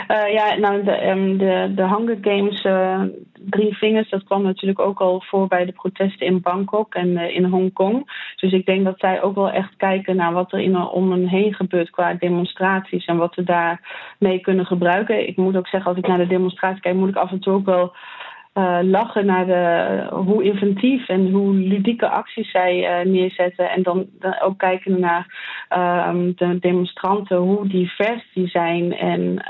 uh, 0.08 0.34
ja 0.34 0.56
nou, 0.56 0.84
de, 0.84 1.08
um, 1.08 1.38
de, 1.38 1.72
de 1.76 1.88
Hunger 1.88 2.18
Games, 2.22 2.64
uh, 2.64 3.02
drie 3.34 3.78
vingers, 3.78 4.10
dat 4.10 4.24
kwam 4.24 4.44
natuurlijk 4.44 4.80
ook 4.80 5.00
al 5.00 5.24
voor 5.26 5.48
bij 5.48 5.66
de 5.66 5.72
protesten 5.72 6.28
in 6.28 6.42
Bangkok 6.42 6.94
en 6.96 7.08
uh, 7.08 7.36
in 7.36 7.44
Hongkong. 7.44 8.12
Dus 8.36 8.52
ik 8.52 8.66
denk 8.66 8.86
dat 8.86 9.00
zij 9.00 9.22
ook 9.22 9.36
wel 9.36 9.52
echt 9.52 9.76
kijken 9.78 10.16
naar 10.16 10.34
wat 10.34 10.52
er 10.52 10.60
in, 10.60 10.78
om 10.78 11.12
hen 11.12 11.28
heen 11.28 11.54
gebeurt 11.54 11.90
qua 11.90 12.14
demonstraties 12.14 13.06
en 13.06 13.18
wat 13.18 13.36
we 13.36 13.44
daarmee 13.44 14.40
kunnen 14.40 14.66
gebruiken. 14.66 15.28
Ik 15.28 15.38
moet 15.38 15.58
ook 15.58 15.68
zeggen, 15.68 15.90
als 15.90 16.00
ik 16.00 16.08
naar 16.08 16.18
de 16.18 16.28
demonstratie 16.28 16.82
kijk, 16.82 16.96
moet 16.96 17.10
ik 17.10 17.16
af 17.16 17.32
en 17.32 17.40
toe 17.40 17.54
ook 17.54 17.66
wel 17.66 17.94
uh, 18.58 18.80
lachen 18.82 19.26
naar 19.26 19.46
de, 19.46 20.08
hoe 20.12 20.44
inventief 20.44 21.08
en 21.08 21.32
hoe 21.32 21.54
ludieke 21.54 22.10
acties 22.10 22.52
zij 22.52 22.78
uh, 22.78 23.12
neerzetten. 23.12 23.70
En 23.70 23.84
dan, 23.84 24.06
dan, 24.20 24.40
ook 24.42 24.58
kijken 24.58 25.00
naar 25.00 25.26
uh, 25.78 26.14
de 26.36 26.60
demonstranten, 26.60 27.38
hoe 27.38 27.68
divers 27.68 28.24
die 28.34 28.48
zijn. 28.48 28.98
En 28.98 29.44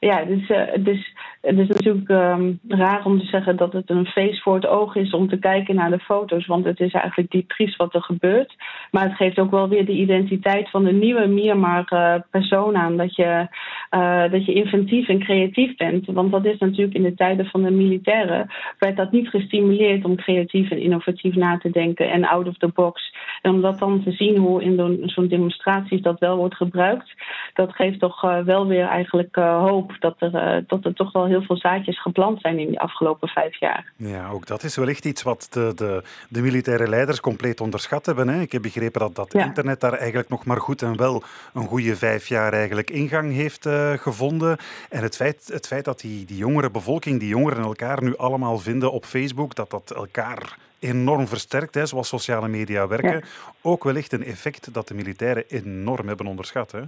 ja, 0.00 0.24
dus, 0.24 0.52
dus 0.80 1.14
het 1.40 1.58
is 1.58 1.68
natuurlijk 1.68 2.08
um, 2.08 2.60
raar 2.68 3.04
om 3.04 3.18
te 3.18 3.26
zeggen 3.26 3.56
dat 3.56 3.72
het 3.72 3.90
een 3.90 4.06
feest 4.06 4.42
voor 4.42 4.54
het 4.54 4.66
oog 4.66 4.94
is 4.94 5.12
om 5.12 5.28
te 5.28 5.38
kijken 5.38 5.74
naar 5.74 5.90
de 5.90 5.98
foto's. 5.98 6.46
Want 6.46 6.64
het 6.64 6.80
is 6.80 6.92
eigenlijk 6.92 7.30
diep 7.30 7.48
triest 7.48 7.76
wat 7.76 7.94
er 7.94 8.02
gebeurt. 8.02 8.54
Maar 8.90 9.02
het 9.02 9.16
geeft 9.16 9.38
ook 9.38 9.50
wel 9.50 9.68
weer 9.68 9.86
de 9.86 9.92
identiteit 9.92 10.70
van 10.70 10.84
de 10.84 10.92
nieuwe 10.92 11.26
Myanmar-persoon 11.26 12.76
aan. 12.76 12.96
Dat 12.96 13.16
je, 13.16 13.46
uh, 13.90 14.30
dat 14.30 14.44
je 14.44 14.52
inventief 14.52 15.08
en 15.08 15.18
creatief 15.18 15.76
bent. 15.76 16.06
Want 16.06 16.32
dat 16.32 16.44
is 16.44 16.58
natuurlijk 16.58 16.96
in 16.96 17.02
de 17.02 17.14
tijden 17.14 17.46
van 17.46 17.62
de 17.62 17.70
militairen. 17.70 18.50
werd 18.78 18.96
dat 18.96 19.12
niet 19.12 19.28
gestimuleerd 19.28 20.04
om 20.04 20.16
creatief 20.16 20.70
en 20.70 20.82
innovatief 20.82 21.34
na 21.34 21.58
te 21.58 21.70
denken 21.70 22.10
en 22.10 22.24
out 22.24 22.46
of 22.46 22.56
the 22.56 22.70
box. 22.74 23.14
En 23.42 23.50
om 23.50 23.60
dat 23.60 23.78
dan 23.78 24.02
te 24.02 24.12
zien 24.12 24.36
hoe 24.36 24.62
in 24.62 25.02
zo'n 25.04 25.28
demonstraties 25.28 26.02
dat 26.02 26.18
wel 26.18 26.36
wordt 26.36 26.56
gebruikt. 26.56 27.14
dat 27.54 27.74
geeft 27.74 28.00
toch 28.00 28.24
uh, 28.24 28.38
wel 28.38 28.66
weer 28.66 28.86
eigenlijk 28.86 29.36
hoop 29.36 29.96
dat 29.98 30.14
er, 30.18 30.64
dat 30.66 30.84
er 30.84 30.94
toch 30.94 31.12
wel 31.12 31.28
heel 31.30 31.42
veel 31.42 31.56
zaadjes 31.56 32.02
geplant 32.02 32.40
zijn 32.40 32.58
in 32.58 32.66
die 32.66 32.80
afgelopen 32.80 33.28
vijf 33.28 33.60
jaar. 33.60 33.92
Ja, 33.96 34.28
ook 34.28 34.46
dat 34.46 34.62
is 34.62 34.76
wellicht 34.76 35.04
iets 35.04 35.22
wat 35.22 35.46
de, 35.50 35.72
de, 35.74 36.02
de 36.28 36.40
militaire 36.40 36.88
leiders 36.88 37.20
compleet 37.20 37.60
onderschat 37.60 38.06
hebben. 38.06 38.28
Hè? 38.28 38.40
Ik 38.40 38.52
heb 38.52 38.62
begrepen 38.62 39.00
dat 39.00 39.14
dat 39.14 39.34
internet 39.34 39.80
daar 39.80 39.92
eigenlijk 39.92 40.28
nog 40.28 40.44
maar 40.44 40.60
goed 40.60 40.82
en 40.82 40.96
wel 40.96 41.22
een 41.54 41.66
goede 41.66 41.96
vijf 41.96 42.28
jaar 42.28 42.52
eigenlijk 42.52 42.90
ingang 42.90 43.32
heeft 43.32 43.66
uh, 43.66 43.92
gevonden. 43.92 44.56
En 44.88 45.02
het 45.02 45.16
feit, 45.16 45.50
het 45.52 45.66
feit 45.66 45.84
dat 45.84 46.00
die, 46.00 46.24
die 46.24 46.36
jongere 46.36 46.70
bevolking, 46.70 47.20
die 47.20 47.28
jongeren 47.28 47.62
elkaar 47.62 48.02
nu 48.02 48.16
allemaal 48.16 48.58
vinden 48.58 48.92
op 48.92 49.04
Facebook, 49.04 49.54
dat 49.54 49.70
dat 49.70 49.90
elkaar 49.90 50.56
enorm 50.78 51.26
versterkt, 51.28 51.74
hè, 51.74 51.86
zoals 51.86 52.08
sociale 52.08 52.48
media 52.48 52.86
werken. 52.86 53.12
Ja. 53.12 53.22
Ook 53.62 53.84
wellicht 53.84 54.12
een 54.12 54.24
effect 54.24 54.74
dat 54.74 54.88
de 54.88 54.94
militairen 54.94 55.44
enorm 55.48 56.08
hebben 56.08 56.26
onderschat. 56.26 56.72
Hè? 56.72 56.80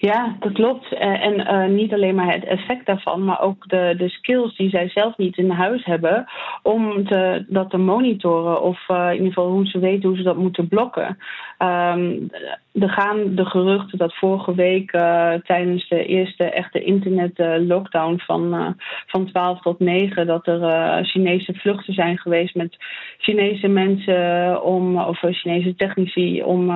Ja, 0.00 0.36
dat 0.38 0.52
klopt. 0.52 0.92
Eh, 0.92 1.24
en 1.24 1.40
uh, 1.40 1.76
niet 1.76 1.92
alleen 1.92 2.14
maar 2.14 2.32
het 2.32 2.44
effect 2.44 2.86
daarvan, 2.86 3.24
maar 3.24 3.40
ook 3.40 3.68
de, 3.68 3.94
de 3.98 4.08
skills 4.08 4.56
die 4.56 4.70
zij 4.70 4.88
zelf 4.88 5.16
niet 5.16 5.36
in 5.36 5.50
huis 5.50 5.84
hebben 5.84 6.26
om 6.62 7.06
te, 7.06 7.44
dat 7.48 7.70
te 7.70 7.76
monitoren. 7.76 8.62
Of 8.62 8.88
uh, 8.88 9.06
in 9.06 9.12
ieder 9.12 9.26
geval 9.26 9.50
hoe 9.50 9.66
ze 9.66 9.78
weten 9.78 10.08
hoe 10.08 10.18
ze 10.18 10.22
dat 10.22 10.36
moeten 10.36 10.68
blokken. 10.68 11.18
Um, 11.58 12.30
er 12.72 12.88
gaan 12.88 13.34
de 13.34 13.44
geruchten 13.44 13.98
dat 13.98 14.14
vorige 14.14 14.54
week 14.54 14.92
uh, 14.92 15.32
tijdens 15.34 15.88
de 15.88 16.04
eerste 16.04 16.44
echte 16.44 16.82
internet-lockdown 16.82 18.18
van, 18.18 18.54
uh, 18.54 18.68
van 19.06 19.26
12 19.26 19.60
tot 19.60 19.78
9 19.78 20.26
dat 20.26 20.46
er 20.46 21.04
Chinese 21.04 21.54
vluchten 21.54 21.94
zijn 21.94 22.18
geweest 22.18 22.54
met 22.54 22.76
Chinese 23.18 23.68
mensen 23.68 24.62
om, 24.62 24.98
of 24.98 25.18
Chinese 25.20 25.74
technici 25.74 26.42
om 26.42 26.66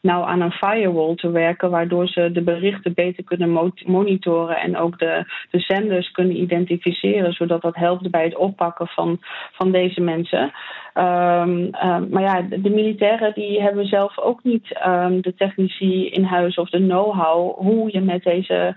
nou 0.00 0.26
aan 0.26 0.40
een 0.40 0.52
firewall 0.52 1.14
te 1.14 1.30
werken, 1.30 1.70
waardoor 1.70 2.08
ze 2.08 2.32
de 2.32 2.42
berichten 2.42 2.94
beter 2.94 3.24
kunnen 3.24 3.72
monitoren 3.86 4.56
en 4.56 4.76
ook 4.76 4.98
de, 4.98 5.24
de 5.50 5.60
zenders 5.60 6.10
kunnen 6.10 6.40
identificeren, 6.40 7.32
zodat 7.32 7.62
dat 7.62 7.76
helpt 7.76 8.10
bij 8.10 8.24
het 8.24 8.36
oppakken 8.36 8.86
van, 8.86 9.18
van 9.52 9.72
deze 9.72 10.00
mensen. 10.00 10.52
Um, 10.98 11.70
um, 11.84 12.08
maar 12.10 12.22
ja, 12.22 12.42
de, 12.42 12.70
militairen 12.70 13.34
die 13.34 13.62
hebben 13.62 13.86
zelf 13.86 14.18
ook 14.18 14.42
niet 14.42 14.80
um, 14.86 15.20
de 15.20 15.34
technici 15.34 16.08
in 16.08 16.24
huis 16.24 16.56
of 16.56 16.70
de 16.70 16.78
know-how 16.78 17.56
hoe 17.56 17.92
je 17.92 18.00
met 18.00 18.22
deze 18.22 18.76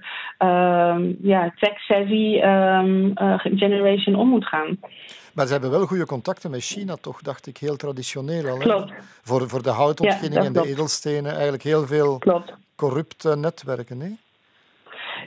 ja, 1.21 1.53
tech-savvy 1.59 2.39
uh, 2.43 3.39
generation 3.39 4.15
om 4.15 4.27
moet 4.27 4.45
gaan. 4.45 4.77
Maar 5.33 5.45
ze 5.45 5.51
hebben 5.51 5.71
wel 5.71 5.85
goede 5.85 6.05
contacten 6.05 6.51
met 6.51 6.61
China, 6.61 6.95
toch? 7.01 7.21
Dacht 7.21 7.47
ik, 7.47 7.57
heel 7.57 7.75
traditioneel 7.75 8.47
al. 8.47 8.57
Klopt. 8.57 8.93
Voor, 9.21 9.49
voor 9.49 9.63
de 9.63 9.69
houtontginning 9.69 10.41
ja, 10.41 10.43
en 10.43 10.53
de 10.53 10.67
edelstenen 10.67 11.31
eigenlijk 11.31 11.63
heel 11.63 11.87
veel 11.87 12.17
klopt. 12.17 12.53
corrupte 12.75 13.35
netwerken, 13.37 13.99
hè? 13.99 14.09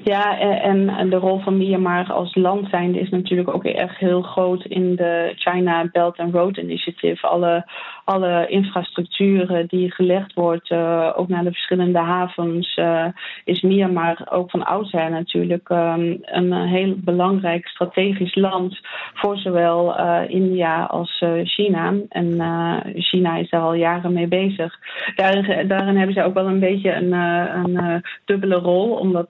Ja, 0.02 0.38
en 0.38 1.10
de 1.10 1.16
rol 1.16 1.38
van 1.38 1.56
Myanmar 1.56 2.12
als 2.12 2.34
land 2.34 2.68
zijnde 2.70 3.00
is 3.00 3.10
natuurlijk 3.10 3.54
ook 3.54 3.64
echt 3.64 3.96
heel 3.96 4.22
groot 4.22 4.64
in 4.64 4.96
de 4.96 5.32
China 5.36 5.88
Belt 5.92 6.18
and 6.18 6.34
Road 6.34 6.56
Initiative. 6.56 7.26
Alle, 7.26 7.64
alle 8.04 8.46
infrastructuren 8.48 9.66
die 9.66 9.92
gelegd 9.92 10.34
wordt, 10.34 10.70
uh, 10.70 11.12
ook 11.16 11.28
naar 11.28 11.44
de 11.44 11.52
verschillende 11.52 11.98
havens, 11.98 12.76
uh, 12.76 13.06
is 13.44 13.60
Myanmar 13.60 14.26
ook 14.30 14.50
van 14.50 14.64
oudsher 14.64 15.10
natuurlijk 15.10 15.68
um, 15.68 16.18
een 16.22 16.52
heel 16.52 16.94
belangrijk 16.96 17.66
strategisch 17.66 18.34
land 18.34 18.80
voor 19.14 19.36
zowel 19.36 19.98
uh, 19.98 20.20
India 20.28 20.84
als 20.84 21.24
China. 21.42 21.92
En 22.08 22.24
China 22.96 23.36
is 23.36 23.50
daar 23.50 23.60
al 23.60 23.74
jaren 23.74 24.12
mee 24.12 24.28
bezig. 24.28 24.78
Daarin, 25.16 25.96
hebben 25.96 26.12
zij 26.12 26.24
ook 26.24 26.34
wel 26.34 26.46
een 26.46 26.60
beetje 26.60 26.92
een, 26.92 27.12
een 27.12 28.02
dubbele 28.24 28.54
rol, 28.56 28.90
omdat 28.90 29.28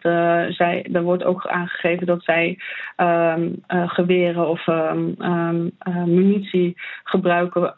zij, 0.48 0.87
er 0.92 1.02
wordt 1.02 1.24
ook 1.24 1.46
aangegeven 1.46 2.06
dat 2.06 2.22
zij 2.24 2.58
uh, 2.96 3.34
geweren 3.68 4.48
of 4.48 4.66
uh, 4.66 4.92
munitie 6.04 6.76
gebruiken, 7.04 7.74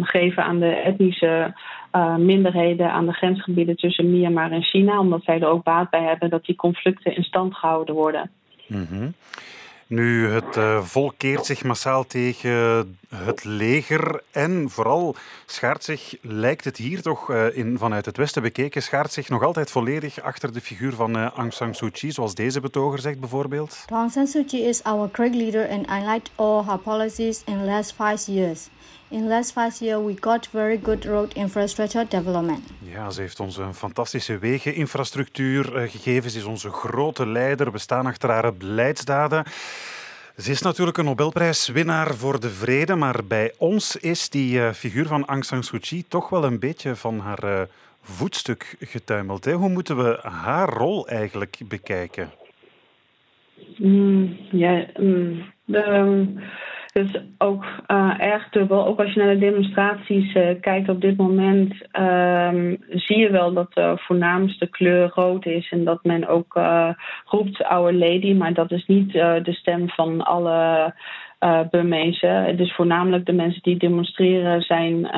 geven 0.00 0.25
aan 0.34 0.58
de 0.58 0.74
etnische 0.74 1.54
uh, 1.92 2.16
minderheden 2.16 2.90
aan 2.92 3.06
de 3.06 3.12
grensgebieden 3.12 3.76
tussen 3.76 4.10
Myanmar 4.10 4.50
en 4.50 4.62
China, 4.62 4.98
omdat 4.98 5.22
zij 5.22 5.40
er 5.40 5.48
ook 5.48 5.62
baat 5.62 5.90
bij 5.90 6.02
hebben 6.02 6.30
dat 6.30 6.44
die 6.44 6.56
conflicten 6.56 7.16
in 7.16 7.22
stand 7.22 7.54
gehouden 7.54 7.94
worden. 7.94 8.30
Mm 8.66 8.86
-hmm. 8.90 9.14
Nu, 9.88 10.28
het 10.28 10.56
uh, 10.56 10.82
volk 10.82 11.14
keert 11.16 11.46
zich 11.46 11.64
massaal 11.64 12.06
tegen 12.06 12.98
het 13.14 13.44
leger 13.44 14.22
en 14.32 14.70
vooral 14.70 15.14
schaart 15.46 15.84
zich, 15.84 16.16
lijkt 16.22 16.64
het 16.64 16.76
hier 16.76 17.02
toch 17.02 17.30
uh, 17.30 17.56
in, 17.56 17.78
vanuit 17.78 18.06
het 18.06 18.16
Westen 18.16 18.42
bekeken, 18.42 18.82
schaart 18.82 19.12
zich 19.12 19.28
nog 19.28 19.42
altijd 19.42 19.70
volledig 19.70 20.20
achter 20.20 20.52
de 20.52 20.60
figuur 20.60 20.92
van 20.92 21.16
uh, 21.16 21.26
Aung 21.26 21.52
San 21.52 21.74
Suu 21.74 21.90
Kyi, 21.90 22.12
zoals 22.12 22.34
deze 22.34 22.60
betoger 22.60 22.98
zegt 22.98 23.20
bijvoorbeeld. 23.20 23.84
Aung 23.88 24.10
San 24.10 24.26
Suu 24.26 24.44
Kyi 24.44 24.62
is 24.62 24.82
our 24.82 25.08
great 25.12 25.34
leader 25.34 25.68
and 25.68 25.86
I 25.90 26.12
liked 26.12 26.30
all 26.34 26.64
her 26.64 26.78
policies 26.78 27.44
in 27.44 27.58
the 27.58 27.64
last 27.64 27.92
five 27.92 28.32
years. 28.32 28.68
In 29.08 29.22
the 29.22 29.28
last 29.28 29.52
five 29.52 29.84
years 29.84 30.04
we 30.04 30.14
got 30.20 30.46
very 30.46 30.80
good 30.82 31.04
road 31.04 31.32
infrastructure 31.34 32.06
development. 32.08 32.72
Ja, 32.78 33.10
ze 33.10 33.20
heeft 33.20 33.40
ons 33.40 33.56
een 33.56 33.74
fantastische 33.74 34.38
wegeninfrastructuur 34.38 35.82
uh, 35.82 35.90
gegeven. 35.90 36.30
Ze 36.30 36.38
is 36.38 36.44
onze 36.44 36.70
grote 36.70 37.26
leider. 37.26 37.72
We 37.72 37.78
staan 37.78 38.06
achter 38.06 38.30
haar 38.30 38.54
beleidsdaden. 38.54 39.44
Ze 40.36 40.50
is 40.50 40.62
natuurlijk 40.62 40.98
een 40.98 41.04
Nobelprijswinnaar 41.04 42.14
voor 42.14 42.40
de 42.40 42.50
vrede, 42.50 42.94
maar 42.94 43.24
bij 43.24 43.52
ons 43.58 43.96
is 43.96 44.28
die 44.28 44.58
uh, 44.58 44.70
figuur 44.72 45.06
van 45.06 45.26
Aung 45.26 45.44
San 45.44 45.62
Suu 45.62 45.78
Kyi 45.78 46.04
toch 46.08 46.28
wel 46.28 46.44
een 46.44 46.58
beetje 46.58 46.96
van 46.96 47.18
haar 47.18 47.44
uh, 47.44 47.60
voetstuk 48.00 48.76
getuimeld. 48.80 49.44
Hè? 49.44 49.52
Hoe 49.52 49.68
moeten 49.68 49.96
we 49.96 50.18
haar 50.22 50.68
rol 50.68 51.08
eigenlijk 51.08 51.58
bekijken? 51.68 52.30
Mm, 53.76 54.36
ja, 54.50 54.86
mm, 54.96 55.52
de, 55.64 55.82
dus 56.96 57.22
ook 57.38 57.64
uh, 57.88 58.14
erg 58.18 58.48
dubbel. 58.48 58.86
Ook 58.86 59.00
als 59.00 59.12
je 59.12 59.20
naar 59.20 59.34
de 59.34 59.38
demonstraties 59.38 60.34
uh, 60.34 60.48
kijkt 60.60 60.88
op 60.88 61.00
dit 61.00 61.16
moment, 61.16 61.72
um, 61.98 62.76
zie 62.88 63.18
je 63.18 63.30
wel 63.30 63.52
dat 63.52 63.72
de 63.74 63.92
voornaamste 63.96 64.66
kleur 64.66 65.10
rood 65.14 65.46
is. 65.46 65.70
En 65.70 65.84
dat 65.84 66.04
men 66.04 66.28
ook 66.28 66.54
uh, 66.56 66.88
roept 67.24 67.64
Our 67.64 67.92
Lady, 67.92 68.32
maar 68.32 68.54
dat 68.54 68.70
is 68.70 68.86
niet 68.86 69.12
de 69.12 69.52
stem 69.52 69.88
van 69.88 70.24
alle 70.24 70.94
uh, 71.40 71.60
Burmezen. 71.70 72.56
Dus 72.56 72.74
voornamelijk 72.74 73.26
de 73.26 73.32
mensen 73.32 73.62
die 73.62 73.76
demonstreren 73.76 74.60
zijn 74.62 75.10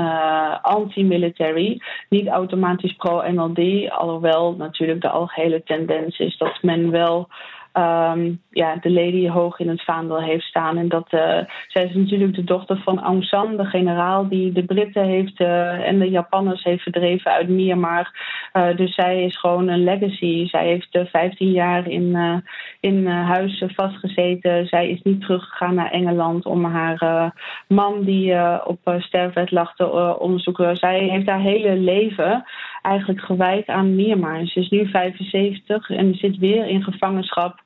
anti-military, 0.62 1.80
niet 2.08 2.28
automatisch 2.28 2.96
pro-NLD. 2.96 3.90
Alhoewel 3.90 4.54
natuurlijk 4.56 5.00
de 5.00 5.08
algehele 5.08 5.62
tendens 5.62 6.18
is 6.18 6.36
dat 6.36 6.62
men 6.62 6.90
wel 6.90 7.28
um, 7.72 8.40
ja, 8.50 8.76
de 8.76 8.90
lady 8.90 9.28
hoog 9.28 9.58
in 9.58 9.68
het 9.68 9.84
vaandel 9.84 10.22
heeft 10.22 10.44
staan. 10.44 10.76
En 10.76 10.88
dat 10.88 11.12
uh, 11.12 11.38
zij 11.66 11.84
is 11.84 11.94
natuurlijk 11.94 12.34
de 12.34 12.44
dochter 12.44 12.80
van 12.84 13.00
Aung 13.00 13.24
San, 13.24 13.56
de 13.56 13.64
generaal 13.64 14.28
die 14.28 14.52
de 14.52 14.64
Britten 14.64 15.04
heeft 15.04 15.40
uh, 15.40 15.88
en 15.88 15.98
de 15.98 16.10
Japanners 16.10 16.62
heeft 16.62 16.82
verdreven 16.82 17.32
uit 17.32 17.48
Myanmar. 17.48 18.10
Uh, 18.52 18.76
dus 18.76 18.94
zij 18.94 19.24
is 19.24 19.38
gewoon 19.38 19.68
een 19.68 19.84
legacy. 19.84 20.48
Zij 20.48 20.66
heeft 20.66 20.98
15 21.10 21.50
jaar 21.50 21.88
in, 21.88 22.42
in 22.80 23.06
huis 23.06 23.64
vastgezeten. 23.66 24.66
Zij 24.66 24.90
is 24.90 25.02
niet 25.02 25.20
teruggegaan 25.20 25.74
naar 25.74 25.90
Engeland 25.90 26.46
om 26.46 26.64
haar 26.64 27.32
man 27.68 28.02
die 28.04 28.34
op 28.64 28.78
sterfbed 28.98 29.50
lag 29.50 29.74
te 29.74 30.18
onderzoeken. 30.18 30.76
Zij 30.76 30.98
heeft 30.98 31.28
haar 31.28 31.40
hele 31.40 31.76
leven 31.76 32.44
eigenlijk 32.82 33.20
gewijd 33.20 33.66
aan 33.66 33.94
Myanmar. 33.94 34.46
Ze 34.46 34.60
is 34.60 34.68
nu 34.68 34.88
75 34.90 35.90
en 35.90 36.14
zit 36.14 36.38
weer 36.38 36.66
in 36.66 36.82
gevangenschap. 36.82 37.60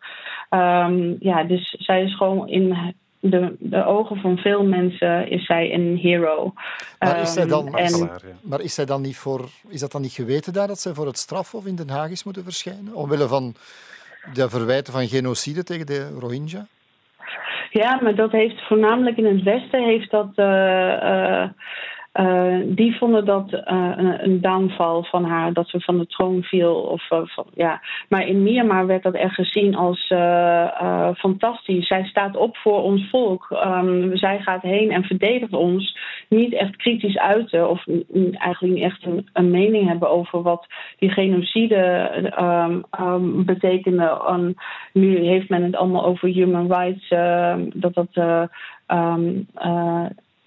Um, 0.51 1.17
ja, 1.21 1.45
dus 1.45 1.77
zij 1.79 2.03
is 2.03 2.17
gewoon 2.17 2.49
in 2.49 2.95
de, 3.21 3.57
de 3.59 3.85
ogen 3.85 4.17
van 4.17 4.39
veel 4.39 4.65
mensen 4.65 5.31
is 5.31 5.47
zij 5.47 5.75
een 5.75 5.97
hero. 5.97 6.53
Maar 6.99 7.21
is, 7.21 7.33
zij 7.33 7.47
dan, 7.47 7.67
um, 7.67 7.75
en, 7.75 8.11
maar 8.43 8.61
is, 8.61 8.75
zij 8.75 8.85
dan 8.85 9.03
niet 9.03 9.17
voor, 9.17 9.49
is 9.69 9.81
dat 9.81 9.93
dan 9.93 10.01
niet 10.01 10.13
geweten 10.13 10.53
daar 10.53 10.67
dat 10.67 10.81
zij 10.81 10.93
voor 10.93 11.07
het 11.07 11.19
strafhof 11.19 11.67
in 11.67 11.77
Den 11.77 11.91
Haag 11.91 12.11
is 12.11 12.25
moeten 12.25 12.45
verschijnen? 12.45 12.95
Omwille 12.95 13.29
van 13.29 13.55
de 14.33 14.49
verwijten 14.49 14.93
van 14.93 15.07
genocide 15.07 15.63
tegen 15.63 15.87
de 15.87 16.19
Rohingya? 16.19 16.67
Ja, 17.71 18.01
maar 18.03 18.15
dat 18.15 18.31
heeft 18.31 18.67
voornamelijk 18.67 19.17
in 19.17 19.25
het 19.25 19.43
Westen 19.43 19.85
heeft 19.85 20.11
dat. 20.11 20.33
Uh, 20.37 20.47
uh, 21.03 21.45
die 22.65 22.97
vonden 22.97 23.25
dat 23.25 23.47
een, 23.51 24.25
een, 24.25 24.41
downfall 24.41 25.03
van 25.03 25.25
haar, 25.25 25.53
dat 25.53 25.69
ze 25.69 25.81
van 25.81 25.99
de 25.99 26.07
troon 26.07 26.43
viel. 26.43 26.75
Of, 26.75 27.07
van, 27.09 27.47
ja. 27.55 27.81
Maar 28.09 28.27
in 28.27 28.43
Myanmar 28.43 28.87
werd 28.87 29.03
dat 29.03 29.15
echt 29.15 29.35
gezien 29.35 29.75
als 29.75 30.07
fantastisch. 31.17 31.87
Zij 31.87 32.05
staat 32.05 32.37
op 32.37 32.57
voor 32.57 32.83
ons 32.83 33.09
volk. 33.11 33.47
Um, 33.51 34.17
zij 34.17 34.41
gaat 34.41 34.63
heen 34.63 34.91
en 34.91 35.05
verdedigt 35.05 35.53
ons. 35.53 35.99
Niet 36.29 36.53
echt 36.53 36.77
kritisch 36.77 37.19
uiten 37.19 37.71
of 37.71 37.85
eigenlijk 38.33 38.75
niet 38.75 38.85
echt 38.85 39.07
een, 39.33 39.51
mening 39.51 39.89
hebben 39.89 40.11
over 40.11 40.43
wat 40.43 40.67
die 40.99 41.11
genocide 41.11 42.11
um, 43.01 43.45
betekende. 43.45 44.55
nu 44.93 45.19
heeft 45.19 45.49
men 45.49 45.63
het 45.63 45.77
allemaal 45.77 46.05
over 46.05 46.29
human 46.29 46.73
rights, 46.73 47.09
dat 47.75 47.95
dat. 47.95 48.51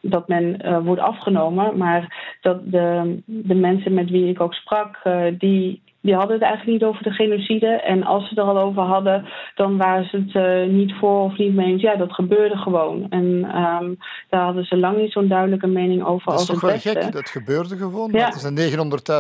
Dat 0.10 0.28
men 0.28 0.66
uh, 0.66 0.78
wordt 0.84 1.02
afgenomen. 1.02 1.78
Maar 1.78 2.36
dat 2.42 2.72
de, 2.72 3.18
de 3.26 3.56
mensen 3.56 3.94
met 3.94 4.10
wie 4.10 4.30
ik 4.30 4.42
ook 4.42 4.54
sprak, 4.54 5.00
uh, 5.04 5.24
die, 5.38 5.82
die 6.02 6.16
hadden 6.16 6.34
het 6.34 6.44
eigenlijk 6.44 6.72
niet 6.72 6.90
over 6.90 7.04
de 7.04 7.12
genocide. 7.12 7.68
En 7.68 8.04
als 8.04 8.24
ze 8.24 8.30
het 8.30 8.38
er 8.38 8.44
al 8.44 8.58
over 8.58 8.82
hadden, 8.82 9.26
dan 9.56 9.78
waren 9.78 10.10
ze 10.10 10.18
het 10.18 10.34
uh, 10.34 10.74
niet 10.74 10.94
voor 10.94 11.24
of 11.24 11.38
niet 11.38 11.54
mee 11.54 11.68
eens. 11.68 11.82
Ja, 11.82 11.96
dat 11.96 12.14
gebeurde 12.14 12.58
gewoon. 12.58 13.10
En 13.10 13.26
um, 13.26 13.98
daar 14.30 14.44
hadden 14.44 14.66
ze 14.66 14.78
lang 14.78 14.98
niet 14.98 15.12
zo'n 15.12 15.28
duidelijke 15.28 15.68
mening 15.68 16.04
over. 16.04 16.32
Dat 16.32 16.40
is 16.40 16.46
toch 16.46 16.62
wel 16.62 16.80
gek, 16.80 17.12
dat 17.12 17.30
gebeurde 17.30 17.78
gewoon. 17.78 18.12
Ja. 18.12 18.28
Er 18.28 18.40
zijn 18.40 18.58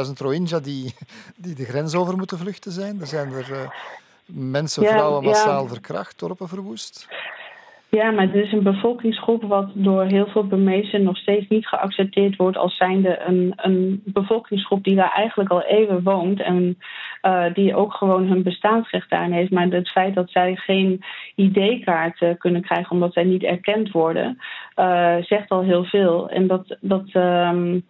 900.000 0.08 0.14
Rohingya 0.18 0.60
die, 0.60 0.94
die 1.36 1.56
de 1.56 1.66
grens 1.66 1.96
over 1.96 2.18
moeten 2.18 2.38
vluchten 2.38 2.72
zijn. 2.72 3.02
Er 3.02 3.08
zijn 3.08 3.32
er 3.32 3.74
mensen, 4.26 4.84
ja, 4.84 4.90
vrouwen 4.90 5.24
massaal 5.24 5.64
ja. 5.64 5.70
verkracht, 5.70 6.20
dorpen 6.20 6.48
verwoest. 6.48 7.08
Ja, 7.96 8.12
maar 8.12 8.26
het 8.26 8.36
is 8.36 8.52
een 8.52 8.64
bevolkingsgroep 8.64 9.44
wat 9.44 9.70
door 9.74 10.04
heel 10.04 10.28
veel 10.28 10.48
Burmezen 10.48 11.04
nog 11.04 11.18
steeds 11.18 11.48
niet 11.48 11.68
geaccepteerd 11.68 12.36
wordt 12.36 12.58
als 12.58 12.78
zijnde 12.78 13.20
een, 13.20 13.54
een 13.56 14.02
bevolkingsgroep 14.06 14.84
die 14.84 14.96
daar 14.96 15.12
eigenlijk 15.12 15.50
al 15.50 15.64
eeuwen 15.64 16.04
woont 16.04 16.42
en 16.42 16.78
uh, 17.22 17.54
die 17.54 17.76
ook 17.76 17.94
gewoon 17.94 18.28
hun 18.28 18.44
bestaansrecht 18.44 19.10
daarin 19.10 19.32
heeft. 19.32 19.52
Maar 19.52 19.68
het 19.68 19.90
feit 19.90 20.16
dat 20.16 20.30
zij 20.30 20.56
geen 20.56 21.04
ID-kaart 21.36 22.36
kunnen 22.38 22.62
krijgen 22.62 22.92
omdat 22.92 23.14
zij 23.14 23.24
niet 23.24 23.44
erkend 23.44 23.92
worden, 23.92 24.38
uh, 24.76 25.16
zegt 25.22 25.50
al 25.50 25.62
heel 25.62 25.84
veel. 25.84 26.30
En 26.30 26.48
dat, 26.48 26.78
dat 26.82 27.14
um, 27.14 27.84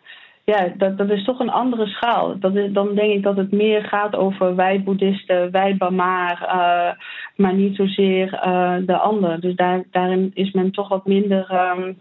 ja, 0.46 0.74
dat, 0.78 0.98
dat 0.98 1.10
is 1.10 1.24
toch 1.24 1.40
een 1.40 1.50
andere 1.50 1.88
schaal. 1.88 2.40
Dat 2.40 2.56
is, 2.56 2.74
dan 2.74 2.96
denk 2.96 3.12
ik 3.14 3.24
dat 3.24 3.38
het 3.38 3.52
meer 3.52 3.84
gaat 3.84 4.16
over 4.16 4.56
wij 4.56 4.84
boeddhisten, 4.84 5.52
wij 5.52 5.78
Bamaar, 5.78 6.42
uh, 6.42 7.02
maar 7.36 7.54
niet 7.54 7.76
zozeer 7.76 8.34
uh, 8.34 8.76
de 8.86 8.98
ander. 8.98 9.40
Dus 9.40 9.56
daar, 9.56 9.84
daarin 9.92 10.32
is 10.34 10.52
men 10.52 10.72
toch 10.72 10.88
wat 10.88 11.06
minder. 11.06 11.74
Um, 11.78 11.98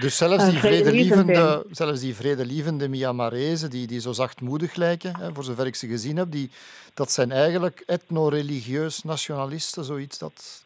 dus 0.00 0.16
zelfs 0.16 0.50
die, 0.50 0.58
vredelievende, 0.58 1.66
zelfs 1.70 2.00
die 2.00 2.14
vredelievende 2.14 2.88
Myanmarezen, 2.88 3.70
die, 3.70 3.86
die 3.86 4.00
zo 4.00 4.12
zachtmoedig 4.12 4.74
lijken, 4.74 5.16
hè, 5.18 5.32
voor 5.32 5.44
zover 5.44 5.66
ik 5.66 5.74
ze 5.74 5.86
gezien 5.86 6.16
heb, 6.16 6.30
die, 6.30 6.50
dat 6.94 7.12
zijn 7.12 7.30
eigenlijk 7.30 7.82
etno-religieus 7.86 9.02
nationalisten, 9.02 9.84
zoiets 9.84 10.18
dat... 10.18 10.64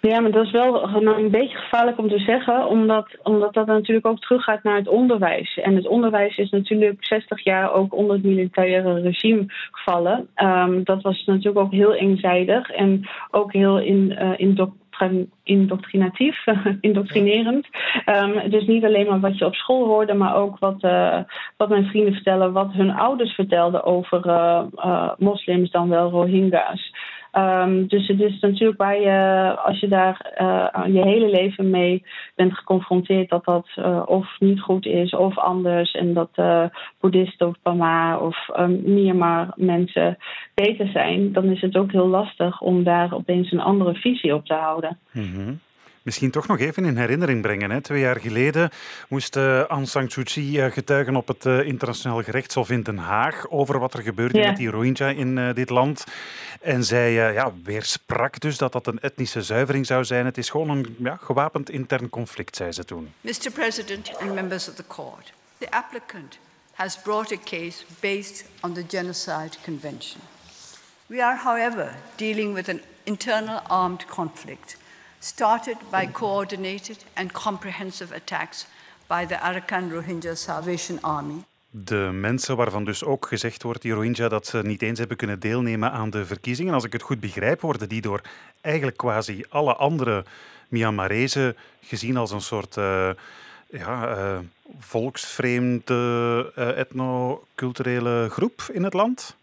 Ja, 0.00 0.20
maar 0.20 0.30
dat 0.30 0.44
is 0.44 0.50
wel 0.50 0.88
een 0.88 1.30
beetje 1.30 1.58
gevaarlijk 1.58 1.98
om 1.98 2.08
te 2.08 2.18
zeggen, 2.18 2.66
omdat, 2.66 3.06
omdat 3.22 3.54
dat 3.54 3.66
natuurlijk 3.66 4.06
ook 4.06 4.18
teruggaat 4.18 4.62
naar 4.62 4.76
het 4.76 4.88
onderwijs. 4.88 5.58
En 5.58 5.76
het 5.76 5.86
onderwijs 5.86 6.36
is 6.36 6.50
natuurlijk 6.50 7.04
60 7.04 7.44
jaar 7.44 7.72
ook 7.72 7.94
onder 7.94 8.16
het 8.16 8.24
militaire 8.24 9.00
regime 9.00 9.44
gevallen. 9.70 10.28
Um, 10.36 10.84
dat 10.84 11.02
was 11.02 11.24
natuurlijk 11.24 11.58
ook 11.58 11.72
heel 11.72 11.94
eenzijdig 11.94 12.70
en 12.70 13.08
ook 13.30 13.52
heel 13.52 13.78
in, 13.78 14.18
uh, 14.20 15.28
indoctrinatief, 15.42 16.44
indoctrinerend. 16.80 17.66
Um, 18.06 18.50
dus 18.50 18.66
niet 18.66 18.84
alleen 18.84 19.06
maar 19.06 19.20
wat 19.20 19.38
je 19.38 19.44
op 19.44 19.54
school 19.54 19.86
hoorde, 19.86 20.14
maar 20.14 20.34
ook 20.34 20.58
wat, 20.58 20.82
uh, 20.84 21.18
wat 21.56 21.68
mijn 21.68 21.86
vrienden 21.86 22.14
vertellen, 22.14 22.52
wat 22.52 22.72
hun 22.72 22.90
ouders 22.90 23.34
vertelden 23.34 23.84
over 23.84 24.26
uh, 24.26 25.10
moslims, 25.18 25.70
dan 25.70 25.88
wel 25.88 26.10
Rohingya's. 26.10 26.92
Um, 27.32 27.86
dus 27.86 28.06
het 28.08 28.20
is 28.20 28.40
natuurlijk 28.40 28.78
waar 28.78 29.00
je, 29.00 29.54
als 29.64 29.80
je 29.80 29.88
daar 29.88 30.32
uh, 30.40 30.94
je 30.94 31.02
hele 31.02 31.28
leven 31.28 31.70
mee 31.70 32.04
bent 32.34 32.54
geconfronteerd, 32.54 33.28
dat 33.28 33.44
dat 33.44 33.68
uh, 33.78 34.02
of 34.06 34.36
niet 34.38 34.60
goed 34.60 34.86
is 34.86 35.14
of 35.14 35.38
anders. 35.38 35.92
En 35.92 36.14
dat 36.14 36.30
uh, 36.36 36.64
boeddhisten 37.00 37.46
of 37.46 37.56
Pama 37.62 38.18
of 38.18 38.48
um, 38.58 38.82
Myanmar 38.84 39.52
mensen 39.56 40.18
beter 40.54 40.86
zijn, 40.86 41.32
dan 41.32 41.44
is 41.44 41.60
het 41.60 41.76
ook 41.76 41.92
heel 41.92 42.08
lastig 42.08 42.60
om 42.60 42.84
daar 42.84 43.14
opeens 43.14 43.52
een 43.52 43.60
andere 43.60 43.94
visie 43.94 44.34
op 44.34 44.46
te 44.46 44.54
houden. 44.54 44.98
-hmm. 45.12 45.60
Misschien 46.02 46.30
toch 46.30 46.46
nog 46.46 46.58
even 46.58 46.84
in 46.84 46.96
herinnering 46.96 47.42
brengen. 47.42 47.70
Hè. 47.70 47.80
Twee 47.80 48.00
jaar 48.00 48.20
geleden 48.20 48.70
moest 49.08 49.36
uh, 49.36 49.60
Aung 49.60 49.88
San 49.88 50.10
Suu 50.10 50.22
Kyi 50.22 50.64
uh, 50.64 50.72
getuigen 50.72 51.16
op 51.16 51.28
het 51.28 51.44
uh, 51.44 51.66
internationaal 51.66 52.22
gerechtshof 52.22 52.70
in 52.70 52.82
Den 52.82 52.98
Haag 52.98 53.50
over 53.50 53.78
wat 53.78 53.94
er 53.94 54.02
gebeurde 54.02 54.38
ja. 54.38 54.46
met 54.46 54.56
die 54.56 54.70
Rohingya 54.70 55.08
in 55.08 55.52
dit 55.54 55.70
land. 55.70 56.04
En 56.60 56.84
zij 56.84 57.12
ja, 57.12 57.52
weersprak 57.64 58.40
dus 58.40 58.58
dat 58.58 58.72
dat 58.72 58.86
een 58.86 59.00
etnische 59.00 59.42
zuivering 59.42 59.86
zou 59.86 60.04
zijn. 60.04 60.24
Het 60.24 60.38
is 60.38 60.50
gewoon 60.50 60.68
een 60.68 60.96
ja, 60.98 61.18
gewapend 61.20 61.70
intern 61.70 62.08
conflict, 62.08 62.56
zei 62.56 62.72
ze 62.72 62.84
toen. 62.84 63.12
Mr. 63.20 63.50
President 63.52 64.18
and 64.20 64.34
members 64.34 64.68
of 64.68 64.74
the 64.74 64.84
court, 64.86 65.32
the 65.58 65.70
applicant 65.70 66.38
has 66.72 67.02
brought 67.02 67.32
a 67.32 67.38
case 67.44 67.84
based 68.00 68.44
on 68.60 68.72
the 68.72 68.84
Genocide 68.88 69.56
Convention. 69.64 70.20
We 71.06 71.24
are, 71.24 71.36
however, 71.36 71.94
dealing 72.16 72.54
with 72.54 72.68
an 72.68 72.80
internal 73.04 73.60
armed 73.66 74.04
conflict 74.06 74.76
started 75.20 75.76
by 75.90 76.08
coordinated 76.12 77.04
and 77.14 77.32
comprehensive 77.32 78.14
attacks 78.14 78.66
by 79.06 79.26
the 79.26 79.38
Arakan 79.38 79.90
Rohingya 79.90 80.34
Salvation 80.34 81.02
Army. 81.02 81.44
De 81.70 82.10
mensen 82.12 82.56
waarvan 82.56 82.84
dus 82.84 83.04
ook 83.04 83.26
gezegd 83.26 83.62
wordt, 83.62 83.82
die 83.82 83.92
Rohingya, 83.92 84.28
dat 84.28 84.46
ze 84.46 84.58
niet 84.62 84.82
eens 84.82 84.98
hebben 84.98 85.16
kunnen 85.16 85.40
deelnemen 85.40 85.92
aan 85.92 86.10
de 86.10 86.26
verkiezingen. 86.26 86.74
Als 86.74 86.84
ik 86.84 86.92
het 86.92 87.02
goed 87.02 87.20
begrijp, 87.20 87.60
worden 87.60 87.88
die 87.88 88.00
door 88.00 88.20
eigenlijk 88.60 88.96
quasi 88.96 89.44
alle 89.48 89.74
andere 89.74 90.24
Myanmarezen 90.68 91.56
gezien 91.80 92.16
als 92.16 92.30
een 92.30 92.40
soort 92.40 92.76
uh, 92.76 93.10
ja, 93.70 94.16
uh, 94.16 94.38
volksvreemde 94.78 96.52
uh, 96.58 96.78
etnoculturele 96.78 98.28
groep 98.30 98.68
in 98.72 98.84
het 98.84 98.94
land? 98.94 99.36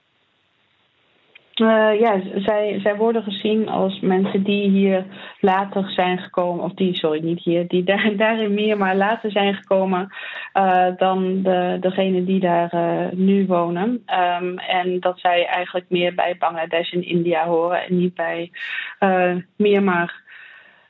Uh, 1.60 2.00
ja, 2.00 2.22
zij, 2.36 2.80
zij 2.84 2.96
worden 2.96 3.24
gezien 3.24 3.70
als 3.70 4.00
mensen 4.00 4.44
die 4.44 4.70
hier 4.70 5.06
later 5.40 5.90
zijn 5.90 6.18
gekomen, 6.18 6.64
of 6.64 6.74
die, 6.74 6.96
sorry, 6.96 7.24
niet 7.24 7.44
hier, 7.44 7.68
die 7.68 7.84
daar, 7.84 8.14
daarin 8.18 8.54
meer, 8.54 8.78
maar 8.78 8.96
later 8.96 9.32
zijn 9.32 9.54
gekomen 9.54 10.14
uh, 10.54 10.88
dan 10.98 11.42
de, 11.44 11.78
degene 11.80 12.24
die 12.24 12.40
daar 12.40 12.74
uh, 12.74 13.12
nu 13.12 13.46
wonen. 13.46 14.04
Um, 14.40 14.60
en 14.60 15.00
dat 15.00 15.20
zij 15.20 15.46
eigenlijk 15.46 15.86
meer 15.90 16.16
bij 16.16 16.36
Bangladesh 16.40 16.94
en 16.94 17.04
India 17.04 17.46
horen 17.46 17.84
en 17.84 17.98
niet 17.98 18.14
bij 18.14 18.52
Myanmar. 19.56 20.22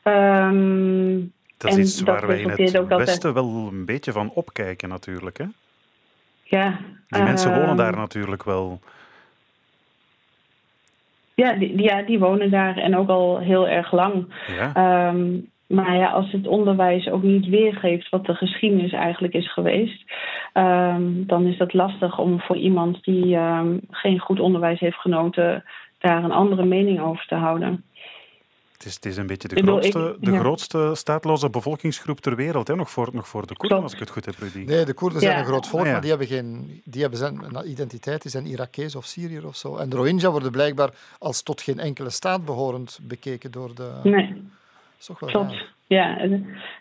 Um, 0.04 1.34
dat 1.58 1.78
is 1.78 1.78
iets 1.78 2.02
waar 2.02 2.28
wij 2.28 2.40
in 2.40 2.50
het 2.50 2.88
Westen 2.88 3.34
wel 3.34 3.68
een 3.72 3.86
beetje 3.86 4.12
van 4.12 4.32
opkijken 4.34 4.90
natuurlijk, 4.90 5.38
hè? 5.38 5.46
Ja. 6.44 6.80
Die 7.08 7.24
mensen 7.24 7.54
wonen 7.60 7.76
daar 7.76 7.96
natuurlijk 7.96 8.44
wel. 8.44 8.80
Ja 11.44 11.54
die, 11.54 11.82
ja, 11.82 12.02
die 12.02 12.20
wonen 12.20 12.52
daar 12.52 12.78
en 12.78 12.96
ook 12.96 13.10
al 13.10 13.40
heel 13.40 13.68
erg 13.68 13.92
lang. 13.92 14.34
Ja. 14.48 15.08
Um, 15.10 15.50
maar 15.68 15.96
ja, 15.96 16.10
als 16.10 16.32
het 16.32 16.48
onderwijs 16.48 17.10
ook 17.10 17.24
niet 17.24 17.46
weergeeft 17.46 18.10
wat 18.10 18.26
de 18.26 18.34
geschiedenis 18.34 18.92
eigenlijk 18.92 19.34
is 19.34 19.54
geweest, 19.54 20.04
um, 20.54 21.28
dan 21.28 21.46
is 21.46 21.58
dat 21.58 21.74
lastig 21.74 22.20
om 22.20 22.40
voor 22.40 22.56
iemand 22.56 23.04
die 23.04 23.36
um, 23.36 23.80
geen 23.90 24.20
goed 24.20 24.40
onderwijs 24.40 24.80
heeft 24.80 24.98
genoten, 24.98 25.64
daar 26.00 26.24
een 26.24 26.32
andere 26.32 26.66
mening 26.66 27.02
over 27.02 27.26
te 27.28 27.36
houden. 27.36 27.84
Het 28.78 28.86
is, 28.86 28.96
het 28.96 29.06
is 29.06 29.18
een 29.18 29.28
beetje 29.28 29.48
de, 29.48 29.62
grootste, 29.62 30.16
ik, 30.20 30.26
de 30.26 30.32
ja. 30.32 30.40
grootste 30.40 30.92
staatloze 30.94 31.50
bevolkingsgroep 31.50 32.20
ter 32.20 32.36
wereld, 32.36 32.68
hè? 32.68 32.76
Nog, 32.76 32.90
voor, 32.90 33.10
nog 33.14 33.28
voor 33.28 33.48
de 33.48 33.56
Koerden, 33.56 33.82
als 33.82 33.94
ik 33.94 34.00
het 34.00 34.10
goed 34.10 34.26
heb, 34.26 34.36
Rudy. 34.40 34.64
Nee, 34.66 34.86
de 34.86 34.94
Koerden 34.94 35.22
zijn 35.22 35.34
ja. 35.34 35.40
een 35.40 35.46
groot 35.46 35.68
volk, 35.68 35.86
ja. 35.86 35.92
maar 35.92 36.02
die 36.02 36.10
hebben, 36.10 36.28
geen, 36.28 36.82
die 36.86 37.02
hebben 37.02 37.20
zijn 37.20 37.40
identiteit, 37.66 38.22
die 38.22 38.32
zijn 38.32 38.46
Irakees 38.46 38.96
of 38.96 39.06
Syriër 39.06 39.48
of 39.48 39.56
zo. 39.56 39.76
En 39.76 39.90
de 39.90 39.96
Rohingya 39.96 40.32
worden 40.32 40.52
blijkbaar 40.52 40.90
als 41.20 41.44
tot 41.44 41.62
geen 41.62 41.80
enkele 41.80 42.10
staat 42.10 42.46
behorend 42.46 43.00
bekeken 43.02 43.52
door 43.52 43.76
de... 43.76 44.00
Nee. 44.04 44.28
Dat 44.28 45.00
is 45.00 45.06
toch 45.06 45.20
wel 45.20 45.30
Klopt. 45.30 45.52
Raar. 45.52 45.76
Ja, 45.88 46.18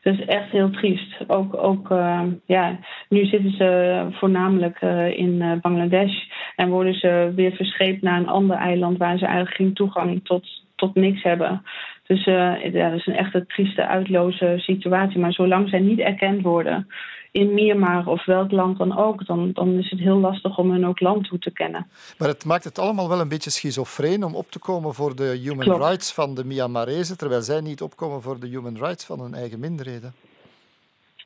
dat 0.02 0.14
is 0.14 0.24
echt 0.24 0.50
heel 0.50 0.70
triest. 0.70 1.14
Ook, 1.26 1.56
ook 1.56 1.90
uh, 1.90 2.22
ja, 2.44 2.78
nu 3.08 3.24
zitten 3.24 3.50
ze 3.50 4.06
voornamelijk 4.10 4.82
uh, 4.82 5.18
in 5.18 5.42
uh, 5.42 5.52
Bangladesh 5.60 6.14
en 6.56 6.68
worden 6.68 6.94
ze 6.94 7.32
weer 7.34 7.52
verscheept 7.52 8.02
naar 8.02 8.18
een 8.18 8.28
ander 8.28 8.56
eiland 8.56 8.98
waar 8.98 9.18
ze 9.18 9.24
eigenlijk 9.24 9.56
geen 9.56 9.74
toegang 9.74 10.24
tot, 10.24 10.62
tot 10.76 10.94
niks 10.94 11.22
hebben. 11.22 11.62
Dus 12.06 12.26
uh, 12.26 12.72
ja, 12.72 12.90
dat 12.90 12.98
is 12.98 13.06
een 13.06 13.16
echte 13.16 13.46
trieste, 13.46 13.86
uitloze 13.86 14.54
situatie. 14.56 15.18
Maar 15.18 15.32
zolang 15.32 15.68
zij 15.68 15.78
niet 15.78 15.98
erkend 15.98 16.42
worden 16.42 16.86
in 17.30 17.54
Myanmar 17.54 18.06
of 18.06 18.24
welk 18.24 18.50
land 18.50 18.78
dan 18.78 18.96
ook, 18.96 19.26
dan, 19.26 19.52
dan 19.52 19.78
is 19.78 19.90
het 19.90 20.00
heel 20.00 20.18
lastig 20.18 20.58
om 20.58 20.70
hun 20.70 20.86
ook 20.86 21.00
land 21.00 21.28
toe 21.28 21.38
te 21.38 21.50
kennen. 21.50 21.86
Maar 22.18 22.28
het 22.28 22.44
maakt 22.44 22.64
het 22.64 22.78
allemaal 22.78 23.08
wel 23.08 23.20
een 23.20 23.28
beetje 23.28 23.50
schizofreen 23.50 24.24
om 24.24 24.34
op 24.34 24.50
te 24.50 24.58
komen 24.58 24.94
voor 24.94 25.16
de 25.16 25.38
human 25.42 25.64
Klopt. 25.64 25.82
rights 25.82 26.12
van 26.12 26.34
de 26.34 26.44
Myanmarezen, 26.44 27.18
terwijl 27.18 27.42
zij 27.42 27.60
niet 27.60 27.82
opkomen 27.82 28.22
voor 28.22 28.40
de 28.40 28.46
human 28.46 28.76
rights 28.76 29.04
van 29.06 29.20
hun 29.20 29.34
eigen 29.34 29.60
minderheden. 29.60 30.12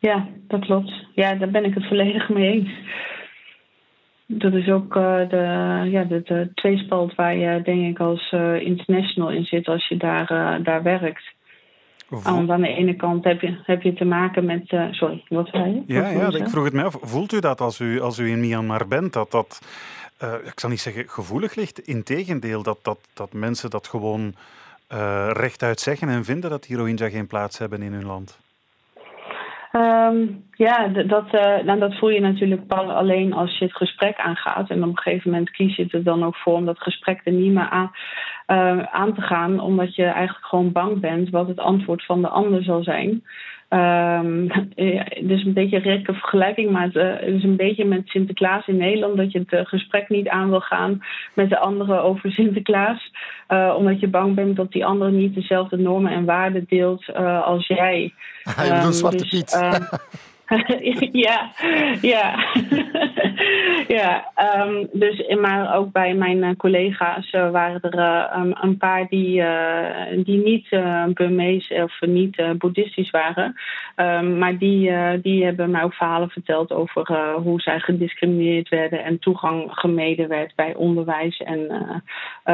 Ja, 0.01 0.29
dat 0.49 0.61
klopt. 0.61 0.93
Ja, 1.15 1.35
daar 1.35 1.51
ben 1.51 1.65
ik 1.65 1.75
het 1.75 1.87
volledig 1.87 2.29
mee 2.29 2.53
eens. 2.53 2.71
Dat 4.33 4.53
is 4.53 4.69
ook 4.69 4.97
uh, 4.97 5.29
de, 5.29 5.37
ja, 5.91 6.05
de, 6.05 6.23
de 6.23 6.51
tweespalt 6.55 7.15
waar 7.15 7.37
je 7.37 7.63
denk 7.63 7.91
ik 7.91 7.99
als 8.01 8.33
uh, 8.33 8.61
international 8.61 9.31
in 9.31 9.45
zit 9.45 9.69
als 9.69 9.89
je 9.89 9.97
daar, 9.97 10.33
uh, 10.33 10.65
daar 10.65 10.83
werkt. 10.83 11.23
Want 12.09 12.51
aan 12.51 12.61
de 12.61 12.69
ene 12.69 12.95
kant 12.95 13.25
heb 13.25 13.41
je, 13.41 13.57
heb 13.63 13.83
je 13.83 13.93
te 13.93 14.05
maken 14.05 14.45
met. 14.45 14.63
sorry, 14.91 15.25
wat 15.29 15.49
zei 15.49 15.75
je? 15.75 15.95
Ja, 15.95 16.09
ja 16.09 16.29
ik 16.29 16.49
vroeg 16.49 16.65
het 16.65 16.73
mij 16.73 16.85
af. 16.85 16.97
Voelt 17.01 17.33
u 17.33 17.41
dat 17.41 17.61
als 17.61 17.81
u, 17.81 18.01
als 18.01 18.19
u 18.19 18.31
in 18.31 18.41
Myanmar 18.41 18.89
bent, 18.89 19.13
dat 19.13 19.31
dat, 19.31 19.61
ik 20.45 20.61
zal 20.61 20.71
niet 20.71 20.81
zeggen 20.81 21.09
gevoelig 21.09 21.55
ligt, 21.55 21.79
integendeel, 21.79 22.63
dat, 22.63 22.79
dat, 22.83 22.99
dat 23.15 23.33
mensen 23.33 23.71
dat 23.71 23.87
gewoon 23.87 24.35
rechtuit 25.33 25.81
zeggen 25.81 26.09
en 26.09 26.25
vinden 26.25 26.51
dat 26.51 26.63
die 26.63 26.77
Rohingya 26.77 27.09
geen 27.09 27.27
plaats 27.27 27.59
hebben 27.59 27.83
in 27.83 27.93
hun 27.93 28.07
land? 28.07 28.39
Um, 29.73 30.45
ja, 30.53 30.89
dat, 30.89 31.35
uh, 31.35 31.63
nou, 31.63 31.79
dat 31.79 31.99
voel 31.99 32.09
je 32.09 32.21
natuurlijk 32.21 32.73
alleen 32.73 33.33
als 33.33 33.59
je 33.59 33.65
het 33.65 33.77
gesprek 33.77 34.19
aangaat. 34.19 34.71
En 34.71 34.83
op 34.83 34.89
een 34.89 34.99
gegeven 34.99 35.31
moment 35.31 35.51
kies 35.51 35.77
je 35.77 35.87
er 35.91 36.05
dan 36.05 36.25
ook 36.25 36.37
voor 36.37 36.55
om 36.55 36.65
dat 36.65 36.79
gesprek 36.79 37.21
er 37.25 37.33
niet 37.33 37.53
meer 37.53 37.69
aan, 37.69 37.91
uh, 38.47 38.83
aan 38.83 39.15
te 39.15 39.21
gaan. 39.21 39.61
Omdat 39.61 39.95
je 39.95 40.05
eigenlijk 40.05 40.47
gewoon 40.47 40.73
bang 40.73 41.01
bent 41.01 41.31
wat 41.31 41.49
het 41.49 41.59
antwoord 41.59 42.05
van 42.05 42.23
de 42.23 42.29
ander 42.29 42.63
zal 42.63 42.83
zijn. 42.83 43.23
Um, 43.73 44.51
ja, 44.75 45.05
dus 45.21 45.45
een 45.45 45.53
beetje 45.53 45.77
een 45.77 45.83
rekke 45.83 46.13
vergelijking, 46.13 46.71
maar 46.71 46.83
het, 46.83 46.95
uh, 46.95 47.35
is 47.35 47.43
een 47.43 47.57
beetje 47.57 47.85
met 47.85 48.09
Sinterklaas 48.09 48.67
in 48.67 48.77
Nederland 48.77 49.17
dat 49.17 49.33
je 49.33 49.39
het 49.39 49.53
uh, 49.53 49.61
gesprek 49.65 50.09
niet 50.09 50.29
aan 50.29 50.51
wil 50.51 50.61
gaan 50.61 51.03
met 51.35 51.49
de 51.49 51.59
anderen 51.59 52.03
over 52.03 52.33
Sinterklaas, 52.41 53.11
uh, 53.49 53.75
omdat 53.79 54.01
je 54.01 54.09
bang 54.09 54.35
bent 54.35 54.57
dat 54.57 54.73
die 54.73 54.85
andere 54.85 55.11
niet 55.11 55.35
dezelfde 55.35 55.77
normen 55.77 56.13
en 56.13 56.25
waarden 56.25 56.65
deelt 56.69 57.15
als 57.45 57.67
jij. 57.67 58.13
Bedoelt 58.57 58.85
um, 58.85 58.93
Zwarte 58.93 59.17
dus, 59.17 59.29
Piet. 59.29 59.59
ja, 61.27 61.51
ja. 62.01 62.45
ja, 63.99 64.33
um, 64.57 64.89
dus, 64.93 65.35
maar 65.41 65.77
ook 65.77 65.93
bij 65.93 66.15
mijn 66.15 66.37
uh, 66.37 66.51
collega's 66.57 67.33
uh, 67.33 67.51
waren 67.51 67.81
er 67.81 67.99
uh, 67.99 68.43
um, 68.43 68.53
een 68.61 68.77
paar 68.77 69.07
die, 69.09 69.43
die 70.25 70.43
niet 70.43 70.69
Burmees 71.15 71.71
of 71.71 72.01
niet 72.01 72.43
boeddhistisch 72.59 73.11
waren. 73.11 73.55
Um, 73.97 74.39
maar 74.39 74.59
die, 74.59 74.93
die 75.21 75.45
hebben 75.45 75.71
mij 75.71 75.83
ook 75.83 75.95
verhalen 75.95 76.31
verteld 76.31 76.73
over 76.73 77.33
hoe 77.33 77.61
zij 77.61 77.81
gediscrimineerd 77.81 78.69
werden 78.69 79.05
en 79.05 79.19
toegang 79.19 79.67
gemeden 79.71 80.29
werd 80.29 80.55
bij 80.55 80.75
onderwijs 80.75 81.39
en 81.39 82.03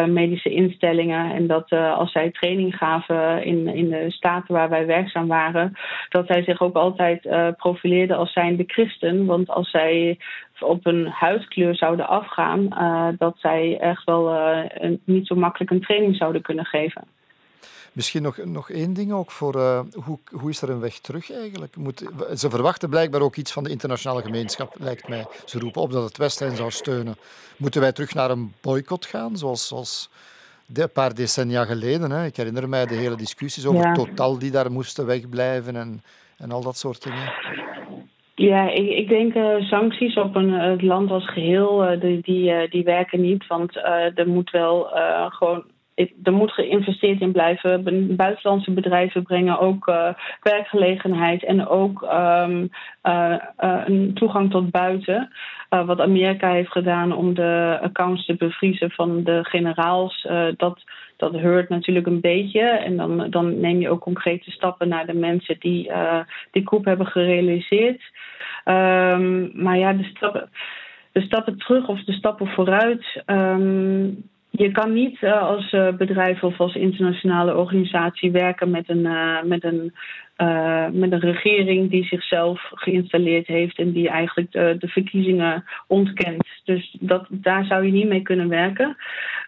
medische 0.07 0.51
instellingen. 0.51 1.35
En 1.35 1.47
dat 1.47 1.73
als 1.73 2.13
zij 2.13 2.31
training 2.31 2.77
gaven 2.77 3.45
in, 3.45 3.69
in 3.69 3.89
de 3.89 4.05
staten 4.09 4.55
waar 4.55 4.69
wij 4.69 4.87
werkzaam 4.87 5.27
waren, 5.27 5.73
dat 6.09 6.27
zij 6.27 6.43
zich 6.43 6.61
ook 6.61 6.75
altijd 6.75 7.29
profileerden 7.57 7.86
profileerden 7.87 8.17
als 8.17 8.33
zijnde 8.33 8.65
christen. 8.67 9.27
Want 9.27 9.49
als 9.49 9.71
zij 9.71 10.19
op 10.61 10.87
een 10.87 11.07
huidkleur 11.07 11.77
zouden 11.77 12.09
afgaan, 12.09 12.61
uh, 12.61 13.09
dat 13.19 13.37
zij 13.39 13.79
echt 13.81 14.05
wel 14.05 14.35
uh, 14.35 14.65
een, 14.69 15.01
niet 15.05 15.27
zo 15.27 15.35
makkelijk 15.35 15.71
een 15.71 15.81
training 15.81 16.17
zouden 16.17 16.43
kunnen 16.43 16.65
geven. 16.65 17.05
Misschien 17.93 18.23
nog, 18.23 18.45
nog 18.45 18.71
één 18.71 18.95
ding 18.95 19.13
ook 19.13 19.31
voor 19.31 19.57
uh, 19.57 19.81
hoe, 20.05 20.19
hoe 20.31 20.51
is 20.51 20.63
er 20.63 20.71
een 20.71 20.81
weg 20.81 20.99
terug 20.99 21.33
eigenlijk? 21.33 21.77
Moet, 21.77 22.05
ze 22.35 22.51
verwachten 22.51 22.89
blijkbaar 22.89 23.21
ook 23.21 23.37
iets 23.37 23.53
van 23.53 23.65
de 23.65 23.71
internationale 23.71 24.23
gemeenschap, 24.23 24.75
lijkt 24.79 25.09
mij. 25.09 25.27
Ze 25.45 25.59
roepen 25.59 25.83
op 25.83 25.93
dat 25.93 26.05
het 26.05 26.17
Westen 26.17 26.57
zou 26.57 26.71
steunen. 26.71 27.17
Moeten 27.57 27.81
wij 27.81 27.93
terug 27.93 28.15
naar 28.15 28.31
een 28.31 28.53
boycott 28.61 29.07
gaan, 29.07 29.37
zoals, 29.37 29.67
zoals 29.67 30.11
een 30.75 30.91
paar 30.93 31.15
decennia 31.15 31.65
geleden? 31.65 32.11
Hè? 32.11 32.25
Ik 32.25 32.37
herinner 32.37 32.69
mij 32.69 32.87
de 32.87 32.95
hele 32.95 33.17
discussies 33.17 33.67
over 33.67 33.83
ja. 33.83 33.93
Total 33.93 34.39
die 34.39 34.51
daar 34.51 34.73
moesten 34.73 35.07
wegblijven 35.07 35.77
en, 35.77 36.03
en 36.39 36.51
al 36.51 36.63
dat 36.63 36.77
soort 36.77 37.03
dingen. 37.03 37.33
Ja, 38.35 38.71
ik, 38.71 38.89
ik 38.89 39.09
denk 39.09 39.35
uh, 39.35 39.61
sancties 39.61 40.17
op 40.17 40.37
een 40.37 40.53
het 40.53 40.83
land 40.83 41.11
als 41.11 41.31
geheel, 41.31 41.93
uh, 41.93 42.01
die, 42.01 42.21
die, 42.21 42.51
uh, 42.51 42.71
die 42.71 42.85
werken 42.85 43.21
niet. 43.21 43.47
Want 43.47 43.77
er 44.15 44.29
moet 44.29 44.51
wel 44.51 44.89
gewoon 45.29 45.65
er 46.23 46.33
moet 46.33 46.53
geïnvesteerd 46.53 47.21
in 47.21 47.33
blijven. 47.33 48.17
Buitenlandse 48.17 48.71
bedrijven 48.71 49.23
brengen 49.23 49.59
ook 49.59 49.93
werkgelegenheid 50.43 51.45
en 51.45 51.69
ook 51.69 52.03
uh, 52.03 52.65
een 53.87 54.11
toegang 54.15 54.51
tot 54.51 54.71
buiten. 54.71 55.31
Wat 55.69 56.01
Amerika 56.01 56.51
heeft 56.51 56.71
gedaan 56.71 57.13
om 57.13 57.35
de 57.35 57.79
accounts 57.83 58.27
te 58.27 58.35
bevriezen 58.35 58.91
van 58.91 59.25
de 59.25 59.45
generaals, 59.45 60.29
dat, 60.57 60.85
dat 61.17 61.33
heurt 61.33 61.69
natuurlijk 61.69 62.07
een 62.07 62.21
beetje. 62.21 62.61
En 62.61 62.97
dan, 62.97 63.31
dan 63.31 63.61
neem 63.61 63.81
je 63.81 63.91
ook 63.91 64.01
concrete 64.01 64.51
stappen 64.51 64.89
naar 64.89 65.07
de 65.07 65.15
mensen 65.15 65.57
die 65.59 65.91
die 66.51 66.63
koep 66.63 66.85
hebben 66.85 67.07
gerealiseerd. 67.07 68.03
Um, 68.65 69.51
maar 69.55 69.79
ja, 69.79 69.93
de 69.93 70.05
stappen, 70.05 70.51
de 71.13 71.21
stappen 71.21 71.59
terug 71.59 71.89
of 71.89 72.05
de 72.05 72.13
stappen 72.13 72.47
vooruit. 72.47 73.23
Um, 73.27 74.25
je 74.51 74.71
kan 74.71 74.93
niet 74.93 75.25
als 75.25 75.71
bedrijf 75.97 76.43
of 76.43 76.61
als 76.61 76.75
internationale 76.75 77.57
organisatie 77.57 78.31
werken 78.31 78.71
met 78.71 78.89
een, 78.89 79.09
met 79.45 79.65
een 79.65 79.95
uh, 80.39 80.87
met 80.93 81.13
een 81.13 81.21
regering 81.21 81.91
die 81.91 82.05
zichzelf 82.05 82.71
geïnstalleerd 82.75 83.47
heeft 83.47 83.79
en 83.79 83.93
die 83.93 84.09
eigenlijk 84.09 84.53
de, 84.53 84.77
de 84.79 84.89
verkiezingen 84.89 85.65
ontkent. 85.87 86.45
Dus 86.65 86.97
dat, 87.01 87.27
daar 87.31 87.65
zou 87.65 87.87
je 87.87 87.93
niet 87.93 88.09
mee 88.09 88.23
kunnen 88.23 88.49
werken. 88.49 88.97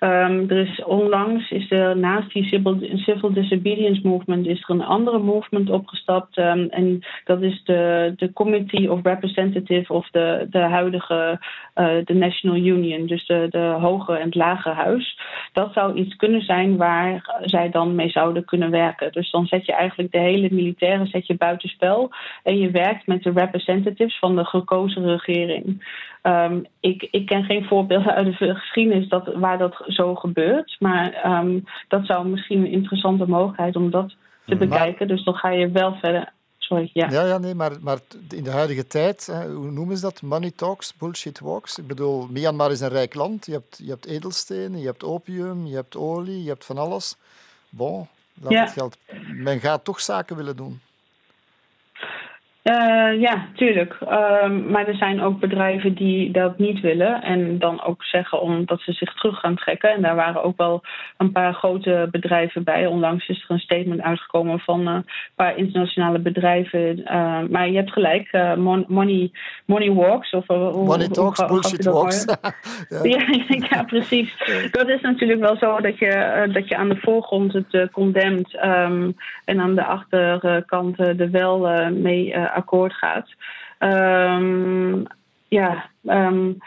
Um, 0.00 0.50
er 0.50 0.58
is 0.58 0.84
onlangs 0.84 1.50
is 1.50 1.70
er 1.70 1.96
naast 1.96 2.32
die 2.32 2.44
civil, 2.94 3.32
disobedience 3.32 4.00
movement 4.08 4.46
is 4.46 4.62
er 4.62 4.74
een 4.74 4.84
andere 4.84 5.18
movement 5.18 5.70
opgestapt. 5.70 6.36
Um, 6.36 6.68
en 6.70 7.00
dat 7.24 7.42
is 7.42 7.62
de, 7.64 8.12
de 8.16 8.32
Committee 8.32 8.92
of 8.92 9.02
Representative 9.02 9.92
of 9.92 10.08
de, 10.10 10.46
de 10.50 10.58
huidige 10.58 11.40
uh, 11.74 11.88
de 12.04 12.14
National 12.14 12.56
Union, 12.56 13.06
dus 13.06 13.26
de, 13.26 13.46
de 13.50 13.76
hoge 13.80 14.16
en 14.16 14.28
lage 14.30 14.68
huis. 14.68 15.18
Dat 15.52 15.72
zou 15.72 15.94
iets 15.94 16.16
kunnen 16.16 16.42
zijn 16.42 16.76
waar 16.76 17.40
zij 17.44 17.70
dan 17.70 17.94
mee 17.94 18.10
zouden 18.10 18.44
kunnen 18.44 18.70
werken. 18.70 19.12
Dus 19.12 19.30
dan 19.30 19.46
zet 19.46 19.66
je 19.66 19.72
eigenlijk 19.72 20.12
de 20.12 20.18
hele 20.18 20.48
militaire 20.50 20.76
militairen 20.78 21.06
zet 21.06 21.26
je 21.26 21.36
buitenspel 21.36 22.10
en 22.42 22.58
je 22.58 22.70
werkt 22.70 23.06
met 23.06 23.22
de 23.22 23.30
representatives 23.30 24.18
van 24.18 24.36
de 24.36 24.44
gekozen 24.44 25.04
regering. 25.06 25.86
Um, 26.22 26.66
ik, 26.80 27.08
ik 27.10 27.26
ken 27.26 27.44
geen 27.44 27.64
voorbeelden 27.64 28.14
uit 28.14 28.38
de 28.38 28.54
geschiedenis 28.54 29.08
dat, 29.08 29.34
waar 29.34 29.58
dat 29.58 29.82
zo 29.86 30.14
gebeurt, 30.14 30.76
maar 30.78 31.38
um, 31.40 31.64
dat 31.88 32.06
zou 32.06 32.28
misschien 32.28 32.58
een 32.58 32.72
interessante 32.72 33.26
mogelijkheid 33.26 33.76
om 33.76 33.90
dat 33.90 34.14
te 34.46 34.56
bekijken. 34.56 35.08
Dus 35.08 35.24
dan 35.24 35.34
ga 35.34 35.50
je 35.50 35.70
wel 35.70 35.94
verder. 35.94 36.32
Sorry, 36.58 36.90
ja. 36.92 37.08
Ja, 37.10 37.24
ja 37.24 37.38
nee, 37.38 37.54
maar, 37.54 37.72
maar 37.80 37.98
in 38.30 38.44
de 38.44 38.50
huidige 38.50 38.86
tijd, 38.86 39.26
hè, 39.26 39.52
hoe 39.52 39.70
noemen 39.70 39.96
ze 39.96 40.02
dat? 40.02 40.22
Money 40.22 40.50
talks, 40.56 40.96
bullshit 40.96 41.40
walks. 41.40 41.78
Ik 41.78 41.86
bedoel, 41.86 42.26
Myanmar 42.30 42.70
is 42.70 42.80
een 42.80 42.88
rijk 42.88 43.14
land. 43.14 43.46
Je 43.46 43.52
hebt, 43.52 43.80
je 43.84 43.90
hebt 43.90 44.06
edelstenen, 44.06 44.80
je 44.80 44.86
hebt 44.86 45.04
opium, 45.04 45.66
je 45.66 45.74
hebt 45.74 45.96
olie, 45.96 46.42
je 46.42 46.48
hebt 46.48 46.64
van 46.64 46.78
alles. 46.78 47.16
Bon, 47.70 48.06
ja. 48.48 48.72
het. 48.74 48.98
Men 49.34 49.60
gaat 49.60 49.84
toch 49.84 50.00
zaken 50.00 50.36
willen 50.36 50.56
doen. 50.56 50.80
Uh, 52.68 53.20
ja, 53.20 53.46
tuurlijk. 53.54 53.96
Uh, 54.02 54.50
maar 54.70 54.86
er 54.86 54.94
zijn 54.94 55.20
ook 55.20 55.40
bedrijven 55.40 55.94
die 55.94 56.30
dat 56.30 56.58
niet 56.58 56.80
willen. 56.80 57.22
En 57.22 57.58
dan 57.58 57.82
ook 57.82 58.04
zeggen 58.04 58.40
omdat 58.40 58.80
ze 58.80 58.92
zich 58.92 59.14
terug 59.14 59.38
gaan 59.38 59.56
trekken. 59.56 59.90
En 59.90 60.02
daar 60.02 60.14
waren 60.14 60.42
ook 60.42 60.56
wel 60.56 60.82
een 61.16 61.32
paar 61.32 61.54
grote 61.54 62.08
bedrijven 62.10 62.64
bij. 62.64 62.86
Onlangs 62.86 63.28
is 63.28 63.42
er 63.42 63.50
een 63.50 63.58
statement 63.58 64.00
uitgekomen 64.00 64.58
van 64.58 64.88
uh, 64.88 64.94
een 64.94 65.04
paar 65.34 65.56
internationale 65.56 66.18
bedrijven. 66.18 66.98
Uh, 66.98 67.40
maar 67.50 67.68
je 67.68 67.76
hebt 67.76 67.92
gelijk, 67.92 68.32
money, 68.88 69.30
money 69.64 69.92
walks. 69.92 70.30
Of, 70.30 70.46
money 70.48 70.72
hoe, 70.72 71.08
talks, 71.10 71.46
bullshit 71.46 71.84
walks. 71.84 72.24
ja. 72.88 73.00
ja, 73.02 73.24
ja, 73.70 73.82
precies. 73.82 74.34
Dat 74.70 74.88
is 74.88 75.00
natuurlijk 75.00 75.40
wel 75.40 75.56
zo 75.56 75.80
dat 75.80 75.98
je, 75.98 76.48
dat 76.52 76.68
je 76.68 76.76
aan 76.76 76.88
de 76.88 76.96
voorgrond 77.00 77.52
het 77.52 77.90
condemnt. 77.92 78.64
Um, 78.64 79.16
en 79.44 79.60
aan 79.60 79.74
de 79.74 79.84
achterkant 79.84 80.98
er 80.98 81.30
wel 81.30 81.90
mee 81.90 82.34
akkoord 82.58 82.92
gaat. 82.92 83.28
Um, 83.78 85.06
ja, 85.48 85.90
um, 86.02 86.58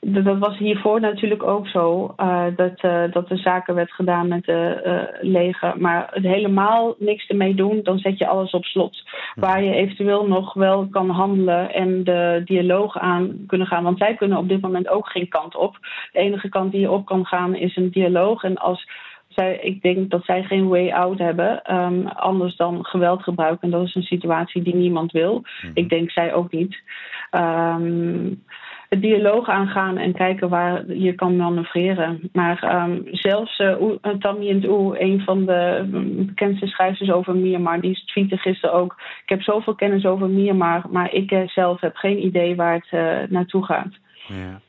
dat 0.00 0.38
was 0.38 0.58
hiervoor 0.58 1.00
natuurlijk 1.00 1.42
ook 1.42 1.68
zo. 1.68 2.14
Uh, 2.16 2.44
dat, 2.56 2.82
uh, 2.82 3.02
dat 3.10 3.30
er 3.30 3.38
zaken 3.38 3.74
werd 3.74 3.92
gedaan 3.92 4.28
met 4.28 4.44
de 4.44 4.82
uh, 4.86 5.30
leger. 5.30 5.74
Maar 5.78 6.08
het 6.10 6.22
helemaal 6.22 6.94
niks 6.98 7.26
ermee 7.26 7.54
doen, 7.54 7.80
dan 7.82 7.98
zet 7.98 8.18
je 8.18 8.26
alles 8.26 8.50
op 8.50 8.64
slot. 8.64 9.02
Waar 9.34 9.62
je 9.62 9.74
eventueel 9.74 10.26
nog 10.26 10.54
wel 10.54 10.88
kan 10.88 11.10
handelen 11.10 11.72
en 11.72 12.04
de 12.04 12.42
dialoog 12.44 12.98
aan 12.98 13.44
kunnen 13.46 13.66
gaan. 13.66 13.82
Want 13.82 13.98
zij 13.98 14.14
kunnen 14.14 14.38
op 14.38 14.48
dit 14.48 14.60
moment 14.60 14.88
ook 14.88 15.08
geen 15.08 15.28
kant 15.28 15.56
op. 15.56 15.78
De 16.12 16.18
enige 16.18 16.48
kant 16.48 16.72
die 16.72 16.80
je 16.80 16.90
op 16.90 17.06
kan 17.06 17.26
gaan 17.26 17.54
is 17.54 17.76
een 17.76 17.90
dialoog. 17.90 18.42
En 18.42 18.56
als 18.56 18.88
zij, 19.36 19.58
ik 19.62 19.82
denk 19.82 20.10
dat 20.10 20.24
zij 20.24 20.42
geen 20.42 20.68
way 20.68 20.90
out 20.90 21.18
hebben, 21.18 21.74
um, 21.74 22.06
anders 22.06 22.56
dan 22.56 22.84
geweld 22.84 23.22
gebruiken. 23.22 23.62
En 23.62 23.70
dat 23.70 23.86
is 23.86 23.94
een 23.94 24.02
situatie 24.02 24.62
die 24.62 24.74
niemand 24.74 25.12
wil. 25.12 25.34
Mm 25.34 25.44
-hmm. 25.60 25.70
Ik 25.74 25.88
denk 25.88 26.10
zij 26.10 26.34
ook 26.34 26.52
niet. 26.52 26.82
Um, 27.30 28.44
het 28.88 29.00
dialoog 29.00 29.48
aangaan 29.48 29.96
en 29.98 30.12
kijken 30.12 30.48
waar 30.48 30.92
je 30.92 31.14
kan 31.14 31.36
manoeuvreren. 31.36 32.20
Maar 32.32 32.84
um, 32.88 33.02
zelfs 33.10 33.58
uh, 33.58 33.74
Tammy 34.18 34.64
Oe, 34.68 35.00
een 35.00 35.20
van 35.20 35.46
de 35.46 35.86
bekendste 36.26 36.66
schrijvers 36.66 37.10
over 37.10 37.34
Myanmar, 37.34 37.80
die 37.80 38.02
tweette 38.06 38.36
gisteren 38.36 38.74
ook: 38.74 38.94
Ik 39.22 39.28
heb 39.28 39.42
zoveel 39.42 39.74
kennis 39.74 40.04
over 40.04 40.28
Myanmar, 40.28 40.82
maar 40.90 41.12
ik 41.12 41.42
zelf 41.46 41.80
heb 41.80 41.96
geen 41.96 42.24
idee 42.24 42.56
waar 42.56 42.74
het 42.74 42.88
uh, 42.90 43.30
naartoe 43.30 43.64
gaat. 43.64 43.92
Ja. 44.28 44.60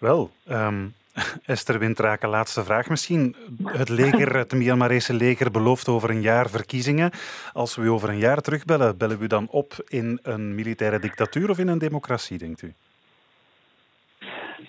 Wel, 0.00 0.30
um, 0.50 0.94
Esther 1.46 1.78
Wintraken, 1.78 2.28
laatste 2.28 2.64
vraag 2.64 2.88
misschien. 2.88 3.34
Het 3.64 3.88
leger, 3.88 4.36
het 4.36 4.52
Myanmarese 4.52 5.14
leger 5.14 5.50
belooft 5.50 5.88
over 5.88 6.10
een 6.10 6.20
jaar 6.20 6.50
verkiezingen. 6.50 7.10
Als 7.52 7.76
we 7.76 7.82
u 7.82 7.88
over 7.88 8.08
een 8.08 8.18
jaar 8.18 8.40
terugbellen, 8.40 8.98
bellen 8.98 9.18
we 9.18 9.24
u 9.24 9.26
dan 9.26 9.48
op 9.50 9.72
in 9.88 10.18
een 10.22 10.54
militaire 10.54 10.98
dictatuur 10.98 11.50
of 11.50 11.58
in 11.58 11.68
een 11.68 11.78
democratie, 11.78 12.38
denkt 12.38 12.62
u? 12.62 12.72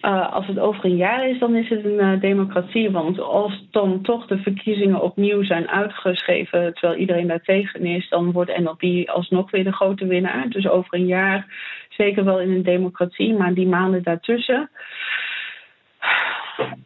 Uh, 0.01 0.33
als 0.33 0.47
het 0.47 0.59
over 0.59 0.85
een 0.85 0.95
jaar 0.95 1.29
is, 1.29 1.39
dan 1.39 1.55
is 1.55 1.69
het 1.69 1.85
een 1.85 2.13
uh, 2.13 2.19
democratie. 2.19 2.91
Want 2.91 3.19
als 3.19 3.67
dan 3.71 4.01
toch 4.01 4.27
de 4.27 4.37
verkiezingen 4.37 5.01
opnieuw 5.01 5.43
zijn 5.43 5.69
uitgeschreven, 5.69 6.73
terwijl 6.73 6.99
iedereen 6.99 7.27
daar 7.27 7.41
tegen 7.41 7.85
is, 7.85 8.09
dan 8.09 8.31
wordt 8.31 8.57
NLP 8.57 9.09
alsnog 9.09 9.51
weer 9.51 9.63
de 9.63 9.71
grote 9.73 10.05
winnaar. 10.05 10.49
Dus 10.49 10.67
over 10.67 10.93
een 10.93 11.05
jaar 11.05 11.45
zeker 11.89 12.23
wel 12.23 12.39
in 12.39 12.51
een 12.51 12.63
democratie, 12.63 13.33
maar 13.33 13.53
die 13.53 13.67
maanden 13.67 14.03
daartussen. 14.03 14.69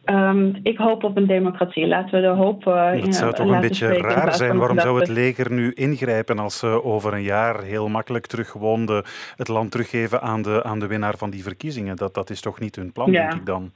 Um, 0.04 0.58
ik 0.62 0.78
hoop 0.78 1.04
op 1.04 1.16
een 1.16 1.26
democratie. 1.26 1.86
Laten 1.86 2.14
we 2.14 2.20
de 2.20 2.34
hoop. 2.34 2.66
Uh, 2.66 2.90
het 2.90 3.14
zou 3.14 3.32
toch 3.32 3.50
een 3.50 3.60
beetje 3.60 3.86
raar 3.86 4.34
zijn. 4.34 4.58
Waarom 4.58 4.78
zou 4.78 5.00
het 5.00 5.08
leger 5.08 5.52
nu 5.52 5.72
ingrijpen 5.72 6.38
als 6.38 6.58
ze 6.58 6.84
over 6.84 7.12
een 7.12 7.22
jaar 7.22 7.62
heel 7.62 7.88
makkelijk 7.88 8.26
teruggewoon 8.26 9.04
het 9.36 9.48
land 9.48 9.70
teruggeven 9.70 10.20
aan 10.20 10.42
de, 10.42 10.62
aan 10.62 10.78
de 10.78 10.86
winnaar 10.86 11.16
van 11.16 11.30
die 11.30 11.42
verkiezingen? 11.42 11.96
Dat, 11.96 12.14
dat 12.14 12.30
is 12.30 12.40
toch 12.40 12.60
niet 12.60 12.76
hun 12.76 12.92
plan, 12.92 13.12
denk 13.12 13.34
ik 13.34 13.46
dan? 13.46 13.72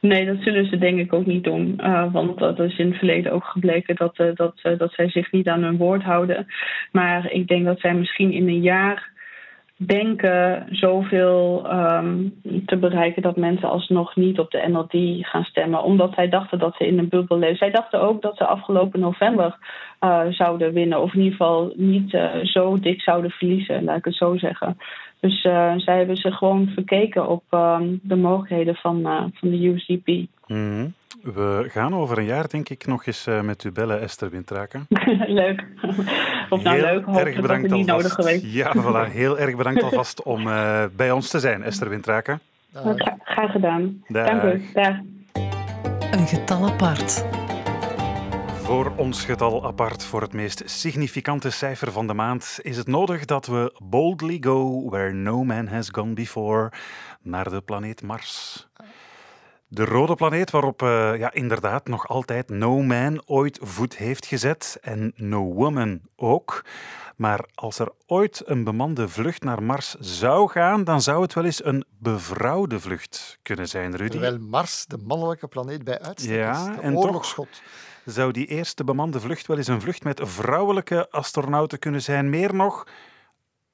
Nee, 0.00 0.26
dat 0.26 0.36
zullen 0.40 0.66
ze 0.66 0.78
denk 0.78 0.98
ik 0.98 1.12
ook 1.12 1.26
niet 1.26 1.44
doen. 1.44 1.78
Uh, 1.80 2.12
want 2.12 2.38
dat 2.38 2.58
is 2.58 2.78
in 2.78 2.88
het 2.88 2.98
verleden 2.98 3.32
ook 3.32 3.44
gebleken 3.44 3.96
dat, 3.96 4.18
uh, 4.18 4.34
dat, 4.34 4.60
dat 4.78 4.92
zij 4.92 5.10
zich 5.10 5.32
niet 5.32 5.48
aan 5.48 5.62
hun 5.62 5.76
woord 5.76 6.02
houden. 6.02 6.46
Maar 6.92 7.32
ik 7.32 7.48
denk 7.48 7.64
dat 7.64 7.80
zij 7.80 7.94
misschien 7.94 8.32
in 8.32 8.48
een 8.48 8.62
jaar 8.62 9.14
denken 9.76 10.66
zoveel 10.70 11.66
um, 11.72 12.40
te 12.66 12.76
bereiken 12.76 13.22
dat 13.22 13.36
mensen 13.36 13.68
alsnog 13.68 14.16
niet 14.16 14.38
op 14.38 14.50
de 14.50 14.64
NLD 14.68 15.26
gaan 15.26 15.44
stemmen. 15.44 15.82
Omdat 15.82 16.14
zij 16.14 16.28
dachten 16.28 16.58
dat 16.58 16.74
ze 16.76 16.86
in 16.86 16.98
een 16.98 17.08
bubbel 17.08 17.38
leven. 17.38 17.56
Zij 17.56 17.70
dachten 17.70 18.00
ook 18.00 18.22
dat 18.22 18.36
ze 18.36 18.46
afgelopen 18.46 19.00
november 19.00 19.56
uh, 20.00 20.20
zouden 20.30 20.72
winnen. 20.72 21.02
Of 21.02 21.14
in 21.14 21.20
ieder 21.20 21.36
geval 21.36 21.72
niet 21.74 22.12
uh, 22.12 22.34
zo 22.42 22.78
dik 22.78 23.00
zouden 23.00 23.30
verliezen, 23.30 23.84
laat 23.84 23.96
ik 23.96 24.04
het 24.04 24.14
zo 24.14 24.36
zeggen. 24.36 24.78
Dus 25.20 25.44
uh, 25.44 25.72
zij 25.76 25.96
hebben 25.96 26.16
zich 26.16 26.36
gewoon 26.36 26.68
verkeken 26.74 27.28
op 27.28 27.42
um, 27.50 28.00
de 28.02 28.16
mogelijkheden 28.16 28.74
van, 28.74 29.02
van 29.34 29.50
de 29.50 30.26
-hmm. 30.46 30.94
We 31.34 31.66
gaan 31.68 31.94
over 31.94 32.18
een 32.18 32.24
jaar, 32.24 32.48
denk 32.48 32.68
ik, 32.68 32.86
nog 32.86 33.06
eens 33.06 33.26
uh, 33.26 33.40
met 33.40 33.64
u 33.64 33.72
bellen, 33.72 34.00
Esther 34.00 34.30
Wintraken. 34.30 34.86
leuk. 35.42 35.64
Of 36.50 36.62
nou 36.62 36.76
heel 36.76 36.84
leuk, 36.84 37.06
erg 37.06 37.40
bedankt 37.40 37.70
niet 37.70 37.86
nodig 37.86 38.12
geweest. 38.12 38.44
Ja, 38.44 38.72
voilà, 38.76 39.12
heel 39.12 39.38
erg 39.38 39.56
bedankt 39.56 39.82
alvast 39.82 40.22
om 40.22 40.46
uh, 40.46 40.84
bij 40.96 41.10
ons 41.10 41.30
te 41.30 41.40
zijn, 41.40 41.62
Esther 41.62 41.88
Wintraken. 41.88 42.40
Gra 42.72 43.16
graag 43.24 43.50
gedaan. 43.50 44.02
Dag. 44.08 44.26
Dank 44.26 44.42
u. 44.42 44.62
Dag. 44.72 44.96
Een 46.10 46.26
getal 46.26 46.66
apart. 46.66 47.24
Voor 48.62 48.92
ons 48.96 49.24
getal 49.24 49.66
apart, 49.66 50.04
voor 50.04 50.20
het 50.20 50.32
meest 50.32 50.62
significante 50.64 51.50
cijfer 51.50 51.92
van 51.92 52.06
de 52.06 52.14
maand, 52.14 52.58
is 52.62 52.76
het 52.76 52.86
nodig 52.86 53.24
dat 53.24 53.46
we 53.46 53.80
boldly 53.84 54.36
go 54.40 54.88
where 54.90 55.12
no 55.12 55.44
man 55.44 55.66
has 55.66 55.88
gone 55.92 56.12
before, 56.12 56.72
naar 57.22 57.50
de 57.50 57.60
planeet 57.60 58.02
Mars. 58.02 58.66
De 59.68 59.84
rode 59.84 60.14
planeet 60.14 60.50
waarop 60.50 60.82
uh, 60.82 61.18
ja, 61.18 61.32
inderdaad 61.32 61.88
nog 61.88 62.08
altijd 62.08 62.48
no 62.48 62.82
man 62.82 63.22
ooit 63.26 63.58
voet 63.62 63.96
heeft 63.96 64.26
gezet 64.26 64.78
en 64.82 65.12
no 65.16 65.52
woman 65.52 66.00
ook. 66.16 66.64
Maar 67.16 67.44
als 67.54 67.78
er 67.78 67.92
ooit 68.06 68.42
een 68.44 68.64
bemande 68.64 69.08
vlucht 69.08 69.42
naar 69.42 69.62
Mars 69.62 69.94
zou 69.94 70.50
gaan, 70.50 70.84
dan 70.84 71.02
zou 71.02 71.22
het 71.22 71.32
wel 71.34 71.44
eens 71.44 71.64
een 71.64 71.84
bevrouwde 71.98 72.80
vlucht 72.80 73.38
kunnen 73.42 73.68
zijn, 73.68 73.96
Rudy. 73.96 74.10
Terwijl 74.10 74.38
Mars 74.38 74.86
de 74.86 74.98
mannelijke 74.98 75.48
planeet 75.48 75.84
bij 75.84 76.00
uitstek 76.00 76.36
ja, 76.36 76.50
is, 76.50 76.76
de 76.76 76.80
en. 76.80 76.94
Toch 76.94 77.36
zou 78.04 78.32
die 78.32 78.46
eerste 78.46 78.84
bemande 78.84 79.20
vlucht 79.20 79.46
wel 79.46 79.56
eens 79.56 79.66
een 79.66 79.80
vlucht 79.80 80.04
met 80.04 80.20
vrouwelijke 80.24 81.10
astronauten 81.10 81.78
kunnen 81.78 82.02
zijn. 82.02 82.30
Meer 82.30 82.54
nog, 82.54 82.86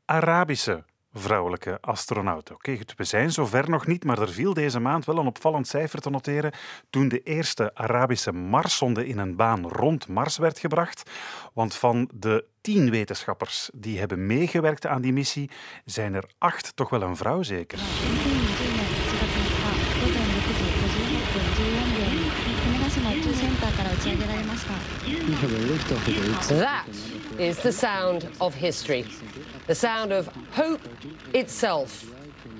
Arabische 0.05 0.84
vrouwelijke 1.13 1.79
astronauten. 1.81 2.55
Oké, 2.55 2.79
we 2.97 3.05
zijn 3.05 3.33
zover 3.33 3.71
nog 3.71 3.87
niet, 3.87 4.05
maar 4.05 4.21
er 4.21 4.33
viel 4.33 4.55
deze 4.55 4.81
maand 4.81 5.05
wel 5.05 5.19
een 5.19 5.27
opvallend 5.27 5.69
cijfer 5.69 6.01
te 6.01 6.11
noteren 6.11 6.53
toen 6.91 7.09
de 7.09 7.23
eerste 7.23 7.75
Arabische 7.75 8.33
Marszonde 8.33 9.07
in 9.07 9.19
een 9.19 9.37
baan 9.37 9.69
rond 9.69 10.09
Mars 10.09 10.37
werd 10.37 10.59
gebracht. 10.59 11.11
Want 11.53 11.75
van 11.75 12.11
de 12.15 12.45
tien 12.61 12.91
wetenschappers 12.91 13.71
die 13.75 13.99
hebben 13.99 14.27
meegewerkt 14.27 14.87
aan 14.87 15.03
die 15.03 15.13
missie, 15.13 15.51
zijn 15.85 16.15
er 16.15 16.25
acht 16.39 16.77
toch 16.77 16.91
wel 16.91 17.03
een 17.03 17.17
vrouw 17.17 17.43
zeker. 17.43 17.79
That 26.59 26.85
is 27.37 27.61
the 27.61 27.71
sound 27.73 28.27
of 28.39 28.55
history. 28.55 29.05
The 29.67 29.75
sound 29.75 30.13
of 30.13 30.27
hope 30.53 30.81
itself. 31.35 32.11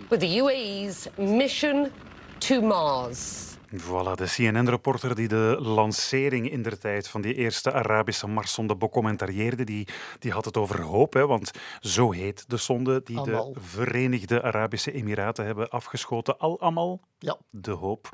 With 0.09 0.21
the 0.21 0.39
UAE's 0.39 1.09
mission 1.19 1.93
to 2.41 2.63
Mars. 2.63 3.52
Voilà, 3.77 4.15
de 4.15 4.27
CNN-reporter 4.27 5.15
die 5.15 5.29
de 5.29 5.57
lancering 5.61 6.51
in 6.51 6.63
der 6.63 6.79
tijd 6.79 7.09
van 7.09 7.21
die 7.21 7.35
eerste 7.35 7.73
Arabische 7.73 8.27
Marszonde 8.27 8.77
becommentarieerde, 8.77 9.65
die, 9.65 9.89
die 10.19 10.33
had 10.33 10.45
het 10.45 10.57
over 10.57 10.81
hoop, 10.81 11.13
hè, 11.13 11.27
want 11.27 11.51
zo 11.81 12.11
heet 12.11 12.45
de 12.49 12.57
zonde 12.57 13.01
die 13.05 13.19
Amal. 13.19 13.53
de 13.53 13.61
Verenigde 13.61 14.43
Arabische 14.43 14.93
Emiraten 14.93 15.45
hebben 15.45 15.71
afgeschoten. 15.71 16.39
Al 16.39 16.61
Amal, 16.61 17.01
ja. 17.19 17.39
de 17.51 17.71
hoop. 17.71 18.09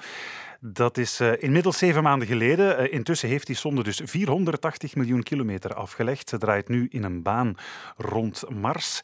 Dat 0.61 0.97
is 0.97 1.21
uh, 1.21 1.43
inmiddels 1.43 1.79
zeven 1.79 2.03
maanden 2.03 2.29
geleden. 2.29 2.81
Uh, 2.81 2.93
intussen 2.93 3.29
heeft 3.29 3.47
die 3.47 3.57
zonde 3.57 3.83
dus 3.83 4.01
480 4.05 4.95
miljoen 4.95 5.23
kilometer 5.23 5.75
afgelegd. 5.75 6.29
Ze 6.29 6.39
draait 6.39 6.69
nu 6.69 6.87
in 6.91 7.03
een 7.03 7.23
baan 7.23 7.55
rond 7.97 8.45
Mars. 8.49 9.01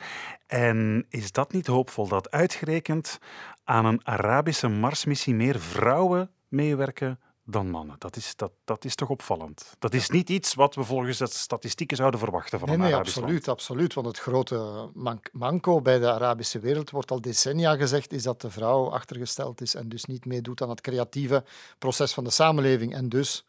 En 0.46 1.07
is 1.09 1.32
dat 1.32 1.52
niet 1.52 1.66
hoopvol 1.66 2.09
dat 2.09 2.30
uitgerekend 2.30 3.18
aan 3.64 3.84
een 3.84 4.07
Arabische 4.07 4.68
Marsmissie 4.68 5.34
meer 5.34 5.61
vrouwen 5.61 6.30
meewerken 6.55 7.18
dan 7.46 7.70
mannen. 7.70 7.96
Dat 7.98 8.16
is, 8.16 8.36
dat, 8.36 8.52
dat 8.64 8.84
is 8.84 8.94
toch 8.94 9.09
opvallend. 9.09 9.74
Dat 9.78 9.94
is 9.94 10.11
niet 10.11 10.30
iets 10.30 10.55
wat 10.55 10.74
we 10.74 10.84
volgens 10.84 11.18
de 11.18 11.26
statistieken 11.26 11.96
zouden 11.96 12.20
verwachten 12.20 12.59
van 12.59 12.68
nee, 12.68 12.76
een 12.76 12.82
nee, 12.82 12.92
Arabisch 12.92 13.16
absoluut, 13.16 13.46
land. 13.46 13.59
absoluut. 13.59 13.94
Want 13.94 14.07
het 14.07 14.18
grote 14.18 14.88
manco 15.32 15.80
bij 15.80 15.98
de 15.98 16.12
Arabische 16.12 16.59
wereld 16.59 16.90
wordt 16.90 17.11
al 17.11 17.20
decennia 17.20 17.76
gezegd, 17.76 18.12
is 18.12 18.22
dat 18.22 18.40
de 18.40 18.50
vrouw 18.50 18.90
achtergesteld 18.90 19.61
is 19.61 19.74
en 19.74 19.88
dus 19.88 20.05
niet 20.05 20.26
meedoet 20.26 20.62
aan 20.62 20.68
het 20.68 20.80
creatieve 20.80 21.44
proces 21.78 22.12
van 22.12 22.24
de 22.24 22.30
samenleving. 22.30 22.94
En 22.94 23.09
dus 23.09 23.44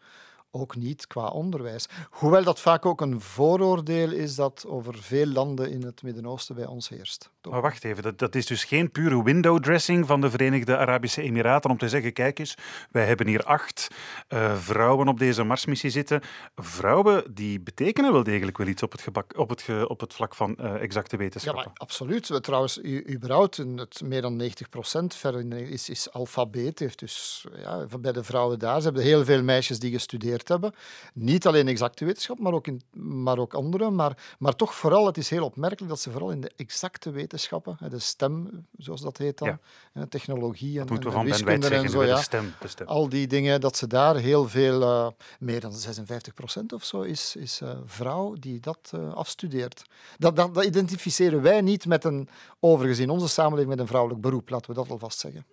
ook 0.52 0.76
niet 0.76 1.08
qua 1.08 1.28
onderwijs. 1.28 1.88
Hoewel 2.10 2.44
dat 2.44 2.60
vaak 2.60 2.86
ook 2.86 3.02
een 3.02 3.22
vooroordeel 3.22 4.12
is 4.12 4.36
dat 4.36 4.66
over 4.68 4.98
veel 4.98 5.28
landen 5.28 5.72
in 5.72 5.84
het 5.84 6.04
Midden-Oosten 6.04 6.56
bij 6.56 6.66
ons 6.66 6.90
heerst. 6.90 7.30
Maar 7.50 7.62
wacht 7.62 7.84
even, 7.84 8.04
dat, 8.04 8.20
dat 8.20 8.36
is 8.36 8.46
dus 8.46 8.64
geen 8.64 8.92
pure 8.92 9.24
window 9.24 9.60
dressing 9.64 10.08
van 10.08 10.22
de 10.22 10.30
Verenigde 10.30 10.78
Arabische 10.78 11.22
Emiraten 11.22 11.70
om 11.70 11.78
te 11.78 11.90
zeggen, 11.90 12.14
kijk 12.14 12.40
eens, 12.40 12.56
wij 12.92 13.06
hebben 13.06 13.28
hier 13.28 13.44
acht 13.44 13.88
uh, 14.30 14.56
vrouwen 14.56 15.08
op 15.08 15.20
deze 15.20 15.44
Marsmissie 15.44 15.90
zitten. 15.90 16.22
Vrouwen 16.56 17.34
die 17.34 17.60
betekenen 17.60 18.12
wel 18.12 18.24
degelijk 18.24 18.58
wel 18.58 18.68
iets 18.68 18.84
op 18.84 18.92
het, 18.92 19.02
gebak, 19.02 19.38
op 19.38 19.50
het, 19.50 19.62
ge, 19.62 19.86
op 19.88 20.00
het 20.00 20.14
vlak 20.14 20.36
van 20.36 20.58
uh, 20.60 20.82
exacte 20.82 21.18
wetenschappen. 21.18 21.64
Ja, 21.64 21.70
maar 21.70 21.78
absoluut. 21.78 22.44
Trouwens, 22.44 22.84
überhaupt, 23.10 23.58
het 23.58 24.02
meer 24.04 24.22
dan 24.22 24.36
90 24.36 24.70
procent 24.70 25.24
is, 25.50 25.90
is 25.90 26.12
alfabeet. 26.12 26.80
Heeft 26.80 27.00
dus, 27.00 27.46
ja, 27.58 27.86
bij 28.00 28.12
de 28.12 28.24
vrouwen 28.24 28.60
daar, 28.60 28.78
ze 28.78 28.86
hebben 28.86 29.04
heel 29.04 29.26
veel 29.26 29.44
meisjes 29.44 29.80
die 29.80 29.92
gestudeerd 29.92 30.48
hebben. 30.48 30.74
Niet 31.14 31.48
alleen 31.48 31.68
exacte 31.68 32.06
wetenschap, 32.06 32.40
maar 32.40 32.54
ook, 32.54 32.68
in, 32.68 32.82
maar 32.94 33.38
ook 33.38 33.54
andere. 33.54 33.90
Maar, 33.90 34.36
maar 34.40 34.56
toch 34.56 34.76
vooral, 34.76 35.06
het 35.06 35.18
is 35.18 35.30
heel 35.30 35.46
opmerkelijk 35.46 35.90
dat 35.90 36.00
ze 36.00 36.12
vooral 36.12 36.32
in 36.32 36.42
de 36.42 36.52
exacte 36.56 37.12
wetenschappen 37.36 37.90
de 37.90 38.00
STEM, 38.00 38.66
zoals 38.78 39.02
dat 39.02 39.18
heet 39.18 39.38
dan, 39.38 39.58
ja. 39.94 40.06
technologie 40.06 40.80
en, 40.80 40.88
en 40.88 41.24
wiskunde 41.24 41.68
en 41.68 41.90
zo. 41.90 42.04
Ja. 42.04 42.16
De 42.16 42.22
stem, 42.22 42.54
de 42.60 42.68
stem. 42.68 42.88
Al 42.88 43.10
die 43.10 43.28
dingen, 43.28 43.62
dat 43.62 43.78
ze 43.78 43.88
daar 43.88 44.16
heel 44.16 44.50
veel, 44.50 44.82
uh, 44.82 45.08
meer 45.40 45.60
dan 45.60 45.74
56 45.74 46.34
procent 46.34 46.74
of 46.74 46.84
zo, 46.84 47.02
is, 47.02 47.36
is 47.36 47.62
uh, 47.62 47.70
vrouw 47.86 48.34
die 48.34 48.60
dat 48.60 48.92
uh, 48.96 49.14
afstudeert. 49.14 49.82
Dat, 50.18 50.36
dat, 50.36 50.54
dat 50.54 50.66
identificeren 50.66 51.42
wij 51.42 51.62
niet 51.62 51.86
met 51.86 52.04
een, 52.04 52.30
overigens 52.60 53.00
in 53.00 53.10
onze 53.10 53.28
samenleving, 53.28 53.70
met 53.70 53.80
een 53.80 53.88
vrouwelijk 53.88 54.22
beroep, 54.22 54.50
laten 54.50 54.70
we 54.70 54.76
dat 54.76 54.90
alvast 54.90 55.20
zeggen. 55.20 55.46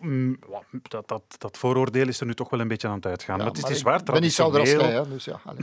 Mm, 0.00 0.38
Dat, 0.82 1.08
dat, 1.08 1.22
dat 1.38 1.58
vooroordeel 1.58 2.08
is 2.08 2.20
er 2.20 2.26
nu 2.26 2.34
toch 2.34 2.50
wel 2.50 2.60
een 2.60 2.68
beetje 2.68 2.88
aan 2.88 2.94
het 2.94 3.06
uitgaan. 3.06 3.36
maar 3.38 3.46
het 3.46 3.56
is, 3.56 3.62
het 3.62 3.72
is 3.72 3.78
ik 3.78 3.84
waar 3.84 4.02
ben 4.02 4.20
niet 4.20 4.40
als 4.40 4.52
traditioneel- 4.52 4.86
jij, 4.86 4.94
hè, 4.94 5.08
dus 5.08 5.24
ja. 5.24 5.40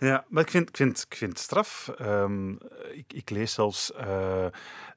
Ja, 0.00 0.24
maar 0.28 0.42
ik 0.42 0.50
vind, 0.50 0.68
ik 0.68 0.76
vind, 0.76 1.06
ik 1.08 1.16
vind 1.16 1.30
het 1.32 1.40
straf. 1.40 1.88
Ehm, 1.98 2.50
ik, 2.92 3.12
ik 3.12 3.30
lees 3.30 3.52
zelfs 3.52 3.92
eh, 3.92 4.46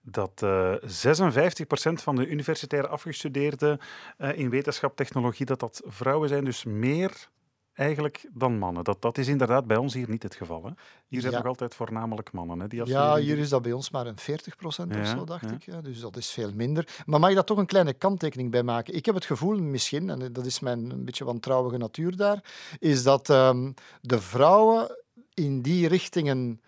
dat 0.01 0.41
eh 0.43 0.73
56% 0.81 1.93
van 1.93 2.15
de 2.15 2.27
universitair 2.27 2.87
afgestudeerden 2.87 3.79
eh, 4.17 4.37
in 4.37 4.49
wetenschap 4.49 4.95
technologie, 4.95 5.45
dat 5.45 5.59
dat 5.59 5.81
vrouwen 5.85 6.29
zijn. 6.29 6.43
Dus 6.45 6.63
meer 6.63 7.27
eigenlijk 7.73 8.25
dan 8.33 8.57
mannen. 8.57 8.83
Dat, 8.83 9.01
dat 9.01 9.17
is 9.17 9.27
inderdaad 9.27 9.67
bij 9.67 9.77
ons 9.77 9.93
hier 9.93 10.09
niet 10.09 10.23
het 10.23 10.35
geval. 10.35 10.63
Hè? 10.65 10.71
Hier 11.07 11.19
zijn 11.21 11.31
Ja. 11.33 11.37
nog 11.39 11.47
altijd 11.47 11.75
voornamelijk 11.75 12.31
mannen. 12.31 12.59
Hè, 12.59 12.67
die 12.67 12.85
Ja, 12.85 13.15
hier 13.17 13.37
is 13.37 13.49
dat 13.49 13.61
bij 13.61 13.71
ons 13.71 13.89
maar 13.89 14.07
een 14.07 14.17
40 14.19 14.55
procent 14.55 14.93
Ja, 14.93 15.01
of 15.01 15.07
zo, 15.07 15.23
dacht 15.23 15.49
ja. 15.49 15.51
ik. 15.51 15.63
Ja, 15.63 15.81
dus 15.81 15.99
dat 15.99 16.17
is 16.17 16.29
veel 16.29 16.51
minder. 16.53 16.87
Maar 17.05 17.19
mag 17.19 17.29
ik 17.29 17.35
daar 17.35 17.43
toch 17.43 17.57
een 17.57 17.65
kleine 17.65 17.93
kanttekening 17.93 18.51
bij 18.51 18.63
maken? 18.63 18.93
Ik 18.93 19.05
heb 19.05 19.15
het 19.15 19.25
gevoel, 19.25 19.57
misschien, 19.57 20.09
en 20.09 20.33
dat 20.33 20.45
is 20.45 20.59
mijn 20.59 20.89
een 20.91 21.05
beetje 21.05 21.25
wantrouwige 21.25 21.77
natuur 21.77 22.15
daar, 22.15 22.43
is 22.79 23.03
dat 23.03 23.29
ehm, 23.29 23.71
de 24.01 24.21
vrouwen 24.21 24.97
in 25.33 25.61
die 25.61 25.87
richtingen 25.87 26.61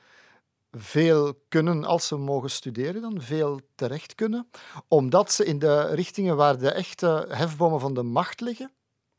veel 0.71 1.33
kunnen 1.49 1.83
als 1.83 2.07
ze 2.07 2.15
mogen 2.15 2.49
studeren, 2.49 3.01
dan 3.01 3.21
veel 3.21 3.59
terecht 3.75 4.15
kunnen, 4.15 4.49
omdat 4.87 5.31
ze 5.31 5.45
in 5.45 5.59
de 5.59 5.87
richtingen 5.93 6.35
waar 6.35 6.57
de 6.57 6.71
echte 6.71 7.25
hefbomen 7.29 7.79
van 7.79 7.93
de 7.93 8.03
macht 8.03 8.41
liggen, 8.41 8.71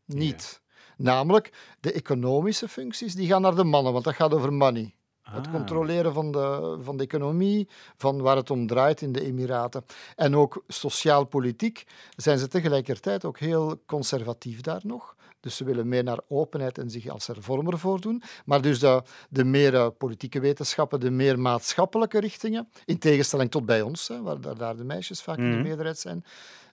niet. 0.05 0.61
Namelijk, 0.97 1.53
de 1.81 1.93
economische 1.93 2.69
functies 2.69 3.15
die 3.15 3.27
gaan 3.29 3.43
naar 3.43 3.55
de 3.55 3.65
mannen, 3.65 3.93
want 3.93 4.05
dat 4.05 4.15
gaat 4.15 4.35
over 4.35 4.53
money. 4.53 4.95
Het 5.23 5.47
Ah. 5.47 5.53
controleren 5.53 6.13
van 6.13 6.33
de, 6.33 6.79
van 6.81 6.97
de 6.97 7.03
economie, 7.03 7.69
van 7.97 8.21
waar 8.23 8.37
het 8.37 8.51
om 8.51 8.67
draait 8.67 9.01
in 9.03 9.13
de 9.13 9.21
Emiraten. 9.25 9.85
En 10.17 10.37
ook 10.37 10.63
sociaal-politiek 10.69 11.85
zijn 12.17 12.39
ze 12.39 12.49
tegelijkertijd 12.49 13.25
ook 13.25 13.39
heel 13.39 13.83
conservatief 13.87 14.61
daar 14.61 14.81
nog. 14.85 15.15
Dus 15.41 15.57
ze 15.57 15.65
willen 15.65 15.89
meer 15.89 16.05
naar 16.05 16.21
openheid 16.29 16.79
en 16.79 16.91
zich 16.91 17.09
als 17.09 17.27
hervormer 17.27 17.79
voordoen. 17.79 18.23
Maar 18.45 18.61
dus 18.61 18.79
de, 18.79 19.03
de 19.31 19.45
meer 19.45 19.75
eh, 19.75 19.87
politieke 19.99 20.41
wetenschappen, 20.41 21.01
de 21.01 21.11
meer 21.11 21.39
maatschappelijke 21.39 22.21
richtingen, 22.21 22.69
in 22.85 22.99
tegenstelling 22.99 23.51
tot 23.51 23.67
bij 23.67 23.83
ons, 23.83 24.09
hè, 24.09 24.23
waar 24.23 24.41
daar, 24.57 24.77
de 24.77 24.85
meisjes 24.85 25.23
vaak 25.23 25.39
in 25.39 25.49
Mhm. 25.49 25.57
de 25.57 25.63
meerderheid 25.63 25.99
zijn, 25.99 26.25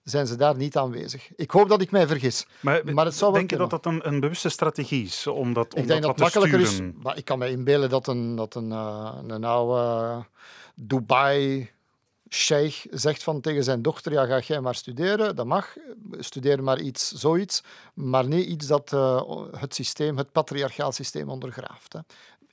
zijn 0.04 0.28
ze 0.28 0.36
daar 0.36 0.56
niet 0.56 0.78
aanwezig. 0.78 1.30
Ik 1.36 1.51
hoop 1.51 1.70
dat 1.70 1.82
ik 1.82 1.91
mij 1.91 2.08
vergis. 2.08 2.45
Maar, 2.60 2.93
Maar 2.93 3.06
het 3.06 3.16
zou 3.16 3.32
wel 3.32 3.39
denk 3.39 3.51
je 3.51 3.58
dat 3.58 3.70
dat 3.70 3.86
een, 3.86 4.08
een 4.08 4.20
bewuste 4.20 4.49
strategie 4.49 5.06
is? 5.06 5.28
Om 5.28 5.54
dat, 5.54 5.74
om 5.74 5.82
Ik 5.82 5.88
denk 5.88 6.01
dat 6.01 6.18
makkelijker 6.18 6.60
is. 6.60 6.70
sturen? 6.70 6.95
Maar 7.01 7.18
ik 7.18 7.26
kan 7.26 7.39
me 7.39 7.49
inbeelden 7.49 7.89
dat 7.89 8.08
een, 8.08 8.36
dat 8.36 8.56
een, 8.56 8.72
eh, 8.72 9.18
een 9.28 9.43
oude 9.43 10.26
Dubai 10.76 11.72
sheikh 12.30 12.86
zegt 12.89 13.24
van 13.24 13.41
tegen 13.41 13.64
zijn 13.64 13.82
dochter, 13.82 14.12
ja, 14.12 14.26
ga 14.26 14.39
jij 14.39 14.62
maar 14.62 14.76
studeren, 14.76 15.36
dat 15.36 15.45
mag, 15.45 15.76
studeer 16.20 16.64
maar 16.64 16.80
iets, 16.80 17.12
zoiets, 17.12 17.64
maar 17.93 18.28
niet 18.28 18.47
iets 18.47 18.68
dat 18.68 18.93
eh, 18.93 19.41
het 19.51 19.76
systeem, 19.76 20.18
het 20.18 20.32
patriarchaal 20.32 20.91
systeem 20.91 21.30
ondergraaft. 21.30 21.93
Hè. 21.93 21.99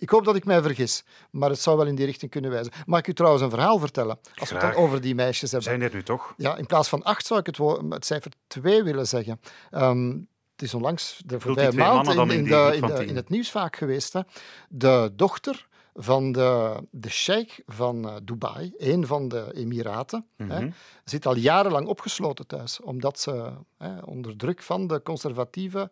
Ik 0.00 0.10
hoop 0.10 0.24
dat 0.24 0.36
ik 0.36 0.44
mij 0.44 0.62
vergis, 0.62 1.04
maar 1.30 1.50
het 1.50 1.60
zou 1.60 1.76
wel 1.76 1.86
in 1.86 1.94
die 1.94 2.06
richting 2.06 2.30
kunnen 2.30 2.50
wijzen. 2.50 2.72
Mag 2.86 2.98
ik 2.98 3.06
u 3.08 3.14
trouwens 3.14 3.42
een 3.44 3.50
verhaal 3.50 3.78
vertellen? 3.78 4.18
Als 4.38 4.48
we 4.50 4.54
het 4.58 4.72
dan 4.74 4.82
over 4.84 5.00
die 5.00 5.14
meisjes 5.14 5.50
hebben. 5.50 5.68
Zijn 5.70 5.82
er 5.82 5.94
nu 5.94 6.02
toch? 6.02 6.34
Ja, 6.36 6.56
in 6.56 6.66
plaats 6.66 6.88
van 6.88 7.02
acht 7.02 7.26
zou 7.26 7.40
ik 7.40 7.46
het, 7.46 7.58
het 7.92 8.06
cijfer 8.06 8.32
twee 8.46 8.82
willen 8.82 9.06
zeggen. 9.06 9.40
Ehm, 9.70 10.08
het 10.52 10.62
is 10.62 10.74
onlangs 10.74 11.22
de 11.26 11.40
voorbije 11.40 11.72
maand 11.72 12.08
in, 12.08 12.44
de, 12.44 13.04
in 13.06 13.16
het 13.16 13.28
nieuws 13.28 13.50
vaak 13.50 13.76
geweest. 13.76 14.12
Hè. 14.12 14.20
De 14.68 15.12
dochter 15.16 15.68
van 15.94 16.32
de, 16.32 16.76
de 16.90 17.10
sheikh 17.10 17.58
van 17.66 18.08
eh, 18.08 18.14
Dubai, 18.22 18.72
een 18.78 19.06
van 19.06 19.28
de 19.28 19.50
Emiraten, 19.54 20.26
hè, 20.36 20.44
Mhm. 20.60 20.70
zit 21.04 21.26
al 21.26 21.36
jarenlang 21.36 21.86
opgesloten 21.86 22.46
thuis, 22.46 22.80
omdat 22.80 23.20
ze 23.20 23.52
hè, 23.78 23.98
onder 23.98 24.36
druk 24.36 24.62
van 24.62 24.86
de 24.86 25.02
conservatieve 25.02 25.90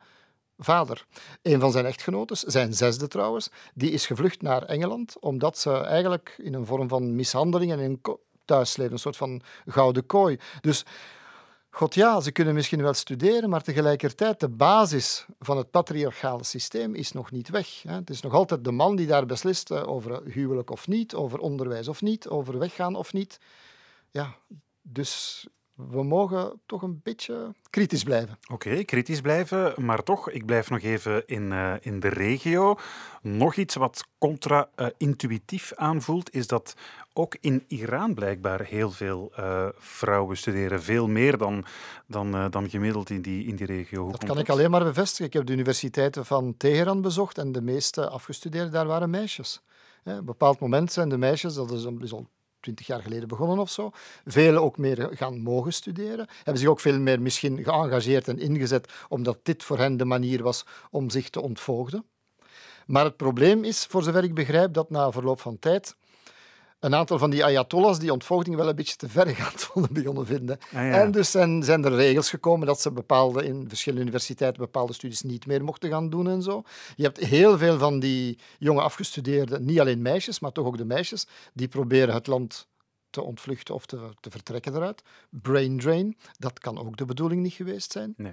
vader. 0.58 1.06
Een 1.42 1.60
van 1.60 1.72
zijn 1.72 1.86
echtgenotes, 1.86 2.40
zijn 2.40 2.74
zesde 2.74 3.08
trouwens, 3.08 3.50
die 3.74 3.90
is 3.90 4.06
gevlucht 4.06 4.42
naar 4.42 4.62
Engeland, 4.62 5.18
omdat 5.18 5.58
ze 5.58 5.72
eigenlijk 5.72 6.34
in 6.38 6.54
een 6.54 6.66
vorm 6.66 6.88
van 6.88 7.14
mishandeling 7.14 7.72
en 7.72 7.78
in 7.78 8.00
ko- 8.00 8.20
thuis 8.44 8.76
leven, 8.76 8.92
een 8.92 8.98
soort 8.98 9.16
van 9.16 9.42
gouden 9.66 10.06
kooi. 10.06 10.38
Dus 10.60 10.84
God 11.70 11.94
ja, 11.94 12.20
ze 12.20 12.32
kunnen 12.32 12.54
misschien 12.54 12.82
wel 12.82 12.94
studeren, 12.94 13.50
maar 13.50 13.62
tegelijkertijd 13.62 14.40
de 14.40 14.48
basis 14.48 15.26
van 15.38 15.56
het 15.56 15.70
patriarchale 15.70 16.44
systeem 16.44 16.94
is 16.94 17.12
nog 17.12 17.30
niet 17.30 17.48
weg. 17.48 17.82
Het 17.82 18.10
is 18.10 18.20
nog 18.20 18.32
altijd 18.32 18.64
de 18.64 18.70
man 18.70 18.96
die 18.96 19.06
daar 19.06 19.26
beslist 19.26 19.70
eh, 19.70 19.88
over 19.88 20.22
huwelijk 20.24 20.70
of 20.70 20.86
niet, 20.86 21.14
over 21.14 21.38
onderwijs 21.38 21.88
of 21.88 22.02
niet, 22.02 22.28
over 22.28 22.58
weggaan 22.58 22.94
of 22.94 23.12
niet. 23.12 23.38
Ja, 24.10 24.36
dus 24.82 25.46
we 25.78 26.02
mogen 26.02 26.60
toch 26.66 26.82
een 26.82 27.00
beetje 27.02 27.54
kritisch 27.70 28.02
blijven. 28.02 28.38
Oké, 28.50 28.84
kritisch 28.84 29.20
blijven, 29.20 29.84
maar 29.84 30.02
toch, 30.02 30.30
ik 30.30 30.46
blijf 30.46 30.70
nog 30.70 30.80
even 30.80 31.26
in, 31.26 31.52
eh, 31.52 31.74
in 31.80 32.00
de 32.00 32.08
regio. 32.08 32.76
Nog 33.22 33.56
iets 33.56 33.74
wat 33.74 34.04
contra-intuïtief 34.18 35.72
aanvoelt, 35.74 36.34
is 36.34 36.46
dat 36.46 36.74
ook 37.12 37.36
in 37.40 37.64
Iran 37.68 38.14
blijkbaar 38.14 38.60
heel 38.60 38.90
veel 38.90 39.32
eh, 39.36 39.68
vrouwen 39.76 40.36
studeren. 40.36 40.82
Veel 40.82 41.08
meer 41.08 41.38
dan, 41.38 41.64
dan, 42.06 42.34
eh, 42.34 42.46
dan 42.50 42.70
gemiddeld 42.70 43.10
in 43.10 43.22
die, 43.22 43.46
in 43.46 43.56
die 43.56 43.66
regio. 43.66 44.02
Hoe 44.02 44.12
Dat 44.12 44.24
kan 44.24 44.38
ik 44.38 44.48
alleen 44.48 44.70
maar 44.70 44.84
bevestigen. 44.84 45.26
Ik 45.26 45.32
heb 45.32 45.46
de 45.46 45.52
universiteiten 45.52 46.26
van 46.26 46.54
Teheran 46.56 47.00
bezocht 47.00 47.38
en 47.38 47.52
de 47.52 47.62
meeste 47.62 48.08
afgestudeerden 48.08 48.72
daar 48.72 48.86
waren 48.86 49.10
meisjes. 49.10 49.62
Op 50.04 50.12
een 50.12 50.24
bepaald 50.24 50.60
moment 50.60 50.92
zijn 50.92 51.08
de 51.08 51.18
meisjes, 51.18 51.54
dat 51.54 51.70
is, 51.70 51.86
is 52.00 52.12
al 52.12 52.26
twintig 52.60 52.86
jaar 52.86 53.02
geleden 53.02 53.28
begonnen 53.28 53.58
of 53.58 53.70
zo, 53.70 53.90
velen 54.24 54.62
ook 54.62 54.78
meer 54.78 55.08
gaan 55.12 55.40
mogen 55.40 55.72
studeren. 55.72 56.26
Hebben 56.36 56.58
zich 56.58 56.68
ook 56.68 56.80
veel 56.80 56.98
meer 56.98 57.22
misschien 57.22 57.64
geëngageerd 57.64 58.28
en 58.28 58.38
ingezet, 58.38 58.92
omdat 59.08 59.38
dit 59.42 59.64
voor 59.64 59.78
hen 59.78 59.96
de 59.96 60.04
manier 60.04 60.42
was 60.42 60.66
om 60.90 61.10
zich 61.10 61.30
te 61.30 61.40
ontvoogden. 61.40 62.04
Maar 62.86 63.04
het 63.04 63.16
probleem 63.16 63.64
is, 63.64 63.86
voor 63.86 64.02
zover 64.02 64.24
ik 64.24 64.34
begrijp, 64.34 64.72
dat 64.72 64.90
na 64.90 65.12
verloop 65.12 65.40
van 65.40 65.58
tijd 65.58 65.96
een 66.80 66.94
aantal 66.94 67.18
van 67.18 67.30
die 67.30 67.44
ayatollahs 67.44 67.98
die 67.98 68.12
ontvoogding 68.12 68.56
wel 68.56 68.68
een 68.68 68.74
beetje 68.74 68.96
te 68.96 69.08
verregaand 69.08 69.62
vonden 69.72 69.92
begonnen 69.92 70.26
vinden. 70.26 70.58
Ah, 70.58 70.72
ja. 70.72 70.90
En 70.90 71.10
dus 71.10 71.30
zijn, 71.30 71.62
zijn 71.62 71.84
er 71.84 71.94
regels 71.94 72.30
gekomen 72.30 72.66
dat 72.66 72.80
ze 72.80 72.92
bepaalde, 72.92 73.44
in 73.44 73.68
verschillende 73.68 74.04
universiteiten 74.04 74.62
bepaalde 74.62 74.92
studies 74.92 75.22
niet 75.22 75.46
meer 75.46 75.64
mochten 75.64 75.90
gaan 75.90 76.10
doen 76.10 76.28
en 76.28 76.42
zo. 76.42 76.62
Je 76.96 77.02
hebt 77.02 77.18
heel 77.18 77.58
veel 77.58 77.78
van 77.78 77.98
die 78.00 78.38
jonge 78.58 78.80
afgestudeerden, 78.80 79.64
niet 79.64 79.80
alleen 79.80 80.02
meisjes, 80.02 80.40
maar 80.40 80.52
toch 80.52 80.66
ook 80.66 80.76
de 80.76 80.84
meisjes, 80.84 81.26
die 81.52 81.68
proberen 81.68 82.14
het 82.14 82.26
land 82.26 82.66
te 83.10 83.22
ontvluchten 83.22 83.74
of 83.74 83.86
te, 83.86 84.10
te 84.20 84.30
vertrekken 84.30 84.74
eruit. 84.74 85.02
Brain 85.30 85.78
drain, 85.78 86.16
dat 86.38 86.58
kan 86.58 86.78
ook 86.78 86.96
de 86.96 87.04
bedoeling 87.04 87.42
niet 87.42 87.52
geweest 87.52 87.92
zijn. 87.92 88.14
Nee. 88.16 88.32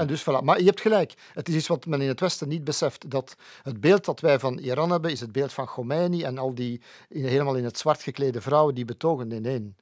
En 0.00 0.06
dus 0.06 0.22
voilà. 0.22 0.42
Maar 0.42 0.58
je 0.58 0.64
hebt 0.64 0.80
gelijk. 0.80 1.14
Het 1.32 1.48
is 1.48 1.54
iets 1.54 1.66
wat 1.66 1.86
men 1.86 2.00
in 2.00 2.08
het 2.08 2.20
Westen 2.20 2.48
niet 2.48 2.64
beseft. 2.64 3.10
Dat 3.10 3.36
het 3.62 3.80
beeld 3.80 4.04
dat 4.04 4.20
wij 4.20 4.38
van 4.38 4.58
Iran 4.58 4.90
hebben, 4.90 5.10
is 5.10 5.20
het 5.20 5.32
beeld 5.32 5.52
van 5.52 5.66
Khomeini 5.66 6.22
en 6.22 6.38
al 6.38 6.54
die 6.54 6.80
helemaal 7.08 7.56
in 7.56 7.64
het 7.64 7.78
zwart 7.78 8.02
geklede 8.02 8.40
vrouwen 8.40 8.74
die 8.74 8.84
betogen. 8.84 9.28
Nee, 9.28 9.40
nee. 9.40 9.74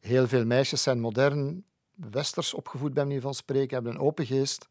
Heel 0.00 0.28
veel 0.28 0.44
meisjes 0.44 0.82
zijn 0.82 1.00
modern, 1.00 1.64
westers 1.94 2.54
opgevoed 2.54 2.94
bij 2.94 3.04
manier 3.04 3.20
van 3.20 3.34
spreken, 3.34 3.74
hebben 3.74 3.92
een 3.92 4.00
open 4.00 4.26
geest, 4.26 4.68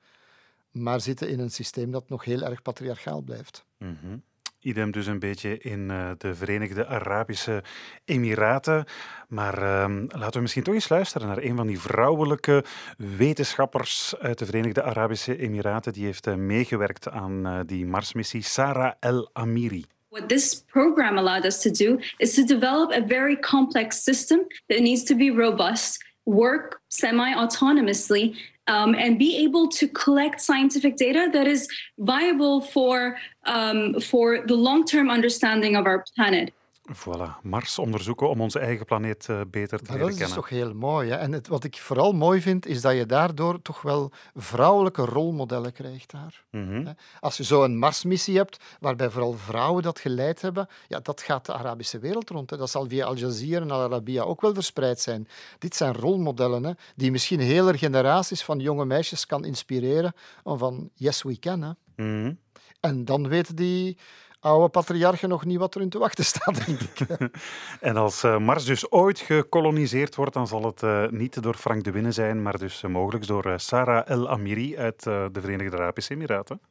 maar 0.72 1.02
zitten 1.02 1.30
in 1.30 1.40
een 1.40 1.52
systeem 1.52 1.92
dat 1.92 2.10
nog 2.10 2.24
heel 2.24 2.42
erg 2.42 2.62
patriarchaal 2.62 3.22
blijft. 3.22 3.66
Mhm. 3.78 4.18
Idem 4.62 4.92
dus 4.92 5.08
een 5.08 5.20
beetje 5.20 5.58
in 5.58 5.90
eh, 5.90 6.12
de 6.18 6.36
Verenigde 6.36 6.88
Arabische 6.88 7.64
Emiraten. 8.06 8.86
Maar 9.28 9.58
ehm, 9.58 10.06
laten 10.08 10.34
we 10.34 10.42
misschien 10.42 10.64
toch 10.64 10.74
eens 10.74 10.90
luisteren 10.90 11.28
naar 11.28 11.38
een 11.38 11.56
van 11.56 11.68
die 11.68 11.80
vrouwelijke 11.80 12.64
wetenschappers 12.98 14.16
uit 14.20 14.38
de 14.38 14.46
Verenigde 14.46 14.84
Arabische 14.84 15.38
Emiraten. 15.38 15.94
Die 15.94 16.06
heeft 16.06 16.28
eh, 16.28 16.36
meegewerkt 16.36 17.10
aan 17.10 17.46
eh, 17.46 17.60
die 17.66 17.86
Marsmissie, 17.86 18.44
Sarah 18.44 18.94
El 19.00 19.30
Amiri. 19.34 19.86
What 20.10 20.30
this 20.30 20.64
program 20.72 21.18
allowed 21.18 21.46
us 21.46 21.62
to 21.62 21.72
do 21.72 22.00
is 22.18 22.34
to 22.34 22.44
develop 22.44 22.92
a 22.92 23.08
very 23.08 23.40
complex 23.40 24.04
system 24.04 24.40
that 24.68 24.80
needs 24.80 25.04
to 25.04 25.16
be 25.16 25.34
robust, 25.36 26.06
work 26.24 26.82
semi 26.88 27.34
autonomously, 27.34 28.36
um, 28.68 28.96
and 28.96 29.18
be 29.18 29.38
able 29.38 29.68
to 29.68 29.88
collect 29.88 30.42
scientific 30.42 30.96
data 30.96 31.30
that 31.34 31.48
is 31.48 31.68
viable 32.00 32.62
for, 32.62 33.18
um, 33.46 34.00
for 34.00 34.46
the 34.46 34.56
long 34.56 34.86
term 34.86 35.10
understanding 35.10 35.76
of 35.76 35.86
our 35.86 36.06
planet. 36.16 36.54
Voilà, 36.96 37.42
Mars 37.42 37.80
onderzoeken 37.80 38.30
om 38.30 38.42
onze 38.42 38.60
eigen 38.60 38.86
planeet 38.86 39.30
eh, 39.30 39.42
beter 39.52 39.78
te 39.80 39.84
Maar 39.92 39.98
leren 39.98 40.00
dat 40.00 40.10
is 40.10 40.18
dus 40.18 40.18
kennen. 40.18 40.36
toch 40.36 40.50
heel 40.50 40.74
mooi. 40.74 41.10
Hè? 41.10 41.16
En 41.16 41.32
het, 41.32 41.48
wat 41.48 41.64
ik 41.64 41.78
vooral 41.78 42.14
mooi 42.14 42.42
vind, 42.42 42.66
is 42.66 42.82
dat 42.82 42.96
je 42.96 43.06
daardoor 43.06 43.62
toch 43.62 43.82
wel 43.82 44.12
vrouwelijke 44.36 45.06
rolmodellen 45.06 45.74
krijgt 45.74 46.12
daar. 46.12 46.44
Mhm. 46.52 46.94
Als 47.20 47.38
je 47.38 47.44
zo 47.44 47.64
een 47.64 47.78
Marsmissie 47.78 48.38
hebt, 48.38 48.58
waarbij 48.80 49.10
vooral 49.10 49.34
vrouwen 49.34 49.84
dat 49.84 50.00
geleid 50.00 50.42
hebben, 50.42 50.68
ja, 50.88 51.00
dat 51.00 51.22
gaat 51.22 51.46
de 51.46 51.54
Arabische 51.54 52.00
wereld 52.00 52.30
rond. 52.30 52.50
Hè. 52.50 52.58
Dat 52.58 52.70
zal 52.70 52.88
via 52.88 53.06
Al 53.06 53.16
Jazeera 53.16 53.62
en 53.62 53.72
Al 53.72 53.82
Arabiya 53.82 54.24
ook 54.24 54.42
wel 54.42 54.54
verspreid 54.54 55.00
zijn. 55.00 55.28
Dit 55.60 55.76
zijn 55.76 55.94
rolmodellen 55.94 56.64
hè, 56.64 56.72
die 56.96 57.12
misschien 57.12 57.40
hele 57.40 57.78
generaties 57.78 58.44
van 58.44 58.60
jonge 58.60 58.86
meisjes 58.86 59.26
kan 59.26 59.46
inspireren 59.46 60.14
om 60.44 60.58
van 60.58 60.90
yes, 60.94 61.24
we 61.24 61.40
can. 61.40 61.62
Hè. 61.62 61.72
Mhm. 61.96 62.34
En 62.80 63.06
dan 63.06 63.28
weten 63.28 63.56
die 63.56 63.98
oude 64.42 64.70
patriarchen 64.70 65.30
nog 65.30 65.46
niet 65.46 65.58
wat 65.58 65.76
er 65.76 65.82
in 65.82 65.90
te 65.90 65.98
wachten 65.98 66.26
staat, 66.26 66.66
denk 66.66 66.80
ik. 66.80 67.00
en 67.80 67.98
als 67.98 68.24
uh, 68.24 68.38
Mars 68.38 68.66
dus 68.66 68.92
ooit 68.92 69.20
gekoloniseerd 69.20 70.16
wordt, 70.16 70.34
dan 70.34 70.48
zal 70.48 70.64
het 70.64 70.82
uh, 70.82 71.08
niet 71.10 71.44
door 71.44 71.56
Frank 71.56 71.84
de 71.84 71.92
Winne 71.92 72.12
zijn, 72.12 72.42
maar 72.42 72.58
dus 72.58 72.84
uh, 72.84 72.92
mogelijk 72.92 73.28
door 73.28 73.54
Sarah 73.56 74.10
El 74.10 74.30
Amiri 74.30 74.78
uit 74.78 75.04
de 75.04 75.40
Verenigde 75.42 75.78
Arabische 75.78 76.14
Emiraten. 76.14 76.62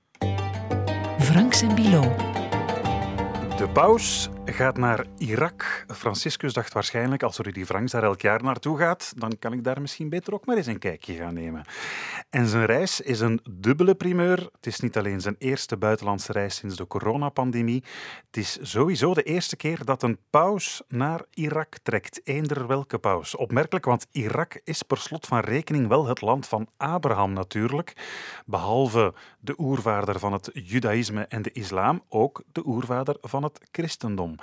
Franks 1.18 1.62
en 1.62 1.74
Bilo. 1.74 2.00
De 3.56 3.68
paus 3.72 4.28
gaat 4.44 4.76
naar 4.76 5.06
Irak. 5.18 5.84
Franciscus 5.88 6.52
dacht 6.52 6.72
waarschijnlijk, 6.72 7.22
als 7.22 7.38
Rudy 7.38 7.64
Franks 7.64 7.92
daar 7.92 8.02
elk 8.02 8.20
jaar 8.20 8.42
naartoe 8.42 8.78
gaat, 8.78 9.12
dan 9.16 9.38
kan 9.38 9.52
ik 9.52 9.64
daar 9.64 9.80
misschien 9.80 10.08
beter 10.08 10.34
ook 10.34 10.46
maar 10.46 10.56
eens 10.56 10.66
een 10.66 10.78
kijkje 10.78 11.14
gaan 11.14 11.34
nemen. 11.34 11.64
En 12.30 12.46
zijn 12.46 12.66
reis 12.66 13.00
is 13.00 13.20
een 13.20 13.40
dubbele 13.50 13.94
primeur. 13.94 14.38
Het 14.38 14.66
is 14.66 14.80
niet 14.80 14.98
alleen 14.98 15.20
zijn 15.20 15.36
eerste 15.38 15.76
buitenlandse 15.76 16.32
reis 16.32 16.56
sinds 16.56 16.76
de 16.76 16.86
coronapandemie. 16.86 17.84
Het 18.26 18.36
is 18.36 18.58
sowieso 18.62 19.14
de 19.14 19.22
eerste 19.22 19.56
keer 19.56 19.84
dat 19.84 20.02
een 20.02 20.18
paus 20.30 20.82
naar 20.88 21.24
Irak 21.30 21.78
trekt. 21.82 22.20
Eender 22.24 22.66
welke 22.66 22.98
paus. 22.98 23.36
Opmerkelijk, 23.36 23.84
want 23.84 24.06
Irak 24.10 24.60
is 24.64 24.82
per 24.82 24.98
slot 24.98 25.26
van 25.26 25.40
rekening 25.40 25.86
wel 25.86 26.06
het 26.06 26.20
land 26.20 26.46
van 26.46 26.68
Abraham 26.76 27.32
natuurlijk. 27.32 27.92
Behalve 28.46 29.14
de 29.40 29.54
oervader 29.58 30.18
van 30.18 30.32
het 30.32 30.50
judaïsme 30.52 31.22
en 31.22 31.42
de 31.42 31.52
islam, 31.52 32.02
ook 32.08 32.42
de 32.52 32.66
oervader 32.66 33.16
van 33.20 33.42
het 33.42 33.60
christendom. 33.72 34.38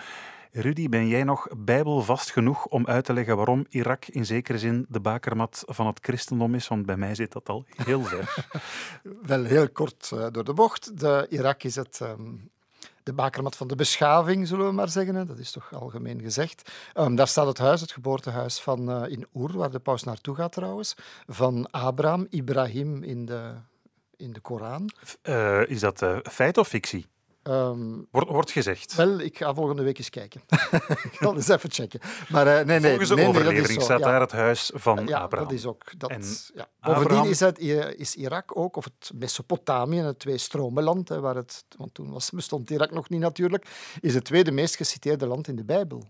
Rudy, 0.52 0.90
ben 0.90 1.08
jij 1.08 1.24
nog 1.24 1.48
bijbelvast 1.58 2.32
genoeg 2.32 2.66
om 2.66 2.86
uit 2.86 3.06
te 3.06 3.14
leggen 3.14 3.36
waarom 3.36 3.66
Irak 3.70 4.06
in 4.06 4.26
zekere 4.26 4.60
zin 4.60 4.86
de 4.90 5.00
bakermat 5.00 5.64
van 5.66 5.88
het 5.88 6.00
christendom 6.02 6.56
is? 6.56 6.68
Want 6.68 6.86
bij 6.86 6.98
mij 6.98 7.16
zit 7.16 7.32
dat 7.32 7.50
al 7.50 7.66
heel 7.86 8.04
ver. 8.04 8.48
Wel 9.26 9.44
heel 9.44 9.70
kort 9.70 10.12
uh, 10.14 10.28
door 10.32 10.44
de 10.44 10.54
bocht. 10.54 11.00
De 11.00 11.28
Irak 11.30 11.64
is 11.64 11.76
het. 11.76 12.00
Um 12.04 12.50
de 13.08 13.14
bakermat 13.14 13.56
van 13.56 13.68
de 13.68 13.76
beschaving, 13.76 14.48
zullen 14.48 14.66
we 14.66 14.72
maar 14.72 14.90
zeggen. 14.90 15.28
Dat 15.28 15.38
is 15.38 15.52
toch 15.52 15.74
algemeen 15.74 16.22
gezegd. 16.22 16.72
Um, 16.96 17.16
daar 17.16 17.28
staat 17.28 17.48
het 17.48 17.58
huis, 17.58 17.82
het 17.82 17.92
geboortehuis 17.92 18.60
van 18.60 18.90
uh, 18.90 19.12
in 19.12 19.28
Oer, 19.34 19.58
waar 19.58 19.72
de 19.72 19.80
paus 19.80 20.04
naartoe 20.04 20.36
gaat 20.36 20.52
trouwens, 20.52 20.96
van 21.28 21.72
Abraham, 21.72 22.28
Ibrahim 22.30 23.04
in 23.04 23.26
de, 23.26 23.54
in 24.18 24.34
de 24.34 24.40
Koran. 24.40 24.90
Uh, 25.24 25.70
is 25.70 25.80
dat 25.80 26.02
uh, 26.02 26.18
feit 26.24 26.58
of 26.58 26.68
fictie? 26.68 27.06
Um, 27.48 28.08
wordt, 28.12 28.30
wordt 28.30 28.52
gezegd. 28.52 28.96
Wel, 28.96 29.20
ik 29.20 29.38
ga 29.38 29.54
volgende 29.54 29.84
week 29.84 29.98
eens 29.98 30.10
kijken. 30.10 30.42
ik 31.10 31.12
ga 31.12 31.32
eens 31.32 31.48
even 31.48 31.72
checken. 31.72 32.00
Maar 32.30 32.48
uh, 32.48 32.54
nee, 32.54 32.80
nee, 32.80 32.90
Volgens 32.90 33.10
de 33.10 33.16
nee, 33.16 33.28
overlevering 33.28 33.68
nee, 33.78 33.82
staat 33.82 34.00
ja. 34.00 34.06
daar 34.06 34.22
het 34.22 34.32
huis 34.32 34.72
van 34.74 35.08
ja, 35.08 35.20
Abraham. 35.20 35.48
dat 35.48 35.58
is 35.58 35.66
ook... 35.66 36.00
Dat, 36.00 36.10
En 36.10 36.22
ja. 36.54 36.70
Abraham- 36.80 37.04
Bovendien 37.04 37.32
is, 37.32 37.40
het, 37.40 37.60
is 38.00 38.16
Irak 38.16 38.58
ook, 38.58 38.76
of 38.76 38.84
het 38.84 39.12
Mesopotamië, 39.16 39.98
het 40.00 40.20
twee-stromenland, 40.20 41.10
waar 41.10 41.36
het, 41.36 41.66
want 41.78 41.94
toen 41.94 42.12
was, 42.12 42.30
bestond 42.30 42.70
Irak 42.70 42.92
nog 42.92 43.10
niet 43.10 43.20
natuurlijk, 43.20 43.68
is 44.02 44.14
het 44.14 44.24
tweede 44.24 44.52
meest 44.52 44.76
geciteerde 44.76 45.26
land 45.26 45.48
in 45.48 45.56
de 45.56 45.66
Bijbel. 45.66 46.04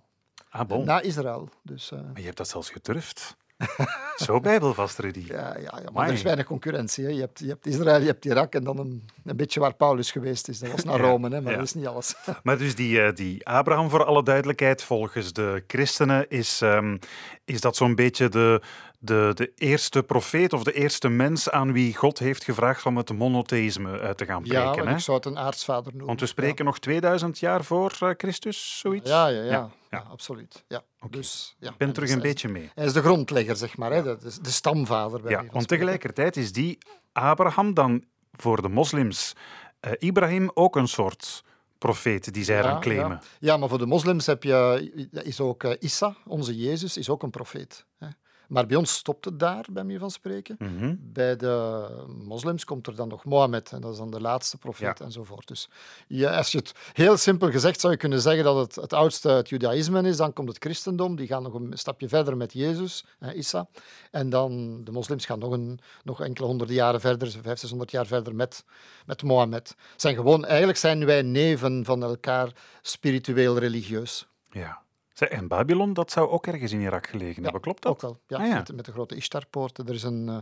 Ah, 0.50 0.68
bon. 0.68 0.86
Na 0.86 1.02
Israël. 1.02 1.50
Dus, 1.64 1.92
uh, 1.92 2.00
Maar 2.00 2.20
je 2.20 2.26
hebt 2.26 2.38
dat 2.38 2.48
zelfs 2.48 2.70
gedurfd. 2.70 3.36
Zo 4.26 4.40
bijbelvast, 4.40 5.00
Rudy. 5.00 5.24
ja, 5.28 5.58
ja, 5.58 5.80
ja, 5.84 5.90
maar 5.94 6.08
er 6.08 6.14
is 6.14 6.22
weinig 6.22 6.46
concurrentie. 6.46 7.06
Hè. 7.06 7.12
Je, 7.12 7.20
hebt, 7.20 7.40
je 7.40 7.48
hebt 7.48 7.66
Israël, 7.66 8.00
je 8.00 8.06
hebt 8.06 8.26
Irak 8.26 8.54
en 8.54 8.64
dan 8.64 8.78
een, 8.80 9.10
een 9.24 9.36
beetje 9.36 9.60
waar 9.60 9.74
Paulus 9.74 10.12
geweest 10.12 10.48
is. 10.48 10.60
Dat 10.60 10.72
was 10.72 10.84
naar 10.84 10.98
Ja, 10.98 11.08
Rome, 11.08 11.30
hè, 11.30 11.42
maar 11.42 11.52
ja. 11.52 11.58
dat 11.58 11.68
is 11.68 11.74
niet 11.74 11.88
alles. 11.88 12.16
Maar 12.44 12.58
dus 12.58 12.76
die, 12.76 13.02
eh, 13.02 13.16
die 13.16 13.48
Abraham, 13.48 13.90
voor 13.90 14.06
alle 14.06 14.24
duidelijkheid, 14.24 14.84
volgens 14.84 15.34
de 15.34 15.64
christenen, 15.68 16.30
is, 16.30 16.62
ehm, 16.62 16.98
is 17.46 17.62
dat 17.62 17.76
zo'n 17.76 17.96
beetje 17.96 18.30
de, 18.30 18.62
de, 19.00 19.32
de 19.34 19.52
eerste 19.56 20.04
profeet 20.04 20.54
of 20.54 20.64
de 20.64 20.74
eerste 20.74 21.10
mens 21.10 21.50
aan 21.50 21.72
wie 21.74 21.96
God 21.96 22.20
heeft 22.20 22.44
gevraagd 22.44 22.86
om 22.86 22.98
het 22.98 23.14
monotheïsme 23.14 24.00
uit 24.00 24.18
te 24.18 24.26
gaan 24.26 24.42
ja, 24.44 24.62
preken. 24.62 24.84
maar 24.84 24.92
hè? 24.92 24.98
ik 24.98 25.04
zou 25.04 25.18
het 25.18 25.26
een 25.26 25.38
aartsvader 25.38 25.88
noemen. 25.88 26.08
Want 26.08 26.20
we 26.20 26.26
spreken 26.26 26.66
nog 26.66 26.80
2000 26.80 27.40
jaar 27.40 27.64
voor 27.64 27.98
eh, 28.00 28.10
Christus, 28.18 28.80
zoiets? 28.80 29.10
Ja, 29.10 29.28
ja, 29.28 29.42
ja. 29.42 29.52
Ja, 29.52 29.70
ja, 29.90 30.04
absoluut. 30.12 30.64
Ja. 30.68 30.84
Dus, 31.12 31.56
ja. 31.60 31.70
Ik 31.70 31.78
ben 31.78 31.88
En 31.88 31.94
terug 31.94 32.10
dus 32.10 32.18
een 32.18 32.24
beetje 32.24 32.50
mee. 32.50 32.72
Hij 32.76 32.86
is 32.86 32.94
de 32.94 33.02
grondlegger, 33.02 33.56
zeg 33.56 33.78
maar. 33.78 33.92
Hè. 33.92 34.04
Dat 34.04 34.24
is 34.24 34.40
de 34.40 34.52
stamvader. 34.52 35.22
bij 35.22 35.32
Ja, 35.32 35.38
want 35.38 35.50
spreken. 35.50 35.68
tegelijkertijd 35.68 36.38
is 36.38 36.52
die 36.52 36.78
Abraham 37.12 37.74
dan 37.74 38.04
voor 38.32 38.62
de 38.62 38.70
moslims 38.70 39.34
eh, 39.80 39.92
Ibrahim 39.98 40.52
ook 40.54 40.76
een 40.76 40.88
soort 40.88 41.44
profeet 41.78 42.34
die 42.34 42.44
zij 42.44 42.62
dan 42.62 42.80
claimen. 42.80 43.20
Ja. 43.22 43.22
ja, 43.40 43.58
maar 43.58 43.70
voor 43.70 43.78
de 43.78 43.86
moslims 43.86 44.26
heb 44.26 44.44
je, 44.44 45.10
is 45.24 45.40
ook 45.40 45.64
eh, 45.64 45.72
Isa, 45.80 46.16
onze 46.26 46.58
Jezus, 46.58 46.98
is 46.98 47.10
ook 47.10 47.24
een 47.24 47.30
profeet. 47.30 47.86
Hè. 47.98 48.08
Maar 48.48 48.66
bij 48.66 48.78
ons 48.78 48.94
stopt 48.94 49.26
het 49.26 49.40
daar, 49.40 49.66
bij 49.72 49.84
mij 49.84 49.98
van 49.98 50.12
spreken. 50.12 50.56
Mhm. 50.60 50.96
Bij 51.00 51.36
de 51.36 51.88
moslims 52.24 52.64
komt 52.66 52.88
er 52.88 52.96
dan 52.96 53.08
nog 53.08 53.26
Mohammed, 53.26 53.72
en 53.72 53.82
dat 53.82 53.92
is 53.92 53.98
dan 53.98 54.12
de 54.12 54.22
laatste 54.22 54.58
profeet 54.58 55.00
Ja. 55.00 55.06
enzovoort. 55.06 55.48
Dus 55.48 55.70
ja, 56.08 56.38
als 56.38 56.52
je 56.52 56.58
het 56.58 56.72
heel 56.94 57.18
simpel 57.18 57.52
gezegd 57.52 57.80
zou 57.80 57.94
je 57.94 58.00
kunnen 58.00 58.22
zeggen 58.22 58.44
dat 58.44 58.56
het, 58.58 58.76
het 58.76 58.94
oudste 58.94 59.30
het 59.30 59.50
judaïsme 59.50 60.02
is, 60.02 60.18
dan 60.18 60.34
komt 60.34 60.48
het 60.48 60.58
christendom, 60.58 61.16
die 61.16 61.28
gaan 61.28 61.44
nog 61.44 61.54
een 61.54 61.72
stapje 61.78 62.08
verder 62.08 62.38
met 62.38 62.54
Jezus, 62.54 63.06
hè, 63.20 63.34
Isa. 63.34 63.68
En 64.12 64.30
dan 64.30 64.84
de 64.84 64.92
moslims 64.92 65.26
gaan 65.26 65.40
nog, 65.40 65.52
een, 65.52 65.80
nog 66.04 66.22
enkele 66.22 66.48
honderden 66.48 66.76
jaren 66.76 67.00
verder, 67.02 67.28
500, 67.28 67.60
600 67.60 67.92
jaar 67.92 68.06
verder 68.06 68.36
met, 68.36 68.64
met 69.06 69.24
Mohammed. 69.24 69.76
Zijn 69.96 70.16
gewoon, 70.16 70.46
eigenlijk 70.46 70.78
zijn 70.78 71.06
wij 71.06 71.22
neven 71.22 71.86
van 71.86 72.04
elkaar, 72.04 72.52
spiritueel 72.82 73.58
religieus. 73.58 74.28
Ja. 74.52 74.86
En 75.26 75.48
Babylon, 75.48 75.94
dat 75.94 76.12
zou 76.12 76.30
ook 76.30 76.48
ergens 76.48 76.72
in 76.72 76.82
Irak 76.82 77.08
gelegen 77.08 77.44
hebben, 77.44 77.62
klopt 77.62 77.82
dat? 77.82 77.92
Ook 77.92 78.02
wel, 78.02 78.20
ja. 78.28 78.38
Ah, 78.38 78.48
ja. 78.48 78.54
Met, 78.54 78.76
met 78.76 78.86
de 78.86 78.92
grote 78.92 79.16
Ishtarpoorten. 79.16 79.88
Er 79.88 79.94
is 79.94 80.04
een 80.04 80.30
eh, 80.30 80.38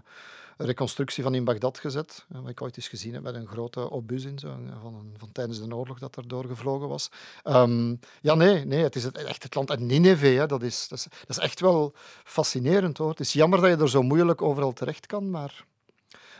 reconstructie 0.57 1.23
van 1.23 1.35
in 1.35 1.43
Bagdad 1.43 1.79
gezet, 1.79 2.25
eh, 2.29 2.39
wat 2.39 2.49
ik 2.49 2.61
ooit 2.61 2.77
eens 2.77 2.87
gezien 2.87 3.13
heb, 3.13 3.23
met 3.23 3.35
een 3.35 3.47
grote 3.47 3.91
obus 3.91 4.23
in, 4.23 4.39
zo, 4.39 4.57
van, 4.81 4.95
een, 4.95 5.13
van 5.17 5.31
tijdens 5.31 5.67
de 5.67 5.75
oorlog 5.75 5.99
dat 5.99 6.15
er 6.15 6.27
doorgevlogen 6.27 6.87
was. 6.87 7.11
Ehm, 7.43 7.95
ja, 8.21 8.35
nee, 8.35 8.65
nee, 8.65 8.83
het 8.83 8.95
is 8.95 9.03
het, 9.03 9.17
echt 9.17 9.43
het 9.43 9.55
land. 9.55 9.69
En 9.69 9.85
Nineveh, 9.85 10.37
hè, 10.37 10.45
dat, 10.45 10.63
is, 10.63 10.87
dat, 10.87 10.97
is, 10.97 11.07
dat 11.19 11.37
is 11.37 11.43
echt 11.43 11.59
wel 11.59 11.93
fascinerend 12.23 12.97
hoor. 12.97 13.09
Het 13.09 13.19
is 13.19 13.33
jammer 13.33 13.61
dat 13.61 13.69
je 13.69 13.83
er 13.83 13.89
zo 13.89 14.01
moeilijk 14.01 14.41
overal 14.41 14.73
terecht 14.73 15.05
kan, 15.05 15.29
maar... 15.29 15.65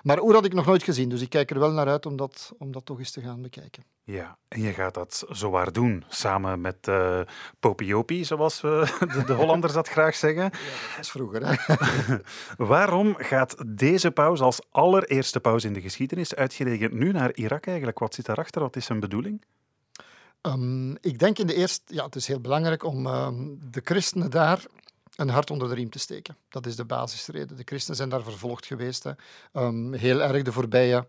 Maar 0.06 0.22
Oer 0.22 0.34
had 0.34 0.46
ik 0.46 0.54
nog 0.54 0.66
nooit 0.66 0.84
gezien, 0.84 1.10
dus 1.10 1.22
ik 1.22 1.30
kijk 1.30 1.52
er 1.52 1.60
wel 1.60 1.72
naar 1.72 1.88
uit 1.88 2.06
om 2.06 2.16
dat, 2.16 2.54
om 2.58 2.72
dat 2.72 2.86
toch 2.86 3.00
eens 3.00 3.12
te 3.12 3.22
gaan 3.22 3.42
bekijken. 3.42 3.84
Ja, 4.04 4.38
en 4.48 4.62
je 4.62 4.72
gaat 4.72 4.94
dat 4.94 5.26
zowaar 5.30 5.72
doen, 5.72 6.04
samen 6.08 6.62
met 6.62 6.88
eh 6.88 7.20
Popiopi, 7.60 8.26
zoals 8.26 8.62
we 8.62 8.96
de, 9.14 9.24
de 9.26 9.34
Hollanders 9.34 9.74
dat 9.74 9.88
graag 9.88 10.16
zeggen. 10.16 10.50
Dat 10.52 11.00
is 11.00 11.10
vroeger, 11.10 11.48
hè. 11.48 11.76
Waarom 12.66 13.16
gaat 13.18 13.56
deze 13.68 14.12
paus 14.12 14.40
als 14.42 14.62
allereerste 14.72 15.40
paus 15.40 15.64
in 15.64 15.74
de 15.74 15.82
geschiedenis 15.82 16.36
uitgerekend 16.36 16.94
nu 16.94 17.12
naar 17.12 17.34
Irak 17.34 17.68
eigenlijk? 17.68 18.00
Wat 18.00 18.14
zit 18.14 18.26
daarachter? 18.26 18.62
Wat 18.62 18.76
is 18.76 18.86
zijn 18.86 19.00
bedoeling? 19.00 19.46
Ehm, 20.42 20.92
ik 20.92 21.20
denk 21.20 21.40
in 21.40 21.48
de 21.48 21.56
eerste... 21.56 21.82
Ja, 21.86 22.06
het 22.06 22.16
is 22.16 22.28
heel 22.28 22.42
belangrijk 22.42 22.84
om 22.84 23.06
ehm, 23.06 23.36
de 23.72 23.82
christenen 23.84 24.32
daar 24.32 24.66
een 25.16 25.30
hart 25.30 25.52
onder 25.52 25.68
de 25.68 25.76
riem 25.76 25.90
te 25.90 26.00
steken. 26.00 26.38
Dat 26.50 26.66
is 26.66 26.76
de 26.76 26.86
basisreden. 26.86 27.58
De 27.58 27.64
christenen 27.66 27.98
zijn 27.98 28.10
daar 28.10 28.24
vervolgd 28.24 28.66
geweest. 28.66 29.04
Hè. 29.04 29.12
Ehm, 29.52 29.94
heel 29.94 30.22
erg 30.22 30.44
de 30.44 30.52
voorbije 30.52 31.08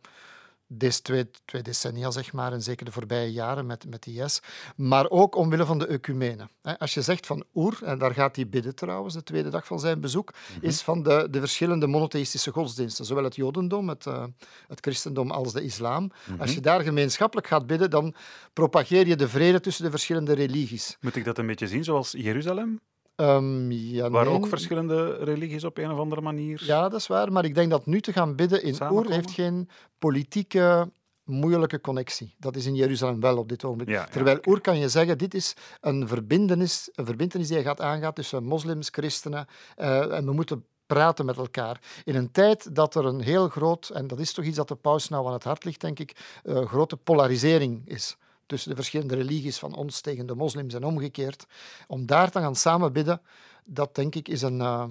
deze 0.69 1.03
twee, 1.03 1.31
twee 1.45 1.63
decennia, 1.63 2.11
zeg 2.11 2.33
maar, 2.33 2.53
en 2.53 2.63
zeker 2.63 2.85
de 2.85 2.93
voorbije 2.93 3.33
jaren 3.33 3.67
met, 3.67 3.89
met 3.89 4.07
IS. 4.07 4.41
Maar 4.77 5.11
ook 5.11 5.35
omwille 5.37 5.67
van 5.67 5.79
de 5.79 5.87
ecumene. 5.87 6.49
Hè. 6.63 6.79
Als 6.79 6.95
je 6.95 7.03
zegt 7.03 7.27
van 7.27 7.45
Oer, 7.55 7.79
en 7.83 7.99
daar 7.99 8.15
gaat 8.15 8.37
hij 8.37 8.49
bidden 8.49 8.75
trouwens, 8.75 9.15
de 9.15 9.23
tweede 9.23 9.49
dag 9.49 9.67
van 9.67 9.81
zijn 9.81 10.01
bezoek, 10.01 10.33
is 10.61 10.83
van 10.83 11.03
de, 11.03 11.29
de 11.31 11.41
verschillende 11.41 11.87
monotheïstische 11.87 12.51
godsdiensten. 12.51 13.05
Zowel 13.05 13.25
het 13.25 13.37
jodendom, 13.37 13.89
het, 13.89 14.07
eh, 14.07 14.25
het 14.69 14.81
christendom 14.81 15.31
als 15.31 15.53
de 15.53 15.63
islam. 15.63 16.11
Als 16.39 16.55
je 16.55 16.61
daar 16.61 16.81
gemeenschappelijk 16.81 17.47
gaat 17.47 17.67
bidden, 17.67 17.91
dan 17.91 18.15
propageer 18.53 19.07
je 19.07 19.17
de 19.17 19.29
vrede 19.29 19.61
tussen 19.61 19.85
de 19.85 19.91
verschillende 19.91 20.33
religies. 20.33 20.97
Moet 21.01 21.17
ik 21.17 21.25
dat 21.25 21.39
een 21.39 21.47
beetje 21.47 21.69
zien 21.69 21.85
zoals 21.85 22.13
Jeruzalem? 22.13 22.81
Ehm, 23.17 23.71
ja, 23.71 24.11
Waar 24.11 24.25
nee. 24.25 24.35
ook 24.35 24.47
verschillende 24.47 25.17
religies 25.17 25.65
op 25.65 25.79
een 25.79 25.91
of 25.91 25.99
andere 25.99 26.21
manier... 26.21 26.63
Ja, 26.65 26.89
dat 26.89 27.01
is 27.01 27.07
waar. 27.07 27.33
Maar 27.33 27.45
ik 27.45 27.55
denk 27.55 27.71
dat 27.71 27.87
nu 27.87 28.01
te 28.01 28.13
gaan 28.13 28.35
bidden 28.35 28.63
in 28.63 28.77
Oer 28.91 29.11
heeft 29.11 29.31
geen 29.31 29.69
politieke 29.99 30.91
moeilijke 31.25 31.81
connectie. 31.81 32.35
Dat 32.39 32.57
is 32.57 32.67
in 32.67 32.75
Jeruzalem 32.75 33.21
wel 33.21 33.37
op 33.37 33.49
dit 33.49 33.65
ogenblik. 33.65 33.89
Ja, 33.89 34.05
Terwijl. 34.05 34.39
Oer 34.47 34.61
kan 34.61 34.79
je 34.79 34.89
zeggen, 34.89 35.19
dit 35.19 35.35
is 35.35 35.55
een 35.81 36.09
verbindenis, 36.09 36.91
een 36.95 37.07
verbindenis 37.07 37.49
die 37.49 37.57
je 37.57 37.63
gaat 37.63 37.81
aangaan 37.81 38.13
tussen 38.13 38.45
moslims, 38.45 38.89
christenen 38.89 39.47
eh, 39.77 40.17
en 40.17 40.25
we 40.25 40.33
moeten 40.33 40.65
praten 40.87 41.25
met 41.25 41.37
elkaar. 41.37 41.81
In 42.05 42.15
een 42.15 42.31
tijd 42.31 42.75
dat 42.75 42.95
er 42.95 43.05
een 43.05 43.21
heel 43.21 43.49
groot, 43.49 43.89
en 43.89 44.07
dat 44.07 44.19
is 44.19 44.33
toch 44.33 44.45
iets 44.45 44.57
dat 44.57 44.69
de 44.69 44.75
paus 44.75 45.09
nou 45.09 45.27
aan 45.27 45.33
het 45.33 45.45
hart 45.45 45.65
ligt, 45.65 45.81
denk 45.81 45.99
ik, 45.99 46.41
eh, 46.45 46.67
grote 46.67 46.97
polarisering 46.97 47.83
is 47.85 48.17
tussen 48.47 48.71
de 48.71 48.77
verschillende 48.77 49.15
religies 49.15 49.59
van 49.59 49.75
ons 49.75 50.01
tegen 50.01 50.27
de 50.27 50.35
moslims 50.35 50.75
en 50.75 50.85
omgekeerd. 50.85 51.47
Om 51.87 52.07
daar 52.07 52.31
te 52.31 52.41
gaan 52.41 52.57
samen 52.57 52.93
bidden, 52.93 53.21
dat 53.65 53.95
denk 53.95 54.15
ik 54.15 54.29
is 54.29 54.43
een... 54.43 54.61
eh, 54.61 54.85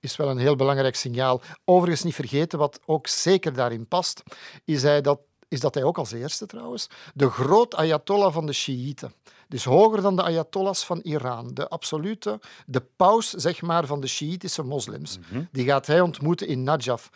is 0.00 0.16
wel 0.16 0.30
een 0.30 0.38
heel 0.38 0.56
belangrijk 0.56 0.96
signaal. 0.96 1.40
Overigens 1.64 2.02
niet 2.02 2.14
vergeten, 2.14 2.58
wat 2.58 2.80
ook 2.86 3.06
zeker 3.06 3.52
daarin 3.52 3.86
past, 3.86 4.22
is, 4.64 4.82
hij 4.82 5.00
dat, 5.00 5.20
is 5.48 5.60
dat 5.60 5.74
hij 5.74 5.84
ook 5.84 5.98
als 5.98 6.12
eerste 6.12 6.46
trouwens 6.46 6.88
de 7.14 7.30
groot 7.30 7.74
ayatollah 7.74 8.32
van 8.32 8.46
de 8.46 8.52
Shiiten, 8.52 9.14
dus 9.48 9.64
hoger 9.64 10.02
dan 10.02 10.16
de 10.16 10.22
ayatollahs 10.22 10.84
van 10.84 11.00
Iran, 11.00 11.54
de 11.54 11.68
absolute, 11.68 12.40
de 12.66 12.80
paus 12.96 13.30
zeg 13.30 13.62
maar 13.62 13.86
van 13.86 14.00
de 14.00 14.06
Shiïtische 14.06 14.62
moslims, 14.62 15.18
die 15.52 15.64
gaat 15.64 15.86
hij 15.86 16.00
ontmoeten 16.00 16.46
in 16.46 16.62
Najaf. 16.62 17.10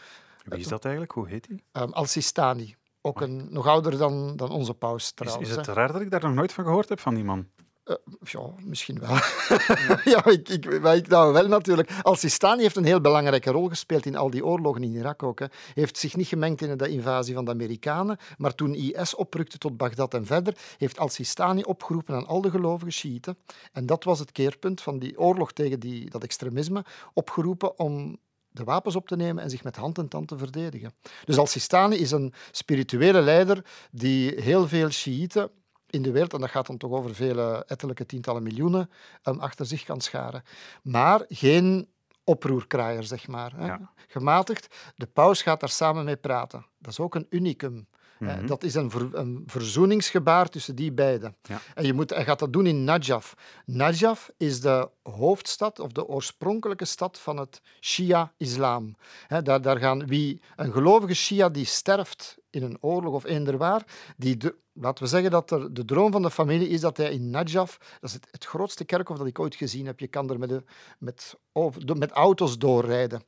Wie 0.44 0.58
is 0.58 0.68
dat 0.68 0.84
eigenlijk? 0.84 1.12
Hoe 1.12 1.28
heet 1.28 1.48
hij? 1.48 1.82
Um, 1.82 1.92
Al-Sistani. 1.92 2.76
Ook 3.06 3.20
een, 3.20 3.46
nog 3.50 3.66
ouder 3.66 3.98
dan, 3.98 4.36
dan 4.36 4.50
onze 4.50 4.74
paus 4.74 5.02
Is, 5.02 5.12
trouwens. 5.12 5.48
is 5.48 5.56
het 5.56 5.66
hè. 5.66 5.72
raar 5.72 5.92
dat 5.92 6.00
ik 6.00 6.10
daar 6.10 6.22
nog 6.22 6.34
nooit 6.34 6.52
van 6.52 6.64
gehoord 6.64 6.88
heb 6.88 7.00
van 7.00 7.14
die 7.14 7.24
man? 7.24 7.46
Eh, 7.84 7.94
ja, 8.20 8.40
misschien 8.64 8.98
wel. 8.98 9.10
ja, 10.14 10.24
ik, 10.24 10.48
ik, 10.48 10.80
maar 10.80 10.96
ik 10.96 11.08
nou 11.08 11.32
wel 11.32 11.48
natuurlijk. 11.48 11.90
Al-Sistani 12.02 12.62
heeft 12.62 12.76
een 12.76 12.84
heel 12.84 13.00
belangrijke 13.00 13.50
rol 13.50 13.68
gespeeld 13.68 14.06
in 14.06 14.16
al 14.16 14.30
die 14.30 14.44
oorlogen 14.44 14.82
in 14.82 14.92
Irak 14.92 15.22
ook. 15.22 15.38
Hè. 15.38 15.46
Hij 15.46 15.72
heeft 15.74 15.98
zich 15.98 16.16
niet 16.16 16.26
gemengd 16.26 16.62
in 16.62 16.76
de 16.76 16.88
invasie 16.88 17.34
van 17.34 17.44
de 17.44 17.50
Amerikanen, 17.50 18.18
maar 18.36 18.54
toen 18.54 18.74
IS 18.74 19.14
oprukte 19.14 19.58
tot 19.58 19.76
Bagdad 19.76 20.14
en 20.14 20.26
verder, 20.26 20.56
heeft 20.76 20.98
Al-Sistani 20.98 21.62
opgeroepen 21.62 22.14
aan 22.14 22.26
al 22.26 22.40
de 22.40 22.50
gelovige 22.50 22.90
Shiiten. 22.90 23.38
En 23.72 23.86
dat 23.86 24.04
was 24.04 24.18
het 24.18 24.32
keerpunt 24.32 24.80
van 24.80 24.98
die 24.98 25.18
oorlog 25.18 25.52
tegen 25.52 25.80
die, 25.80 26.10
dat 26.10 26.22
extremisme, 26.22 26.84
opgeroepen 27.12 27.78
om 27.78 28.18
de 28.56 28.64
wapens 28.64 28.96
op 28.96 29.08
te 29.08 29.16
nemen 29.16 29.42
en 29.42 29.50
zich 29.50 29.64
met 29.64 29.76
hand 29.76 29.98
en 29.98 30.08
tand 30.08 30.28
te 30.28 30.38
verdedigen. 30.38 30.92
Dus 31.24 31.38
Al-Sistani 31.38 31.96
is 31.96 32.10
een 32.10 32.32
spirituele 32.50 33.20
leider 33.20 33.64
die 33.90 34.40
heel 34.40 34.68
veel 34.68 34.90
Shiiten 34.90 35.50
in 35.86 36.02
de 36.02 36.10
wereld, 36.10 36.32
en 36.32 36.40
dat 36.40 36.50
gaat 36.50 36.66
dan 36.66 36.76
toch 36.76 36.90
over 36.90 37.14
vele 37.14 37.64
ettelijke 37.66 38.06
tientallen 38.06 38.42
miljoenen, 38.42 38.90
achter 39.22 39.66
zich 39.66 39.84
kan 39.84 40.00
scharen. 40.00 40.42
Maar 40.82 41.24
geen 41.28 41.88
oproerkraaier, 42.24 43.04
zeg 43.04 43.26
maar. 43.26 43.52
Hè. 43.56 43.66
Ja. 43.66 43.92
Gematigd. 44.08 44.92
De 44.96 45.06
paus 45.06 45.42
gaat 45.42 45.60
daar 45.60 45.68
samen 45.68 46.04
mee 46.04 46.16
praten. 46.16 46.66
Dat 46.78 46.92
is 46.92 47.00
ook 47.00 47.14
een 47.14 47.26
unicum. 47.30 47.88
Eh, 48.20 48.26
Mhm. 48.36 48.46
Dat 48.46 48.62
is 48.62 48.74
een, 48.74 48.90
ver- 48.90 49.14
een 49.14 49.42
verzoeningsgebaar 49.46 50.48
tussen 50.48 50.74
die 50.74 50.92
beiden. 50.92 51.36
Ja. 51.42 51.60
En 51.74 51.86
je 51.86 51.92
moet, 51.92 52.10
hij 52.10 52.24
gaat 52.24 52.38
dat 52.38 52.52
doen 52.52 52.66
in 52.66 52.84
Najaf. 52.84 53.34
Najaf 53.64 54.30
is 54.36 54.60
de 54.60 54.88
hoofdstad 55.02 55.78
of 55.80 55.92
de 55.92 56.06
oorspronkelijke 56.06 56.84
stad 56.84 57.18
van 57.18 57.36
het 57.36 57.60
Shia-islam. 57.80 58.94
Daar, 59.42 59.60
daar 59.60 59.78
gaan 59.78 60.06
wie 60.06 60.40
een 60.56 60.72
gelovige 60.72 61.14
Shia 61.14 61.48
die 61.48 61.64
sterft 61.64 62.36
in 62.50 62.62
een 62.62 62.78
oorlog 62.80 63.14
of 63.14 63.24
eender 63.24 63.56
waar, 63.56 63.84
die 64.16 64.36
de, 64.36 64.54
laten 64.72 65.04
we 65.04 65.10
zeggen 65.10 65.30
dat 65.30 65.50
er 65.50 65.74
de 65.74 65.84
droom 65.84 66.12
van 66.12 66.22
de 66.22 66.30
familie 66.30 66.68
is 66.68 66.80
dat 66.80 66.96
hij 66.96 67.12
in 67.12 67.30
Najaf, 67.30 67.76
dat 67.78 68.10
is 68.10 68.12
het, 68.12 68.28
het 68.30 68.44
grootste 68.44 68.84
kerkhof 68.84 69.18
dat 69.18 69.26
ik 69.26 69.38
ooit 69.38 69.54
gezien 69.54 69.86
heb, 69.86 70.00
je 70.00 70.06
kan 70.06 70.30
er 70.30 70.38
met, 70.38 70.48
de, 70.48 70.62
met, 70.98 71.36
over- 71.52 71.96
met 71.96 72.10
auto's 72.10 72.58
doorrijden. 72.58 73.22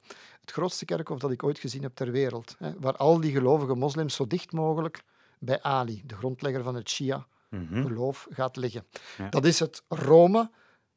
Het 0.48 0.56
grootste 0.56 0.84
kerkhof 0.84 1.18
dat 1.18 1.30
ik 1.30 1.42
ooit 1.42 1.58
gezien 1.58 1.82
heb 1.82 1.94
ter 1.94 2.10
wereld, 2.10 2.54
hè, 2.58 2.72
waar 2.78 2.96
al 2.96 3.20
die 3.20 3.32
gelovige 3.32 3.74
moslims 3.74 4.14
zo 4.14 4.26
dicht 4.26 4.52
mogelijk 4.52 5.02
bij 5.38 5.62
Ali, 5.62 6.02
de 6.06 6.14
grondlegger 6.14 6.62
van 6.62 6.74
het 6.74 6.88
Shia-geloof, 6.90 8.26
Mhm. 8.28 8.34
gaat 8.34 8.56
liggen. 8.56 8.84
Ja. 9.18 9.28
Dat 9.28 9.44
is 9.44 9.58
het 9.58 9.82
Rome, 9.88 10.50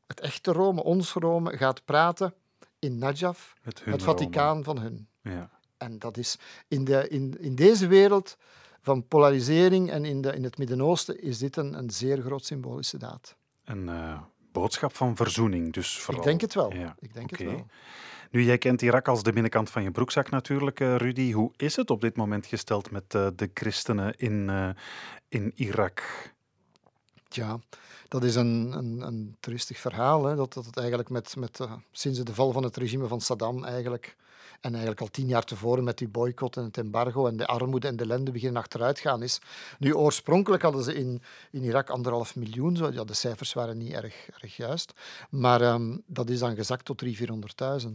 het 0.08 0.20
echte 0.20 0.52
Rome, 0.52 0.84
ons 0.84 1.14
Rome, 1.14 1.58
gaat 1.58 1.86
praten 1.86 2.34
in 2.80 2.98
Najaf, 2.98 3.56
Het, 3.62 3.84
Vaticaan 4.04 4.64
van 4.64 4.80
hun. 4.80 5.08
Ja. 5.22 5.50
En 5.78 6.00
dat 6.00 6.18
is 6.18 6.38
in, 6.68 6.84
de, 6.84 7.08
in, 7.08 7.38
in 7.40 7.56
deze 7.56 7.88
wereld 7.88 8.38
van 8.82 9.08
polarisering 9.08 9.90
en 9.92 10.06
in, 10.06 10.22
de, 10.22 10.34
in 10.36 10.44
het 10.44 10.58
Midden-Oosten 10.58 11.22
is 11.22 11.38
dit 11.38 11.56
een, 11.58 11.74
een 11.78 11.90
zeer 11.90 12.22
groot 12.22 12.46
symbolische 12.46 12.98
daad. 12.98 13.36
Een 13.64 13.90
eh, 13.90 14.22
boodschap 14.52 14.96
van 14.96 15.16
verzoening, 15.16 15.74
dus 15.74 16.00
vooral. 16.00 16.22
Ik 16.24 16.28
denk 16.28 16.42
het 16.42 16.54
wel. 16.54 16.74
Ja, 16.74 16.96
Ik 17.00 17.14
denk 17.14 17.30
het 17.30 17.40
wel. 17.40 17.66
Nu, 18.32 18.44
jij 18.44 18.58
kent 18.58 18.82
Irak 18.82 19.08
als 19.08 19.24
de 19.24 19.32
binnenkant 19.32 19.70
van 19.70 19.84
je 19.84 19.92
broekzak 19.92 20.30
natuurlijk, 20.30 20.80
eh, 20.80 20.96
Rudy. 20.96 21.32
Hoe 21.32 21.52
is 21.58 21.76
het 21.76 21.90
op 21.90 22.02
dit 22.02 22.16
moment 22.16 22.46
gesteld 22.46 22.92
met 22.92 23.16
eh, 23.16 23.28
de 23.36 23.50
christenen 23.54 24.18
in, 24.18 24.50
eh, 24.50 24.70
in 25.28 25.52
Irak? 25.56 26.04
Ja, 27.30 27.60
dat 28.08 28.24
is 28.24 28.36
een, 28.36 28.72
een, 28.78 29.02
een 29.02 29.36
verhaal. 29.68 30.26
Hè, 30.26 30.36
dat, 30.36 30.54
dat 30.54 30.66
het 30.66 30.78
eigenlijk 30.78 31.10
met, 31.10 31.36
met, 31.36 31.60
sinds 31.92 32.20
de 32.20 32.34
val 32.34 32.52
van 32.52 32.64
het 32.64 32.78
regime 32.78 33.08
van 33.08 33.22
Saddam 33.22 33.64
eigenlijk, 33.64 34.16
en 34.62 34.70
eigenlijk 34.72 35.02
al 35.02 35.08
tien 35.12 35.28
jaar 35.28 35.44
tevoren 35.44 35.84
met 35.84 35.98
die 35.98 36.08
boycott 36.08 36.58
en 36.58 36.64
het 36.64 36.78
embargo 36.78 37.28
en 37.28 37.38
de 37.38 37.46
armoede 37.48 37.88
en 37.88 37.96
de 37.96 38.04
ellende 38.04 38.32
beginnen 38.32 38.62
achteruit 38.62 39.00
gaan 39.00 39.24
is. 39.24 39.42
Nu, 39.80 39.96
oorspronkelijk 39.96 40.64
hadden 40.64 40.84
ze 40.84 40.94
in, 40.94 41.22
in 41.52 41.64
Irak 41.64 41.90
anderhalf 41.90 42.36
miljoen. 42.36 42.76
Zo. 42.76 42.92
Ja, 42.92 43.04
de 43.04 43.14
cijfers 43.14 43.54
waren 43.54 43.78
niet 43.78 43.92
erg, 43.94 44.28
erg 44.42 44.56
juist. 44.56 44.94
Maar 45.30 45.62
ehm, 45.62 45.98
dat 46.06 46.30
is 46.30 46.40
dan 46.40 46.56
gezakt 46.56 46.86
tot 46.86 47.04
300.000, 47.06 47.10
400.000. 47.10 47.16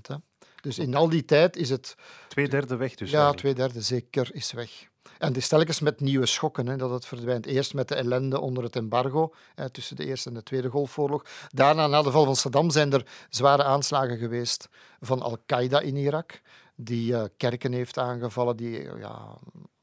hè. 0.02 0.16
Dus 0.60 0.78
in 0.78 0.94
al 0.94 1.08
die 1.08 1.24
tijd 1.24 1.56
is 1.56 1.70
het 1.70 1.94
Twee 2.28 2.48
derde 2.48 2.76
weg 2.76 2.94
dus. 2.94 3.10
ja, 3.10 3.14
eigenlijk. 3.16 3.38
twee 3.40 3.54
derde 3.54 3.80
zeker 3.80 4.34
is 4.34 4.52
weg. 4.52 4.88
En 5.18 5.34
is 5.34 5.48
telkens 5.48 5.80
met 5.80 6.00
nieuwe 6.00 6.26
schokken 6.26 6.66
hè, 6.66 6.76
dat 6.76 6.90
het 6.90 7.06
verdwijnt. 7.06 7.46
Eerst 7.46 7.74
met 7.74 7.88
de 7.88 7.94
ellende 7.94 8.40
onder 8.40 8.62
het 8.64 8.76
embargo 8.76 9.34
hè, 9.54 9.70
tussen 9.70 9.96
de 9.96 10.04
Eerste 10.06 10.28
en 10.28 10.34
de 10.34 10.42
Tweede 10.42 10.68
Golfoorlog. 10.68 11.24
Daarna, 11.48 11.86
na 11.86 12.02
de 12.02 12.10
val 12.10 12.24
van 12.24 12.36
Saddam, 12.36 12.70
zijn 12.70 12.92
er 12.92 13.06
zware 13.30 13.64
aanslagen 13.64 14.18
geweest 14.18 14.68
van 15.00 15.22
Al-Qaeda 15.22 15.80
in 15.80 15.96
Irak, 15.96 16.40
die 16.74 17.14
eh, 17.16 17.24
kerken 17.36 17.72
heeft 17.72 17.98
aangevallen, 17.98 18.56
die 18.56 18.88
eh, 18.88 19.00
ja, 19.00 19.38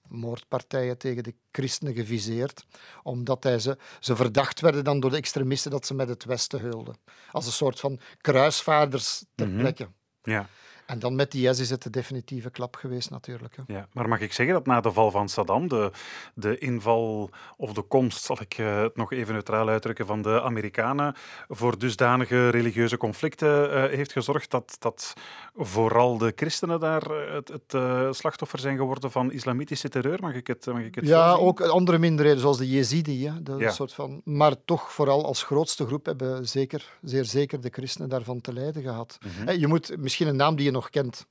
moordpartijen 0.08 0.98
tegen 0.98 1.24
de 1.24 1.34
christenen 1.52 1.94
geviseerd, 1.94 2.66
omdat 3.04 3.44
hij 3.44 3.60
ze, 3.60 3.78
ze 4.00 4.16
verdacht 4.16 4.60
werden 4.60 4.84
dan 4.84 5.00
door 5.00 5.10
de 5.10 5.18
extremisten 5.18 5.72
dat 5.72 5.86
ze 5.86 5.94
met 5.94 6.10
het 6.10 6.26
Westen 6.26 6.60
heulden. 6.60 6.96
Als 7.32 7.46
een 7.46 7.52
soort 7.52 7.80
van 7.80 8.00
kruisvaarders 8.22 9.24
ter 9.36 9.48
Mhm. 9.48 9.58
plekke. 9.60 9.88
Ja. 10.24 10.48
En 10.86 11.00
dan 11.00 11.16
met 11.16 11.32
die 11.32 11.50
IS 11.50 11.60
is 11.60 11.70
het 11.70 11.84
de 11.84 11.90
definitieve 11.90 12.50
klap 12.50 12.76
geweest 12.76 13.10
natuurlijk. 13.10 13.56
Hè. 13.56 13.74
Ja, 13.74 13.88
maar 13.92 14.08
mag 14.08 14.20
ik 14.20 14.34
zeggen 14.34 14.56
dat 14.56 14.66
na 14.66 14.82
de 14.82 14.92
val 14.92 15.12
van 15.12 15.30
Saddam, 15.30 15.68
de, 15.68 15.92
de 16.34 16.58
inval 16.58 17.30
of 17.58 17.74
de 17.74 17.82
komst, 17.82 18.24
zal 18.24 18.38
ik 18.42 18.58
eh, 18.58 18.82
het 18.82 18.96
nog 18.96 19.12
even 19.12 19.34
neutraal 19.34 19.68
uitdrukken, 19.68 20.06
van 20.06 20.22
de 20.22 20.42
Amerikanen 20.42 21.16
voor 21.48 21.78
dusdanige 21.78 22.50
religieuze 22.50 22.98
conflicten 22.98 23.72
eh, 23.72 23.96
heeft 23.96 24.12
gezorgd 24.12 24.52
dat, 24.52 24.76
dat 24.80 25.14
vooral 25.56 26.18
de 26.18 26.34
christenen 26.36 26.80
daar 26.80 27.12
eh, 27.12 27.34
het, 27.34 27.48
het 27.48 28.16
slachtoffer 28.16 28.60
zijn 28.60 28.78
geworden 28.78 29.12
van 29.12 29.32
islamitische 29.32 29.90
terreur? 29.90 30.18
Mag 30.22 30.34
ik 30.34 30.48
het, 30.48 30.66
mag 30.66 30.82
ik 30.82 30.96
het 30.96 31.08
Ja, 31.08 31.34
ook 31.34 31.62
andere 31.62 31.98
minderheden, 31.98 32.42
zoals 32.42 32.58
de 32.58 32.70
Jezidi. 32.70 33.28
Hè, 33.28 33.54
Ja. 33.58 33.72
soort 33.72 33.94
van, 33.94 34.22
maar 34.24 34.54
toch 34.66 34.92
vooral 34.92 35.26
als 35.26 35.44
grootste 35.44 35.86
groep 35.86 36.06
hebben 36.06 36.48
zeker, 36.48 36.98
zeer 37.02 37.26
zeker 37.26 37.62
de 37.62 37.70
christenen 37.72 38.10
daarvan 38.10 38.42
te 38.42 38.54
lijden 38.54 38.82
gehad. 38.82 39.18
Mhm. 39.26 39.60
Je 39.60 39.68
moet 39.68 39.98
misschien 39.98 40.28
een 40.28 40.36
naam 40.36 40.56
die 40.56 40.66
je 40.66 40.72
nog 40.74 40.90
kent. 40.90 41.26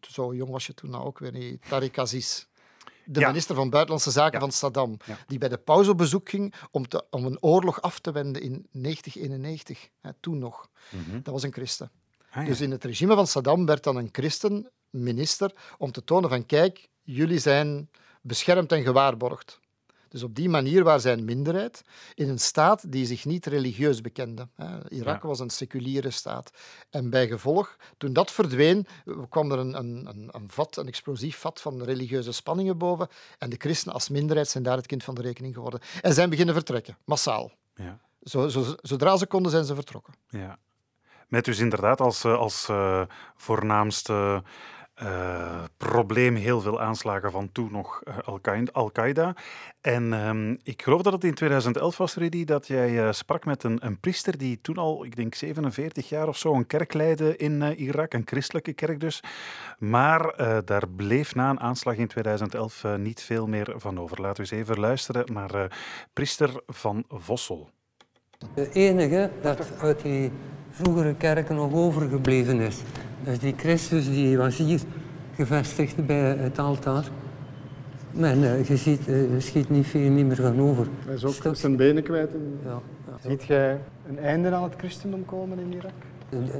Zo 0.00 0.34
jong 0.34 0.50
was 0.50 0.66
je 0.66 0.74
toen 0.74 0.90
nou 0.90 1.04
ook 1.04 1.18
weer 1.18 1.32
niet. 1.32 1.64
Tariq 1.66 1.94
Aziz. 1.94 2.44
De 3.04 3.20
Ja. 3.20 3.26
minister 3.26 3.54
van 3.54 3.70
Buitenlandse 3.70 4.10
Zaken 4.10 4.32
Ja. 4.32 4.38
van 4.40 4.52
Saddam. 4.52 4.96
Ja. 5.04 5.18
Die 5.26 5.38
bij 5.38 5.48
de 5.48 5.58
paus 5.58 5.88
op 5.88 5.96
bezoek 5.98 6.28
ging 6.28 6.54
om, 6.70 6.88
te, 6.88 7.04
om 7.10 7.24
een 7.24 7.42
oorlog 7.42 7.80
af 7.82 7.98
te 7.98 8.12
wenden 8.12 8.42
in 8.42 8.66
1991. 8.72 9.88
Hè, 10.00 10.10
toen 10.20 10.38
nog. 10.38 10.68
Mhm. 10.90 11.20
Dat 11.22 11.32
was 11.32 11.42
een 11.42 11.52
christen. 11.52 11.90
Ah. 12.30 12.46
Dus 12.46 12.60
in 12.60 12.70
het 12.70 12.84
regime 12.84 13.14
van 13.14 13.26
Saddam 13.26 13.66
werd 13.66 13.82
dan 13.84 13.96
een 13.96 14.08
christen 14.12 14.70
minister 14.90 15.52
om 15.78 15.92
te 15.92 16.04
tonen 16.04 16.30
van 16.30 16.46
kijk, 16.46 16.88
jullie 17.02 17.38
zijn 17.38 17.90
beschermd 18.22 18.72
en 18.72 18.82
gewaarborgd. 18.82 19.60
Dus 20.08 20.22
op 20.22 20.34
die 20.34 20.48
manier 20.48 20.84
waren 20.84 21.00
zij 21.00 21.12
een 21.12 21.24
minderheid 21.24 21.82
in 22.14 22.28
een 22.28 22.38
staat 22.38 22.92
die 22.92 23.06
zich 23.06 23.24
niet 23.24 23.46
religieus 23.46 24.00
bekende. 24.00 24.48
Irak 24.88 25.22
Ja. 25.22 25.28
was 25.28 25.38
een 25.38 25.50
seculiere 25.50 26.10
staat. 26.10 26.50
En 26.90 27.10
bij 27.10 27.26
gevolg, 27.28 27.76
toen 27.96 28.12
dat 28.12 28.30
verdween, 28.30 28.86
kwam 29.28 29.52
er 29.52 29.58
een, 29.58 29.74
een, 29.78 30.06
een, 30.08 30.28
een 30.32 30.50
vat, 30.50 30.76
een 30.76 30.86
explosief 30.86 31.36
vat 31.38 31.60
van 31.60 31.82
religieuze 31.82 32.32
spanningen 32.32 32.78
boven. 32.78 33.08
En 33.38 33.50
de 33.50 33.56
christenen 33.58 33.94
als 33.94 34.08
minderheid 34.08 34.48
zijn 34.48 34.64
daar 34.64 34.76
het 34.76 34.86
kind 34.86 35.04
van 35.04 35.14
de 35.14 35.22
rekening 35.22 35.54
geworden. 35.54 35.80
En 36.02 36.12
zijn 36.14 36.30
beginnen 36.30 36.54
vertrekken, 36.54 36.96
massaal. 37.04 37.50
Ja. 37.74 37.98
Zo, 38.22 38.48
zo, 38.48 38.74
zodra 38.80 39.16
ze 39.16 39.26
konden, 39.26 39.50
zijn 39.50 39.64
ze 39.64 39.74
vertrokken. 39.74 40.14
Ja. 40.28 40.58
Met 41.28 41.44
dus 41.44 41.58
inderdaad 41.58 42.00
als, 42.00 42.24
eh, 42.24 42.38
als 42.38 42.68
eh, 42.68 43.02
voornaamste 43.36 44.42
eh, 44.98 45.64
probleem 45.76 46.34
heel 46.34 46.60
veel 46.60 46.80
aanslagen 46.80 47.30
van 47.30 47.52
toen 47.52 47.72
nog 47.72 48.02
eh, 48.02 48.66
Al-Qaeda-. 48.72 49.34
En 49.80 50.12
ehm, 50.12 50.56
ik 50.62 50.82
geloof 50.82 51.02
dat 51.02 51.12
het 51.12 51.24
in 51.24 51.34
2011 51.34 51.96
was, 51.96 52.14
Rudy, 52.14 52.44
dat 52.44 52.66
jij 52.66 53.06
eh, 53.06 53.12
sprak 53.12 53.44
met 53.44 53.62
een, 53.62 53.78
een 53.86 54.00
priester 54.00 54.38
die 54.38 54.60
toen 54.60 54.76
al, 54.76 55.04
ik 55.04 55.16
denk 55.16 55.34
47 55.34 56.08
jaar 56.08 56.28
of 56.28 56.36
zo, 56.36 56.54
een 56.54 56.66
kerk 56.66 56.92
leidde 56.92 57.36
in 57.36 57.62
Irak, 57.62 58.12
een 58.14 58.22
christelijke 58.24 58.72
kerk 58.72 59.00
dus. 59.00 59.22
Maar 59.78 60.34
daar 60.64 60.88
bleef 60.88 61.34
na 61.34 61.50
een 61.50 61.60
aanslag 61.60 61.96
in 61.96 62.06
2011 62.06 62.84
eh, 62.84 62.94
niet 62.94 63.22
veel 63.22 63.46
meer 63.46 63.74
van 63.76 64.00
over. 64.00 64.20
Laten 64.20 64.44
we 64.44 64.50
eens 64.50 64.62
even 64.62 64.80
luisteren 64.80 65.32
naar 65.32 65.78
priester 66.12 66.62
van 66.66 67.04
Vossel. 67.08 67.70
De 68.54 68.72
enige 68.72 69.30
dat 69.40 69.80
uit 69.80 70.02
die 70.02 70.30
vroegere 70.82 71.14
kerken 71.14 71.54
nog 71.54 71.72
overgebleven 71.72 72.60
is. 72.60 72.76
Dus 73.24 73.38
die 73.38 73.54
Christus 73.56 74.06
die 74.06 74.38
was 74.38 74.56
hier 74.56 74.80
gevestigd 75.34 76.06
bij 76.06 76.36
het 76.36 76.58
altaar. 76.58 77.04
Maar 78.10 78.42
eh, 78.42 78.64
je 78.64 78.76
ziet, 78.76 79.08
eh, 79.08 79.34
er 79.34 79.42
schiet 79.42 79.70
niet 79.70 79.86
veel 79.86 80.10
niet 80.10 80.26
meer 80.26 80.36
van 80.36 80.60
over. 80.60 80.86
Hij 81.04 81.14
is 81.14 81.24
ook 81.24 81.32
Stuk- 81.32 81.56
zijn 81.56 81.76
benen 81.76 82.02
kwijt. 82.02 82.32
En... 82.32 82.58
Ja, 82.64 82.80
ja. 83.06 83.28
Ziet 83.28 83.44
jij 83.44 83.78
een 84.08 84.18
einde 84.18 84.50
aan 84.50 84.62
het 84.62 84.74
christendom 84.76 85.24
komen 85.24 85.58
in 85.58 85.72
Irak? 85.72 85.92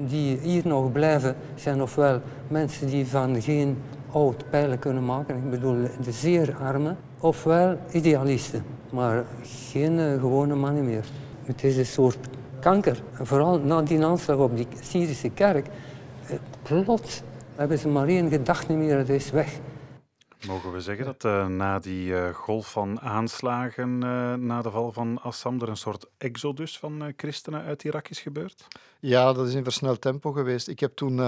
Die 0.06 0.38
hier 0.38 0.66
nog 0.66 0.92
blijven 0.92 1.36
zijn 1.54 1.82
ofwel 1.82 2.20
mensen 2.48 2.86
die 2.86 3.06
van 3.06 3.42
geen 3.42 3.76
oud 4.12 4.44
pijlen 4.50 4.78
kunnen 4.78 5.04
maken, 5.04 5.36
ik 5.36 5.50
bedoel 5.50 5.76
de 6.04 6.12
zeer 6.12 6.54
armen, 6.62 6.96
ofwel 7.18 7.78
idealisten, 7.92 8.62
maar 8.90 9.24
geen 9.42 9.98
eh, 9.98 10.20
gewone 10.20 10.54
mannen 10.54 10.84
meer. 10.84 11.04
Het 11.44 11.64
is 11.64 11.76
een 11.76 11.86
soort 11.86 12.18
kanker. 12.60 13.02
En 13.18 13.26
vooral 13.26 13.58
na 13.58 13.82
die 13.82 14.04
aanslag 14.04 14.36
op 14.36 14.56
die 14.56 14.66
Syrische 14.80 15.30
kerk, 15.30 15.66
eh, 16.28 16.36
plots 16.62 17.22
hebben 17.54 17.78
ze 17.78 17.88
maar 17.88 18.08
één 18.08 18.30
gedachte 18.30 18.72
meer, 18.72 18.98
het 18.98 19.08
is 19.08 19.30
weg. 19.30 19.58
Mogen 20.46 20.72
we 20.72 20.80
zeggen 20.80 21.04
dat 21.04 21.24
uh, 21.24 21.46
na 21.46 21.78
die 21.78 22.10
uh, 22.10 22.28
golf 22.28 22.70
van 22.70 23.00
aanslagen 23.00 23.88
uh, 24.04 24.34
na 24.34 24.62
de 24.62 24.70
val 24.70 24.92
van 24.92 25.18
Assam 25.22 25.60
er 25.60 25.68
een 25.68 25.76
soort 25.76 26.06
exodus 26.18 26.78
van 26.78 27.12
christenen 27.16 27.62
uit 27.62 27.84
Irak 27.84 28.08
is 28.08 28.20
gebeurd? 28.20 28.66
Ja, 29.00 29.32
dat 29.32 29.48
is 29.48 29.54
in 29.54 29.64
versneld 29.64 30.00
tempo 30.00 30.32
geweest. 30.32 30.68
Ik 30.68 30.80
heb 30.80 30.96
toen 30.96 31.18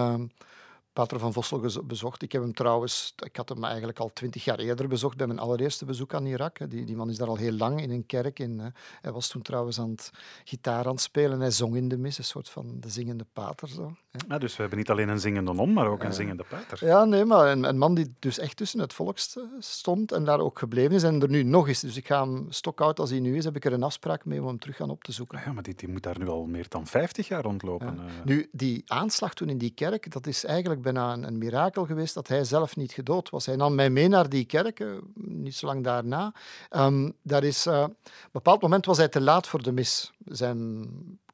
Pater 0.92 1.18
van 1.18 1.32
Vossel 1.32 1.84
bezocht. 1.84 2.22
Ik 2.22 2.32
heb 2.32 2.42
hem 2.42 2.54
trouwens, 2.54 3.14
ik 3.24 3.36
had 3.36 3.48
hem 3.48 3.64
eigenlijk 3.64 3.98
al 3.98 4.10
twintig 4.12 4.44
jaar 4.44 4.58
eerder 4.58 4.88
bezocht 4.88 5.16
bij 5.16 5.26
mijn 5.26 5.38
allereerste 5.38 5.84
bezoek 5.84 6.14
aan 6.14 6.26
Irak. 6.26 6.70
Die, 6.70 6.84
die 6.84 6.96
man 6.96 7.10
is 7.10 7.16
daar 7.16 7.28
al 7.28 7.36
heel 7.36 7.52
lang 7.52 7.80
in 7.80 7.90
een 7.90 8.06
kerk. 8.06 8.38
In, 8.38 8.72
hij 9.00 9.12
was 9.12 9.28
toen 9.28 9.42
trouwens 9.42 9.78
aan 9.78 9.90
het 9.90 10.10
gitaar 10.44 10.84
aan 10.84 10.92
het 10.92 11.00
spelen. 11.00 11.40
Hij 11.40 11.50
zong 11.50 11.76
in 11.76 11.88
de 11.88 11.96
mis, 11.96 12.18
een 12.18 12.24
soort 12.24 12.48
van 12.48 12.80
de 12.80 12.88
zingende 12.88 13.26
pater. 13.32 13.68
Zo. 13.68 13.96
Ja, 14.28 14.38
dus 14.38 14.54
we 14.54 14.60
hebben 14.60 14.78
niet 14.78 14.90
alleen 14.90 15.08
een 15.08 15.20
zingende 15.20 15.52
non, 15.52 15.72
maar 15.72 15.86
ook 15.86 16.02
een 16.02 16.12
zingende 16.12 16.44
pater. 16.48 16.86
Ja, 16.86 17.04
nee, 17.04 17.24
maar 17.24 17.50
een, 17.50 17.64
een, 17.64 17.78
man 17.78 17.94
die 17.94 18.14
dus 18.18 18.38
echt 18.38 18.56
tussen 18.56 18.80
het 18.80 18.92
volk 18.92 19.18
stond 19.58 20.12
en 20.12 20.24
daar 20.24 20.40
ook 20.40 20.58
gebleven 20.58 20.94
is 20.94 21.02
en 21.02 21.22
er 21.22 21.28
nu 21.28 21.42
nog 21.42 21.68
is. 21.68 21.80
Dus 21.80 21.96
ik 21.96 22.06
ga 22.06 22.20
hem 22.20 22.46
stokoud 22.48 23.00
als 23.00 23.10
hij 23.10 23.20
nu 23.20 23.36
is, 23.36 23.44
heb 23.44 23.56
ik 23.56 23.64
er 23.64 23.72
een 23.72 23.82
afspraak 23.82 24.24
mee 24.24 24.40
om 24.40 24.46
hem 24.46 24.58
terug 24.58 24.76
gaan 24.76 24.90
op 24.90 25.04
te 25.04 25.12
zoeken. 25.12 25.40
Ja, 25.44 25.52
maar 25.52 25.62
die, 25.62 25.74
die 25.74 25.88
moet 25.88 26.02
daar 26.02 26.18
nu 26.18 26.28
al 26.28 26.44
meer 26.44 26.66
dan 26.68 26.86
50 26.86 27.28
jaar 27.28 27.42
rondlopen. 27.42 27.96
Ja. 27.96 28.02
Eh. 28.02 28.24
Nu, 28.24 28.48
die 28.52 28.82
aanslag 28.86 29.34
toen 29.34 29.48
in 29.48 29.58
die 29.58 29.74
kerk, 29.74 30.12
dat 30.12 30.26
is 30.26 30.44
eigenlijk 30.44 30.82
bijna 30.82 31.12
een, 31.12 31.26
een, 31.26 31.38
mirakel 31.38 31.86
geweest 31.86 32.14
dat 32.14 32.28
hij 32.28 32.44
zelf 32.44 32.76
niet 32.76 32.92
gedood 32.92 33.30
was. 33.30 33.46
Hij 33.46 33.56
nam 33.56 33.74
mij 33.74 33.90
mee 33.90 34.08
naar 34.08 34.28
die 34.28 34.44
kerk, 34.44 34.80
uh, 34.80 34.98
niet 35.14 35.54
zo 35.54 35.66
lang 35.66 35.84
daarna. 35.84 36.34
Um, 36.70 37.12
daar 37.22 37.44
is, 37.44 37.66
uh, 37.66 37.82
op 37.82 37.88
een 38.02 38.30
bepaald 38.32 38.62
moment 38.62 38.86
was 38.86 38.96
hij 38.96 39.08
te 39.08 39.20
laat 39.20 39.46
voor 39.46 39.62
de 39.62 39.72
mis. 39.72 40.12
Zijn 40.24 40.86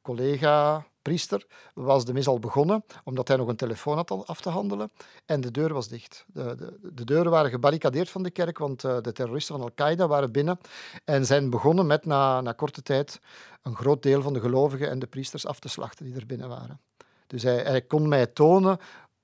collega 0.07 0.85
priester 1.01 1.45
was 1.73 2.05
de 2.05 2.13
mis 2.13 2.27
al 2.27 2.39
begonnen, 2.39 2.83
omdat 3.03 3.27
hij 3.27 3.37
nog 3.37 3.47
een 3.47 3.55
telefoon 3.55 3.95
had 3.95 4.27
af 4.27 4.41
te 4.41 4.49
handelen. 4.49 4.91
En 5.25 5.41
de 5.41 5.51
deur 5.51 5.73
was 5.73 5.87
dicht. 5.87 6.25
De, 6.27 6.55
de, 6.55 6.91
de 6.93 7.05
deuren 7.05 7.31
waren 7.31 7.49
gebarricadeerd 7.49 8.09
van 8.09 8.23
de 8.23 8.31
kerk, 8.31 8.57
want 8.57 8.83
uh, 8.83 8.97
de 9.01 9.11
terroristen 9.11 9.55
van 9.55 9.63
Al-Qaeda 9.63 10.07
waren 10.07 10.31
binnen 10.31 10.59
en 11.05 11.25
zijn 11.25 11.49
begonnen 11.49 11.85
met, 11.85 12.05
na, 12.05 12.41
na 12.41 12.51
korte 12.51 12.81
tijd, 12.81 13.19
een 13.61 13.75
groot 13.75 14.03
deel 14.03 14.21
van 14.21 14.33
de 14.33 14.39
gelovigen 14.39 14.89
en 14.89 14.99
de 14.99 15.07
priesters 15.07 15.45
af 15.45 15.59
te 15.59 15.69
slachten 15.69 16.05
die 16.05 16.15
er 16.15 16.25
binnen 16.25 16.49
waren. 16.49 16.79
Dus 17.27 17.43
hij, 17.43 17.57
hij 17.57 17.81
kon 17.81 18.07
mij 18.07 18.25
tonen 18.25 18.77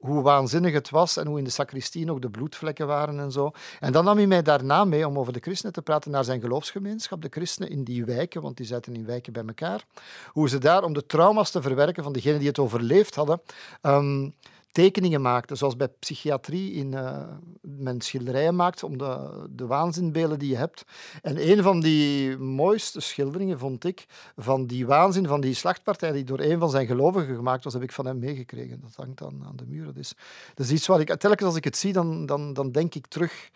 hoe 0.05 0.21
waanzinnig 0.21 0.73
het 0.73 0.89
was 0.89 1.17
en 1.17 1.27
hoe 1.27 1.37
in 1.37 1.43
de 1.43 1.49
sacristie 1.49 2.05
nog 2.05 2.19
de 2.19 2.29
bloedvlekken 2.29 2.87
waren 2.87 3.19
en 3.19 3.31
zo. 3.31 3.51
En 3.79 3.91
dan 3.91 4.05
nam 4.05 4.17
hij 4.17 4.27
mij 4.27 4.41
daarna 4.41 4.85
mee 4.85 5.07
om 5.07 5.19
over 5.19 5.33
de 5.33 5.39
christenen 5.39 5.73
te 5.73 5.81
praten 5.81 6.11
naar 6.11 6.23
zijn 6.23 6.41
geloofsgemeenschap, 6.41 7.21
de 7.21 7.27
christenen 7.31 7.69
in 7.69 7.83
die 7.83 8.05
wijken, 8.05 8.41
want 8.41 8.57
die 8.57 8.65
zaten 8.65 8.93
in 8.93 9.05
wijken 9.05 9.33
bij 9.33 9.43
elkaar. 9.47 9.85
Hoe 10.27 10.49
ze 10.49 10.57
daar, 10.57 10.83
om 10.83 10.93
de 10.93 11.05
trauma's 11.05 11.51
te 11.51 11.61
verwerken 11.61 12.03
van 12.03 12.13
degenen 12.13 12.39
die 12.39 12.47
het 12.47 12.59
overleefd 12.59 13.15
hadden, 13.15 13.41
um, 13.81 14.33
tekeningen 14.73 15.21
maakte, 15.21 15.55
zoals 15.55 15.75
bij 15.75 15.87
psychiatrie 15.87 16.71
in, 16.71 16.91
uh, 16.91 17.27
men 17.61 18.01
schilderijen 18.01 18.55
maakt 18.55 18.83
om 18.83 18.97
de, 18.97 19.45
de 19.49 19.65
waanzinbeelden 19.65 20.39
die 20.39 20.49
je 20.49 20.57
hebt. 20.57 20.83
En 21.21 21.49
een 21.49 21.63
van 21.63 21.79
die 21.79 22.37
mooiste 22.37 22.99
schilderingen 22.99 23.59
vond 23.59 23.85
ik 23.85 24.05
van 24.35 24.65
die 24.65 24.85
waanzin 24.85 25.27
van 25.27 25.41
die 25.41 25.53
slachtpartij 25.53 26.11
die 26.11 26.23
door 26.23 26.39
een 26.39 26.59
van 26.59 26.69
zijn 26.69 26.87
gelovigen 26.87 27.35
gemaakt 27.35 27.63
was, 27.63 27.73
heb 27.73 27.83
ik 27.83 27.91
van 27.91 28.05
hem 28.05 28.19
meegekregen. 28.19 28.81
Dat 28.81 28.95
hangt 28.95 29.21
aan, 29.21 29.43
aan 29.45 29.55
de 29.55 29.65
muren. 29.65 29.93
Dus, 29.93 30.13
dat 30.53 30.65
is 30.65 30.71
iets 30.71 30.87
wat 30.87 30.99
ik, 30.99 31.15
telkens 31.15 31.47
als 31.47 31.55
ik 31.55 31.63
het 31.63 31.77
zie, 31.77 31.93
dan, 31.93 32.25
dan, 32.25 32.53
dan 32.53 32.71
denk 32.71 32.95
ik 32.95 33.07
terug 33.07 33.49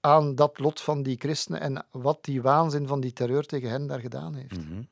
aan 0.00 0.34
dat 0.34 0.58
lot 0.58 0.80
van 0.80 1.02
die 1.02 1.16
christenen 1.18 1.60
en 1.60 1.84
wat 1.90 2.24
die 2.24 2.42
waanzin 2.42 2.86
van 2.86 3.00
die 3.00 3.12
terreur 3.12 3.46
tegen 3.46 3.70
hen 3.70 3.86
daar 3.86 4.00
gedaan 4.00 4.34
heeft. 4.34 4.68
Mm 4.68 4.88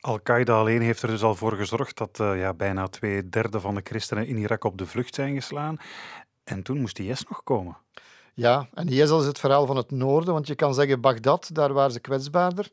Al-Qaeda 0.00 0.58
alleen 0.58 0.82
heeft 0.82 1.02
er 1.02 1.08
dus 1.08 1.22
al 1.22 1.34
voor 1.34 1.52
gezorgd 1.52 1.98
dat 1.98 2.18
uh, 2.20 2.40
ja, 2.40 2.54
bijna 2.54 2.88
twee 2.88 3.28
derde 3.28 3.60
van 3.60 3.74
de 3.74 3.80
christenen 3.84 4.26
in 4.26 4.36
Irak 4.36 4.64
op 4.64 4.78
de 4.78 4.86
vlucht 4.86 5.14
zijn 5.14 5.34
geslaan. 5.34 5.76
En 6.44 6.62
toen 6.62 6.80
moest 6.80 6.98
IS 6.98 7.24
nog 7.28 7.42
komen. 7.44 7.76
Ja, 8.34 8.68
en 8.74 8.88
IS 8.88 9.10
is 9.10 9.26
het 9.26 9.38
verhaal 9.38 9.66
van 9.66 9.76
het 9.76 9.90
noorden, 9.90 10.32
want 10.34 10.46
je 10.46 10.54
kan 10.54 10.74
zeggen 10.74 11.00
Bagdad, 11.00 11.50
daar 11.52 11.72
waren 11.72 11.92
ze 11.92 12.00
kwetsbaarder. 12.00 12.70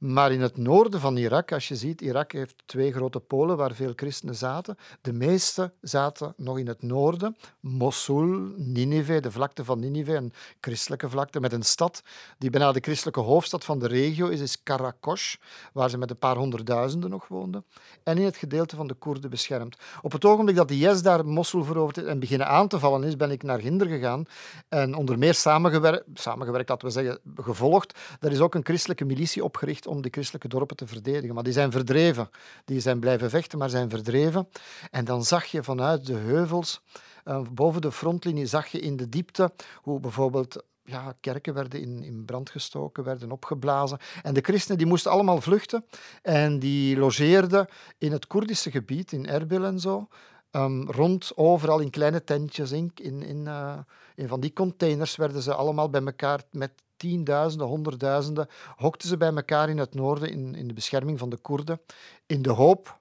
Maar 0.00 0.32
in 0.32 0.40
het 0.40 0.56
noorden 0.56 1.00
van 1.00 1.16
Irak, 1.16 1.52
als 1.52 1.68
je 1.68 1.76
ziet, 1.76 2.00
Irak 2.00 2.32
heeft 2.32 2.62
twee 2.66 2.92
grote 2.92 3.20
polen 3.20 3.56
waar 3.56 3.74
veel 3.74 3.92
christenen 3.96 4.34
zaten. 4.34 4.76
De 5.00 5.12
meeste 5.12 5.72
zaten 5.80 6.34
nog 6.36 6.58
in 6.58 6.66
het 6.66 6.82
noorden. 6.82 7.36
Mosul, 7.60 8.52
Ninive, 8.56 9.20
de 9.20 9.30
vlakte 9.30 9.64
van 9.64 9.78
Ninive, 9.78 10.14
een 10.14 10.32
christelijke 10.60 11.08
vlakte 11.08 11.40
met 11.40 11.52
een 11.52 11.62
stad 11.62 12.02
die 12.38 12.50
bijna 12.50 12.72
de 12.72 12.80
christelijke 12.80 13.20
hoofdstad 13.20 13.64
van 13.64 13.78
de 13.78 13.86
regio 13.86 14.28
is, 14.28 14.40
is 14.40 14.62
Karakosh, 14.62 15.34
waar 15.72 15.90
ze 15.90 15.98
met 15.98 16.10
een 16.10 16.18
paar 16.18 16.36
honderdduizenden 16.36 17.10
nog 17.10 17.28
woonden. 17.28 17.64
En 18.02 18.18
in 18.18 18.24
het 18.24 18.36
gedeelte 18.36 18.76
van 18.76 18.86
de 18.86 18.94
Koerden 18.94 19.30
beschermd. 19.30 19.76
Op 20.02 20.12
het 20.12 20.24
ogenblik 20.24 20.56
dat 20.56 20.68
de 20.68 20.78
IS 20.78 21.02
daar 21.02 21.26
Mosul 21.26 21.64
veroverd 21.64 22.04
en 22.04 22.18
beginnen 22.18 22.46
aan 22.46 22.68
te 22.68 22.78
vallen 22.78 23.04
is, 23.04 23.16
ben 23.16 23.30
ik 23.30 23.42
naar 23.42 23.60
Ginder 23.60 23.86
gegaan 23.86 24.24
en 24.68 24.94
onder 24.94 25.18
meer 25.18 25.34
samengewerkt, 25.34 26.04
samengewerkt 26.14 26.68
laten 26.68 26.86
we 26.86 26.92
zeggen, 26.92 27.18
gevolgd. 27.34 27.98
Er 28.20 28.32
is 28.32 28.40
ook 28.40 28.54
een 28.54 28.64
christelijke 28.64 29.04
militie 29.04 29.44
opgericht 29.44 29.88
om 29.90 30.02
de 30.02 30.08
christelijke 30.10 30.48
dorpen 30.48 30.76
te 30.76 30.86
verdedigen. 30.86 31.34
Maar 31.34 31.44
die 31.44 31.52
zijn 31.52 31.70
verdreven. 31.70 32.30
Die 32.64 32.80
zijn 32.80 33.00
blijven 33.00 33.30
vechten, 33.30 33.58
maar 33.58 33.70
zijn 33.70 33.90
verdreven. 33.90 34.48
En 34.90 35.04
dan 35.04 35.24
zag 35.24 35.44
je 35.44 35.62
vanuit 35.62 36.06
de 36.06 36.14
heuvels, 36.14 36.80
uh, 37.24 37.40
boven 37.52 37.80
de 37.80 37.92
frontlinie, 37.92 38.46
zag 38.46 38.66
je 38.66 38.80
in 38.80 38.96
de 38.96 39.08
diepte 39.08 39.52
hoe 39.82 40.00
bijvoorbeeld 40.00 40.64
ja, 40.84 41.14
kerken 41.20 41.54
werden 41.54 41.80
in, 41.80 42.02
in 42.02 42.24
brand 42.24 42.50
gestoken, 42.50 43.04
werden 43.04 43.32
opgeblazen. 43.32 43.98
En 44.22 44.34
de 44.34 44.40
christenen 44.40 44.78
die 44.78 44.86
moesten 44.86 45.10
allemaal 45.10 45.40
vluchten 45.40 45.84
en 46.22 46.58
die 46.58 46.96
logeerden 46.96 47.66
in 47.98 48.12
het 48.12 48.26
Koerdische 48.26 48.70
gebied, 48.70 49.12
in 49.12 49.26
Erbil 49.26 49.64
en 49.64 49.78
zo. 49.78 50.08
Um, 50.52 50.90
rond, 50.90 51.32
overal 51.34 51.78
in 51.78 51.90
kleine 51.90 52.24
tentjes, 52.24 52.72
in, 52.72 52.92
in, 52.94 53.44
uh, 53.46 53.78
in 54.14 54.28
van 54.28 54.40
die 54.40 54.52
containers 54.52 55.16
werden 55.16 55.42
ze 55.42 55.54
allemaal 55.54 55.90
bij 55.90 56.04
elkaar 56.04 56.42
met 56.50 56.70
tienduizenden, 57.00 57.66
honderdduizenden, 57.66 58.48
hokten 58.76 59.08
ze 59.08 59.16
bij 59.16 59.34
elkaar 59.34 59.68
in 59.68 59.78
het 59.78 59.94
noorden 59.94 60.30
in, 60.30 60.54
in 60.54 60.68
de 60.68 60.74
bescherming 60.74 61.18
van 61.18 61.30
de 61.30 61.36
Koerden, 61.36 61.80
in 62.26 62.42
de 62.42 62.50
hoop 62.50 62.98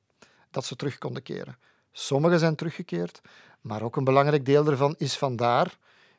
dat 0.52 0.66
ze 0.66 0.76
terug 0.76 0.97
konden 0.97 1.24
keren. 1.24 1.58
Sommigen 1.91 2.39
zijn 2.39 2.56
teruggekeerd, 2.56 3.22
maar 3.62 3.82
ook 3.82 3.95
een 3.95 4.04
belangrijk 4.04 4.45
deel 4.45 4.64
daarvan 4.64 4.95
is 4.97 5.18
vandaar, 5.18 5.78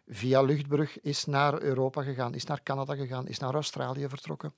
via 0.08 0.42
luchtbrug, 0.42 1.00
is 1.00 1.24
naar 1.24 1.62
Europa 1.62 2.02
gegaan, 2.02 2.34
is 2.34 2.44
naar 2.44 2.62
Canada 2.62 2.94
gegaan, 2.94 3.28
is 3.28 3.38
naar 3.38 3.54
Australië 3.54 4.08
vertrokken. 4.08 4.54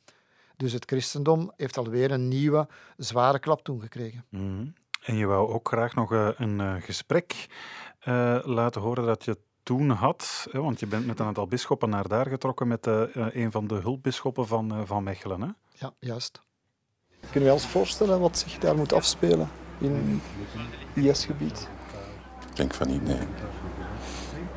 Dus 0.56 0.72
het 0.72 0.84
christendom 0.84 1.52
heeft 1.56 1.76
alweer 1.76 2.10
een 2.10 2.28
nieuwe, 2.28 2.68
zware 2.96 3.38
klap 3.38 3.62
toen 3.62 3.80
gekregen. 3.80 4.24
Mm 4.28 4.74
En 5.02 5.16
je 5.16 5.26
wou 5.26 5.52
ook 5.52 5.68
graag 5.68 5.94
nog 5.94 6.12
uh, 6.12 6.28
een 6.36 6.58
uh, 6.58 6.74
gesprek 6.78 7.46
uh, 8.04 8.38
laten 8.42 8.80
horen 8.80 9.06
dat 9.06 9.24
je 9.24 9.38
toen 9.62 9.90
had, 9.90 10.46
hè, 10.50 10.60
want 10.60 10.80
je 10.80 10.86
bent 10.86 11.06
met 11.06 11.20
een 11.20 11.26
aantal 11.26 11.46
bisschoppen 11.46 11.90
naar 11.90 12.08
daar 12.08 12.26
getrokken 12.26 12.68
met 12.68 12.86
uh, 12.86 13.02
een 13.14 13.50
van 13.50 13.66
de 13.66 13.74
hulpbisschoppen 13.74 14.46
van, 14.46 14.78
uh, 14.78 14.80
van 14.84 15.02
Mechelen. 15.02 15.40
Hè? 15.40 15.48
Ja, 15.72 15.92
juist. 15.98 16.42
Kunnen 17.30 17.48
we 17.48 17.54
ons 17.54 17.66
voorstellen 17.66 18.20
wat 18.20 18.38
zich 18.38 18.58
daar 18.58 18.76
moet 18.76 18.92
afspelen 18.92 19.48
in 19.78 20.22
IS-gebied? 20.94 21.68
Ik 22.50 22.56
denk 22.56 22.74
van 22.74 22.88
niet, 22.88 23.02
nee. 23.02 23.18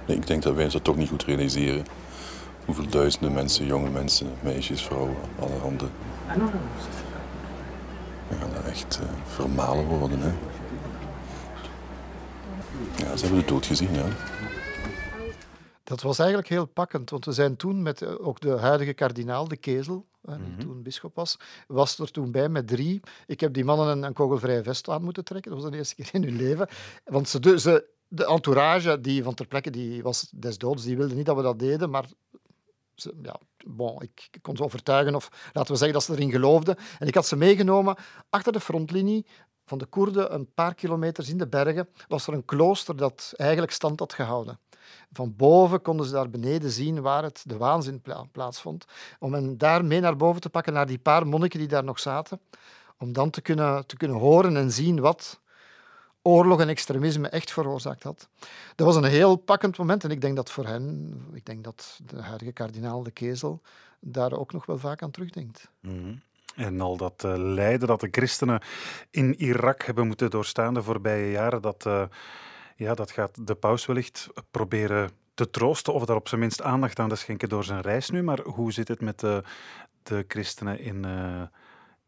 nee. 0.08 0.18
Ik 0.18 0.28
denk 0.28 0.44
dat 0.44 0.54
wij 0.56 0.64
ons 0.64 0.74
dat 0.74 0.84
toch 0.84 0.96
niet 0.96 1.10
goed 1.10 1.24
realiseren. 1.24 1.86
Hoeveel 2.66 2.88
duizenden 2.88 3.34
mensen, 3.34 3.66
jonge 3.66 3.90
mensen, 3.90 4.28
meisjes, 4.44 4.84
vrouwen, 4.84 5.16
alle 5.40 5.58
handen. 5.58 5.92
We 8.28 8.36
gaan 8.36 8.50
daar 8.54 8.66
echt 8.66 9.00
uh, 9.04 9.10
vermalen 9.26 9.86
worden. 9.86 10.20
Hè. 10.20 10.32
Ja, 12.96 13.16
ze 13.16 13.26
hebben 13.26 13.40
de 13.40 13.52
dood 13.52 13.66
gezien, 13.66 13.94
ja. 13.94 14.06
Dat 15.86 16.02
was 16.02 16.20
eigenlijk 16.20 16.50
heel 16.50 16.66
pakkend, 16.66 17.10
want 17.10 17.26
we 17.26 17.32
zijn 17.32 17.56
toen 17.56 17.82
met 17.82 18.02
eh, 18.02 18.28
ook 18.28 18.40
de 18.40 18.50
huidige 18.50 18.94
kardinaal, 18.94 19.48
de 19.48 19.58
Kezel, 19.58 20.06
die 20.22 20.36
mm 20.36 20.44
-hmm. 20.44 20.60
toen 20.60 20.82
bischop 20.82 21.16
was, 21.16 21.38
was 21.68 22.00
er 22.00 22.12
toen 22.12 22.32
bij 22.32 22.50
met 22.50 22.68
drie. 22.68 23.00
Ik 23.28 23.40
heb 23.40 23.54
die 23.54 23.66
mannen 23.66 23.88
een, 23.88 24.04
een 24.04 24.14
kogelvrije 24.14 24.64
vest 24.64 24.90
aan 24.90 25.04
moeten 25.04 25.24
trekken. 25.24 25.52
Dat 25.52 25.62
was 25.62 25.72
de 25.72 25.78
eerste 25.78 25.96
keer 26.04 26.10
in 26.12 26.24
hun 26.24 26.36
leven. 26.36 26.68
Want 27.04 27.30
ze, 27.30 27.40
de, 27.40 27.60
ze, 27.60 27.86
de 28.08 28.26
entourage 28.26 29.02
die 29.02 29.24
van 29.24 29.34
ter 29.34 29.48
plekke 29.48 29.70
die 29.70 30.04
was 30.04 30.30
des 30.36 30.58
doods, 30.58 30.84
die 30.84 30.98
wilde 30.98 31.16
niet 31.16 31.26
dat 31.26 31.36
we 31.36 31.42
dat 31.42 31.60
deden, 31.60 31.90
maar 31.90 32.06
ze, 32.96 33.14
ja, 33.22 33.40
bon, 33.66 34.02
ik 34.02 34.30
kon 34.42 34.56
ze 34.56 34.64
overtuigen, 34.64 35.16
of 35.16 35.30
laten 35.54 35.72
we 35.72 35.78
zeggen 35.78 35.94
dat 35.94 36.04
ze 36.04 36.14
erin 36.14 36.32
geloofden. 36.32 36.76
En 37.00 37.08
ik 37.08 37.16
had 37.16 37.26
ze 37.26 37.36
meegenomen 37.36 37.96
achter 38.30 38.52
de 38.52 38.60
frontlinie 38.60 39.26
van 39.66 39.78
de 39.78 39.86
Koerden, 39.86 40.34
een 40.34 40.54
paar 40.54 40.76
kilometers 40.76 41.30
in 41.30 41.38
de 41.38 41.48
bergen, 41.48 41.90
was 42.08 42.28
er 42.28 42.34
een 42.34 42.46
klooster 42.46 42.96
dat 42.96 43.34
eigenlijk 43.36 43.72
stand 43.72 44.00
had 44.00 44.14
gehouden. 44.14 44.60
Van 45.12 45.36
boven 45.36 45.82
konden 45.82 46.06
ze 46.06 46.12
daar 46.12 46.30
beneden 46.30 46.72
zien 46.72 47.02
waar 47.02 47.24
het 47.24 47.44
de 47.46 47.58
waanzin 47.58 48.02
plaatsvond. 48.32 48.86
Om 49.20 49.34
hen 49.34 49.58
daar 49.58 49.86
mee 49.86 50.00
naar 50.00 50.16
boven 50.16 50.42
te 50.42 50.50
pakken, 50.50 50.74
naar 50.74 50.88
die 50.88 50.98
paar 50.98 51.28
monniken 51.28 51.60
die 51.60 51.68
daar 51.68 51.84
nog 51.84 52.00
zaten. 52.00 52.40
Om 52.98 53.14
dan 53.14 53.30
te 53.30 53.42
kunnen, 53.42 53.86
te 53.86 53.98
kunnen 53.98 54.18
horen 54.18 54.58
en 54.58 54.72
zien 54.72 55.00
wat 55.00 55.40
oorlog 56.22 56.60
en 56.60 56.70
extremisme 56.70 57.28
echt 57.28 57.52
veroorzaakt 57.52 58.04
had. 58.04 58.30
Dat 58.76 58.88
was 58.88 58.96
een 58.96 59.04
heel 59.04 59.36
pakkend 59.36 59.78
moment 59.78 60.04
en 60.04 60.12
ik 60.12 60.22
denk 60.22 60.36
dat 60.36 60.52
voor 60.52 60.66
hen, 60.66 61.14
ik 61.34 61.46
denk 61.46 61.64
dat 61.64 62.00
de 62.06 62.22
huidige 62.22 62.52
kardinaal 62.52 63.04
de 63.04 63.12
Kezel 63.12 63.62
daar 64.00 64.34
ook 64.34 64.54
nog 64.54 64.66
wel 64.66 64.78
vaak 64.78 65.02
aan 65.02 65.12
terugdenkt. 65.12 65.70
-hmm. 65.82 66.22
En 66.56 66.82
al 66.82 66.98
dat 66.98 67.24
uh, 67.26 67.34
lijden 67.38 67.88
dat 67.88 68.00
de 68.00 68.08
christenen 68.12 68.62
in 69.10 69.36
Irak 69.36 69.84
hebben 69.84 70.08
moeten 70.08 70.30
doorstaan 70.30 70.74
de 70.74 70.84
voorbije 70.84 71.32
jaren, 71.32 71.62
dat... 71.62 71.86
Uh 71.86 72.04
ja, 72.76 72.94
dat 72.94 73.12
gaat 73.12 73.48
de 73.48 73.56
paus 73.56 73.86
wellicht 73.86 74.28
proberen 74.52 75.12
te 75.34 75.50
troosten 75.50 75.94
of 75.94 76.06
daar 76.06 76.16
op 76.16 76.28
zijn 76.28 76.42
minst 76.42 76.62
aandacht 76.62 77.00
aan 77.00 77.10
te 77.10 77.16
schenken 77.16 77.50
door 77.50 77.64
zijn 77.64 77.82
reis 77.82 78.10
nu. 78.10 78.24
Maar 78.24 78.42
hoe 78.42 78.72
zit 78.72 78.88
het 78.88 79.02
met 79.02 79.20
de, 79.20 79.44
de 80.04 80.26
christenen 80.28 80.80
in, 80.80 81.06
uh, 81.06 81.42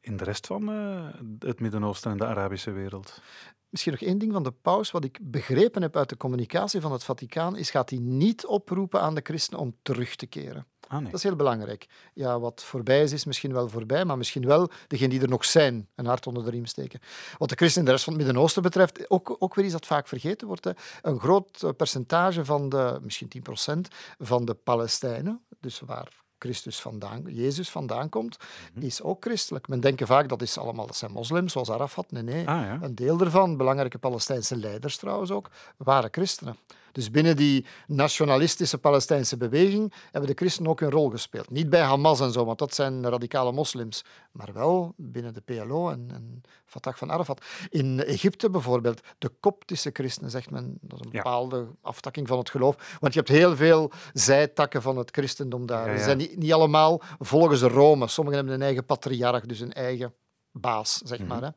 in 0.01 0.17
de 0.17 0.23
rest 0.23 0.47
van 0.47 0.69
uh, 0.69 1.07
het 1.39 1.59
Midden-Oosten 1.59 2.11
en 2.11 2.17
de 2.17 2.25
Arabische 2.25 2.71
wereld? 2.71 3.21
Misschien 3.69 3.91
nog 3.91 4.01
één 4.01 4.17
ding 4.17 4.33
van 4.33 4.43
de 4.43 4.51
paus. 4.51 4.91
Wat 4.91 5.03
ik 5.03 5.19
begrepen 5.21 5.81
heb 5.81 5.95
uit 5.95 6.09
de 6.09 6.17
communicatie 6.17 6.81
van 6.81 6.91
het 6.91 7.03
Vaticaan, 7.03 7.57
is 7.57 7.69
gaat 7.69 7.89
hij 7.89 7.99
niet 7.99 8.45
oproepen 8.45 9.01
aan 9.01 9.15
de 9.15 9.21
christenen 9.23 9.59
om 9.59 9.75
terug 9.81 10.15
te 10.15 10.25
keren. 10.25 10.65
Ah, 10.87 10.97
nee. 10.97 11.05
Dat 11.05 11.13
is 11.13 11.23
heel 11.23 11.35
belangrijk. 11.35 11.87
Ja, 12.13 12.39
wat 12.39 12.63
voorbij 12.63 13.01
is, 13.01 13.11
is 13.11 13.25
misschien 13.25 13.53
wel 13.53 13.69
voorbij, 13.69 14.05
maar 14.05 14.17
misschien 14.17 14.45
wel 14.45 14.69
degenen 14.87 15.09
die 15.09 15.21
er 15.21 15.29
nog 15.29 15.45
zijn, 15.45 15.87
een 15.95 16.05
hart 16.05 16.27
onder 16.27 16.43
de 16.43 16.49
riem 16.49 16.65
steken. 16.65 16.99
Wat 17.37 17.49
de 17.49 17.55
christenen 17.55 17.79
in 17.79 17.85
de 17.85 17.91
rest 17.91 18.03
van 18.03 18.13
het 18.13 18.23
Midden-Oosten 18.23 18.61
betreft, 18.61 19.09
ook, 19.09 19.35
ook 19.39 19.55
weer 19.55 19.65
iets 19.65 19.73
dat 19.73 19.85
vaak 19.85 20.07
vergeten 20.07 20.47
wordt. 20.47 20.63
Hè. 20.63 20.71
Een 21.01 21.19
groot 21.19 21.73
percentage 21.77 22.45
van 22.45 22.69
de, 22.69 22.99
misschien 23.01 23.29
10% 23.77 23.79
van 24.17 24.45
de 24.45 24.53
Palestijnen, 24.53 25.41
dus 25.59 25.79
waar 25.79 26.25
Christus 26.39 26.81
vandaan, 26.81 27.23
Jezus 27.25 27.69
vandaan 27.69 28.09
komt, 28.09 28.37
mhm. 28.73 28.85
is 28.85 29.01
ook 29.01 29.23
christelijk. 29.23 29.67
Men 29.67 29.79
denkt 29.79 30.05
vaak 30.05 30.29
dat 30.29 30.41
is 30.41 30.57
allemaal 30.57 30.85
dat 30.85 30.95
zijn 30.95 31.11
moslims, 31.11 31.51
zoals 31.51 31.71
Arafat. 31.71 32.11
Nee, 32.11 32.23
nee. 32.23 32.47
Ah, 32.47 32.61
ja. 32.61 32.79
Een 32.81 32.95
deel 32.95 33.19
ervan, 33.19 33.57
belangrijke 33.57 33.97
Palestijnse 33.97 34.55
leiders 34.55 34.97
trouwens 34.97 35.31
ook, 35.31 35.49
waren 35.77 36.09
christenen. 36.11 36.57
Dus 36.97 37.11
binnen 37.11 37.35
die 37.35 37.65
nationalistische 37.87 38.77
Palestijnse 38.77 39.37
beweging 39.37 39.93
hebben 40.11 40.29
de 40.29 40.35
christenen 40.35 40.71
ook 40.71 40.81
een 40.81 40.91
rol 40.91 41.09
gespeeld. 41.09 41.49
Niet 41.49 41.69
bij 41.69 41.81
Hamas 41.81 42.19
en 42.19 42.31
zo, 42.31 42.45
want 42.45 42.59
dat 42.59 42.73
zijn 42.73 43.09
radicale 43.09 43.51
moslims, 43.51 44.05
maar 44.31 44.53
wel 44.53 44.93
binnen 44.95 45.33
de 45.33 45.41
PLO 45.41 45.89
en, 45.89 46.07
en 46.13 46.41
Fatah 46.65 46.93
van 46.93 47.11
Arafat. 47.11 47.45
In 47.69 48.03
Egypte 48.03 48.49
bijvoorbeeld, 48.49 49.01
de 49.17 49.29
koptische 49.39 49.89
christenen, 49.93 50.31
zegt 50.31 50.49
men, 50.49 50.77
dat 50.81 50.99
is 50.99 51.05
een 51.05 51.11
bepaalde 51.11 51.67
aftakking 51.81 52.27
van 52.27 52.37
het 52.37 52.49
geloof. 52.49 52.97
Want 52.99 53.13
je 53.13 53.19
hebt 53.19 53.31
heel 53.31 53.55
veel 53.55 53.91
zijtakken 54.13 54.81
van 54.81 54.97
het 54.97 55.11
christendom 55.11 55.65
daar. 55.65 55.97
Ze 55.97 56.03
zijn 56.03 56.17
niet, 56.17 56.37
niet 56.37 56.53
allemaal 56.53 57.01
volgens 57.19 57.61
Rome. 57.61 58.07
Sommigen 58.07 58.39
hebben 58.39 58.55
een 58.55 58.65
eigen 58.65 58.85
patriarch, 58.85 59.45
dus 59.45 59.59
een 59.59 59.73
eigen 59.73 60.13
baas, 60.51 61.01
zeg 61.03 61.19
mhm. 61.19 61.27
maar. 61.27 61.41
Hè. 61.41 61.49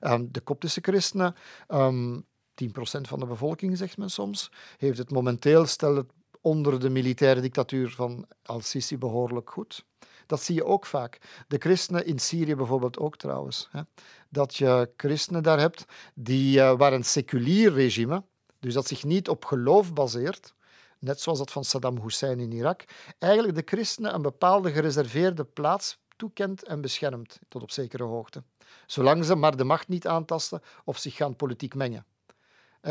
Ehm, 0.00 0.24
de 0.30 0.40
koptische 0.40 0.80
christenen 0.80 1.34
um, 1.68 2.26
10% 2.64 2.68
van 3.00 3.18
de 3.18 3.26
bevolking, 3.26 3.76
zegt 3.76 3.96
men 3.96 4.10
soms, 4.10 4.50
heeft 4.78 4.98
het 4.98 5.10
momenteel, 5.10 5.66
stel 5.66 5.96
het 5.96 6.10
onder 6.40 6.80
de 6.80 6.90
militaire 6.90 7.40
dictatuur 7.40 7.90
van 7.90 8.26
al-Sisi 8.42 8.98
behoorlijk 8.98 9.50
goed. 9.50 9.84
Dat 10.26 10.42
zie 10.42 10.54
je 10.54 10.64
ook 10.64 10.86
vaak. 10.86 11.18
De 11.48 11.58
christenen 11.58 12.06
in 12.06 12.18
Syrië 12.18 12.54
bijvoorbeeld 12.54 12.98
ook 12.98 13.16
trouwens. 13.16 13.68
Hè. 13.70 13.80
Dat 14.28 14.56
je 14.56 14.90
christenen 14.96 15.42
daar 15.42 15.58
hebt 15.58 15.84
die, 16.14 16.58
uh, 16.58 16.76
waar 16.76 16.92
een 16.92 17.04
seculier 17.04 17.72
regime, 17.72 18.22
dus 18.60 18.74
dat 18.74 18.86
zich 18.86 19.04
niet 19.04 19.28
op 19.28 19.44
geloof 19.44 19.92
baseert, 19.92 20.54
net 20.98 21.20
zoals 21.20 21.38
dat 21.38 21.52
van 21.52 21.64
Saddam 21.64 22.00
Hussein 22.00 22.40
in 22.40 22.52
Irak, 22.52 22.84
eigenlijk 23.18 23.54
de 23.54 23.62
christenen 23.64 24.14
een 24.14 24.22
bepaalde 24.22 24.72
gereserveerde 24.72 25.44
plaats 25.44 25.98
toekent 26.16 26.64
en 26.64 26.80
beschermt 26.80 27.38
tot 27.48 27.62
op 27.62 27.70
zekere 27.70 28.02
hoogte. 28.04 28.42
Zolang 28.86 29.24
ze 29.24 29.34
maar 29.34 29.56
de 29.56 29.64
macht 29.64 29.88
niet 29.88 30.06
aantasten 30.06 30.62
of 30.84 30.98
zich 30.98 31.16
gaan 31.16 31.36
politiek 31.36 31.74
mengen 31.74 32.04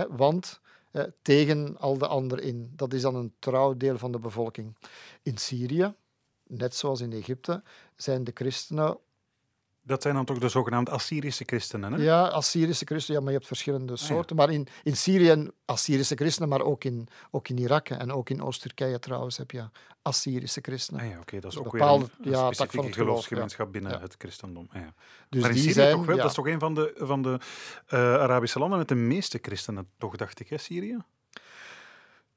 want 0.10 0.60
tegen 1.22 1.78
al 1.78 1.98
de 1.98 2.08
anderen 2.08 2.43
in. 2.43 2.72
Dat 2.76 2.93
is 2.93 3.02
dan 3.02 3.16
een 3.16 3.34
trouw 3.39 3.78
deel 3.78 3.98
van 3.98 4.12
de 4.12 4.20
bevolking. 4.20 4.76
In 5.22 5.38
Syrië, 5.38 5.93
net 6.48 6.76
zoals 6.76 7.02
in 7.02 7.14
Egypte, 7.14 7.64
zijn 7.95 8.24
de 8.24 8.32
christenen 8.34 8.98
dat 9.88 10.02
zijn 10.02 10.16
dan 10.16 10.26
toch 10.26 10.38
de 10.38 10.50
zogenaamde 10.50 10.92
Assyrische 10.92 11.44
christenen? 11.46 11.94
Hè? 11.94 12.04
Ja, 12.04 12.28
Assyrische 12.28 12.86
christenen, 12.86 13.18
ja, 13.18 13.24
maar 13.24 13.32
je 13.32 13.38
hebt 13.38 13.48
verschillende 13.48 13.94
ah, 13.94 14.00
soorten. 14.00 14.36
Maar 14.36 14.50
in, 14.50 14.68
in 14.84 14.98
Syrië 14.98 15.52
Assyrische 15.66 16.16
christenen, 16.16 16.50
maar 16.50 16.62
ook 16.62 16.84
in, 16.84 17.08
ook 17.32 17.50
in 17.50 17.58
Irak 17.58 17.90
en 17.90 18.12
ook 18.12 18.30
in 18.30 18.42
Oost-Turkije 18.42 19.00
trouwens 19.00 19.38
heb 19.38 19.52
je 19.52 19.70
Assyrische 20.02 20.62
christenen. 20.62 21.02
Ah, 21.02 21.10
ja, 21.10 21.20
oké, 21.20 21.40
dat 21.40 21.52
is 21.52 21.58
ook 21.58 21.72
bepaalde, 21.72 22.06
weer 22.18 22.28
een, 22.28 22.34
een 22.34 22.40
ja, 22.40 22.52
specifieke 22.52 22.94
geloofsgemeenschap 22.94 23.72
binnen 23.72 24.02
het 24.02 24.16
christendom. 24.18 24.68
Ah, 24.72 24.82
ja. 24.82 24.94
Dus 25.30 25.42
maar 25.42 25.52
in 25.52 25.58
Syrië 25.58 25.74
zijn, 25.74 25.92
toch 25.92 26.06
wel, 26.06 26.18
dat 26.18 26.26
is 26.26 26.34
toch 26.34 26.48
een 26.48 26.60
van 26.60 26.74
de, 26.74 26.94
van 26.98 27.22
de 27.22 27.40
uh, 27.90 28.00
Arabische 28.00 28.60
landen 28.60 28.78
met 28.78 28.88
de 28.88 28.96
meeste 28.96 29.40
christenen, 29.42 29.90
toch 29.98 30.16
dacht 30.16 30.40
ik, 30.40 30.50
hè, 30.50 30.58
Syrië? 30.58 30.98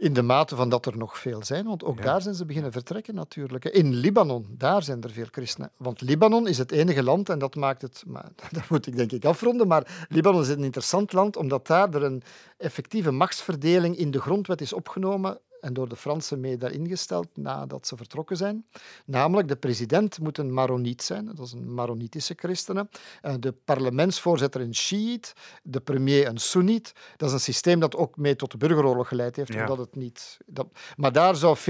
In 0.01 0.13
de 0.13 0.23
mate 0.23 0.57
van 0.57 0.69
dat 0.69 0.87
er 0.87 0.97
nog 0.97 1.19
veel 1.19 1.45
zijn, 1.45 1.67
want 1.67 1.85
ook 1.85 2.03
daar 2.03 2.23
zijn 2.23 2.35
ze 2.35 2.45
beginnen 2.45 2.73
vertrekken 2.73 3.15
natuurlijk. 3.15 3.65
In 3.65 3.95
Libanon, 3.95 4.47
daar 4.59 4.83
zijn 4.83 5.03
er 5.03 5.11
veel 5.11 5.27
christenen. 5.31 5.71
Want 5.77 6.01
Libanon 6.01 6.49
is 6.49 6.59
het 6.59 6.73
enige 6.73 7.03
land, 7.03 7.29
en 7.29 7.39
dat 7.39 7.55
maakt 7.55 7.83
het, 7.83 8.03
maar, 8.07 8.31
dat 8.51 8.69
moet 8.69 8.87
ik 8.87 8.97
denk 8.97 9.13
ik 9.13 9.25
afronden, 9.25 9.67
maar 9.67 10.07
Libanon 10.09 10.41
is 10.41 10.49
een 10.49 10.65
interessant 10.65 11.13
land 11.13 11.37
omdat 11.37 11.67
daar 11.67 11.95
er 11.95 12.03
een 12.03 12.23
effectieve 12.59 13.11
machtsverdeling 13.11 13.97
in 13.97 14.11
de 14.11 14.21
grondwet 14.21 14.61
is 14.61 14.73
opgenomen 14.73 15.39
en 15.61 15.73
door 15.73 15.89
de 15.89 15.97
Fransen 15.97 16.41
mee 16.41 16.57
daarin 16.57 16.89
gesteld 16.89 17.29
nadat 17.35 17.87
ze 17.87 17.97
vertrokken 17.97 18.37
zijn. 18.37 18.67
Namelijk, 19.05 19.49
de 19.49 19.57
president 19.57 20.19
moet 20.21 20.39
een 20.39 20.55
Maroniet 20.55 21.03
zijn, 21.03 21.25
dat 21.25 21.47
is 21.47 21.53
een 21.53 21.75
Maronitische 21.75 22.35
christenen. 22.37 22.91
Eh, 23.21 23.35
de 23.39 23.53
parlementsvoorzitter 23.53 24.61
een 24.61 24.75
Shiït, 24.75 25.33
de 25.63 25.81
premier 25.81 26.27
een 26.27 26.39
Soeniet. 26.39 26.93
Dat 27.17 27.29
is 27.29 27.35
een 27.35 27.41
systeem 27.41 27.81
dat 27.81 27.97
ook 27.97 28.17
mee 28.17 28.37
tot 28.37 28.51
de 28.51 28.57
burgeroorlog 28.57 29.09
geleid 29.09 29.37
heeft, 29.37 29.55
omdat 29.55 29.79
het 29.79 29.95
niet... 29.95 30.39
Dat... 30.47 30.67
Maar 30.97 31.13
daar 31.13 31.37
zou 31.37 31.57
40% 31.59 31.63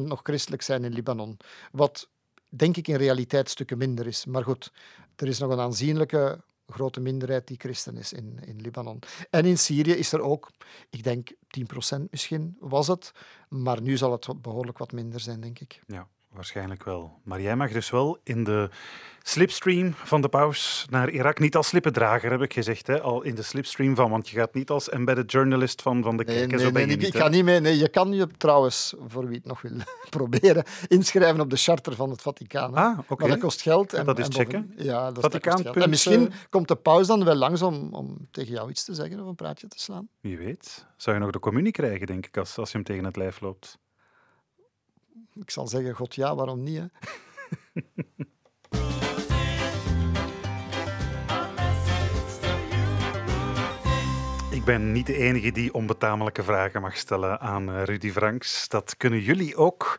nog 0.00 0.20
christelijk 0.22 0.62
zijn 0.62 0.84
in 0.84 0.92
Libanon. 0.92 1.36
Wat 1.72 2.08
denk 2.48 2.76
ik 2.76 2.88
in 2.88 2.96
realiteit 2.96 3.50
stukken 3.50 3.78
minder 3.78 4.06
is. 4.06 4.26
Maar 4.26 4.44
goed, 4.44 4.72
er 5.16 5.28
is 5.28 5.38
nog 5.38 5.50
een 5.50 5.60
aanzienlijke 5.60 6.40
grote 6.68 7.00
minderheid 7.00 7.46
die 7.46 7.56
christen 7.58 7.96
is 7.96 8.12
in, 8.12 8.38
in 8.46 8.60
Libanon. 8.60 8.98
En 9.30 9.44
in 9.44 9.58
Syrië 9.58 9.92
is 9.92 10.12
er 10.12 10.20
ook, 10.20 10.50
ik 10.90 11.02
denk 11.02 11.30
10% 11.30 12.02
misschien 12.10 12.56
was 12.60 12.86
het, 12.86 13.12
maar 13.48 13.82
nu 13.82 13.96
zal 13.96 14.12
het 14.12 14.42
behoorlijk 14.42 14.78
wat 14.78 14.92
minder 14.92 15.20
zijn, 15.20 15.40
denk 15.40 15.58
ik. 15.58 15.82
Ja, 15.86 16.08
waarschijnlijk 16.32 16.84
wel. 16.84 17.20
Maar 17.22 17.40
jij 17.40 17.56
mag 17.56 17.72
dus 17.72 17.90
wel 17.90 18.18
in 18.22 18.44
de 18.44 18.70
slipstream 19.22 19.94
van 19.94 20.20
de 20.20 20.28
paus 20.28 20.86
naar 20.90 21.10
Irak. 21.10 21.38
Niet 21.38 21.56
als 21.56 21.66
slippendrager, 21.66 22.30
heb 22.30 22.42
ik 22.42 22.52
gezegd. 22.52 22.86
Hè? 22.86 23.00
Al 23.00 23.22
in 23.22 23.34
de 23.34 23.42
slipstream 23.42 23.94
van, 23.94 24.10
want 24.10 24.28
je 24.28 24.36
gaat 24.36 24.54
niet 24.54 24.70
als 24.70 24.88
embedded 24.88 25.32
journalist 25.32 25.82
van, 25.82 26.02
van 26.02 26.16
de 26.16 26.24
kerk. 26.24 26.50
Nee, 26.50 26.60
zo 26.60 26.70
nee, 26.70 26.86
nee, 26.86 26.96
ik, 26.96 27.16
ga 27.16 27.28
niet 27.28 27.44
mee. 27.44 27.60
Nee, 27.60 27.78
je 27.78 27.88
kan 27.88 28.12
je 28.12 28.26
trouwens, 28.36 28.94
voor 29.06 29.26
wie 29.26 29.36
het 29.36 29.46
nog 29.46 29.62
wil 29.62 29.72
proberen, 30.10 30.64
inschrijven 30.86 31.40
op 31.40 31.50
de 31.50 31.56
charter 31.56 31.94
van 31.94 32.10
het 32.10 32.22
Vaticaan. 32.22 32.74
Ah, 32.74 32.98
oké. 33.06 33.22
Maar 33.22 33.28
dat 33.28 33.40
kost 33.40 33.62
geld. 33.62 33.92
En, 33.92 34.06
dat 34.06 34.18
is 34.18 34.26
checken? 34.28 34.72
ja, 34.76 35.10
dat 35.10 35.22
Vaticaan. 35.22 35.62
geld. 35.62 35.76
En 35.76 35.90
misschien 35.90 36.32
komt 36.50 36.68
de 36.68 36.76
paus 36.76 37.06
dan 37.06 37.24
wel 37.24 37.34
langs 37.34 37.62
om, 37.62 37.94
om 37.94 38.28
tegen 38.30 38.52
jou 38.52 38.70
iets 38.70 38.84
te 38.84 38.94
zeggen 38.94 39.20
of 39.20 39.26
een 39.26 39.34
praatje 39.34 39.68
te 39.68 39.78
slaan. 39.78 40.08
Wie 40.20 40.38
weet. 40.38 40.86
Zou 40.96 41.16
je 41.16 41.22
nog 41.22 41.32
de 41.32 41.38
communie 41.38 41.72
krijgen, 41.72 42.06
denk 42.06 42.26
ik, 42.26 42.36
als, 42.36 42.58
als 42.58 42.70
je 42.70 42.76
hem 42.76 42.86
tegen 42.86 43.04
het 43.04 43.16
lijf 43.16 43.40
loopt? 43.40 43.78
Ik 45.40 45.50
zal 45.50 45.66
zeggen, 45.66 45.94
god 45.94 46.14
ja, 46.14 46.34
waarom 46.34 46.62
niet? 46.62 46.78
Hè? 46.78 46.86
Ik 54.50 54.64
ben 54.64 54.92
niet 54.92 55.06
de 55.06 55.16
enige 55.16 55.52
die 55.52 55.74
onbetamelijke 55.74 56.42
vragen 56.42 56.80
mag 56.80 56.96
stellen 56.96 57.40
aan 57.40 57.72
eh, 57.72 57.82
Rudy 57.84 58.10
Franks. 58.10 58.68
Dat 58.68 58.96
kunnen 58.96 59.20
jullie 59.20 59.56
ook. 59.56 59.96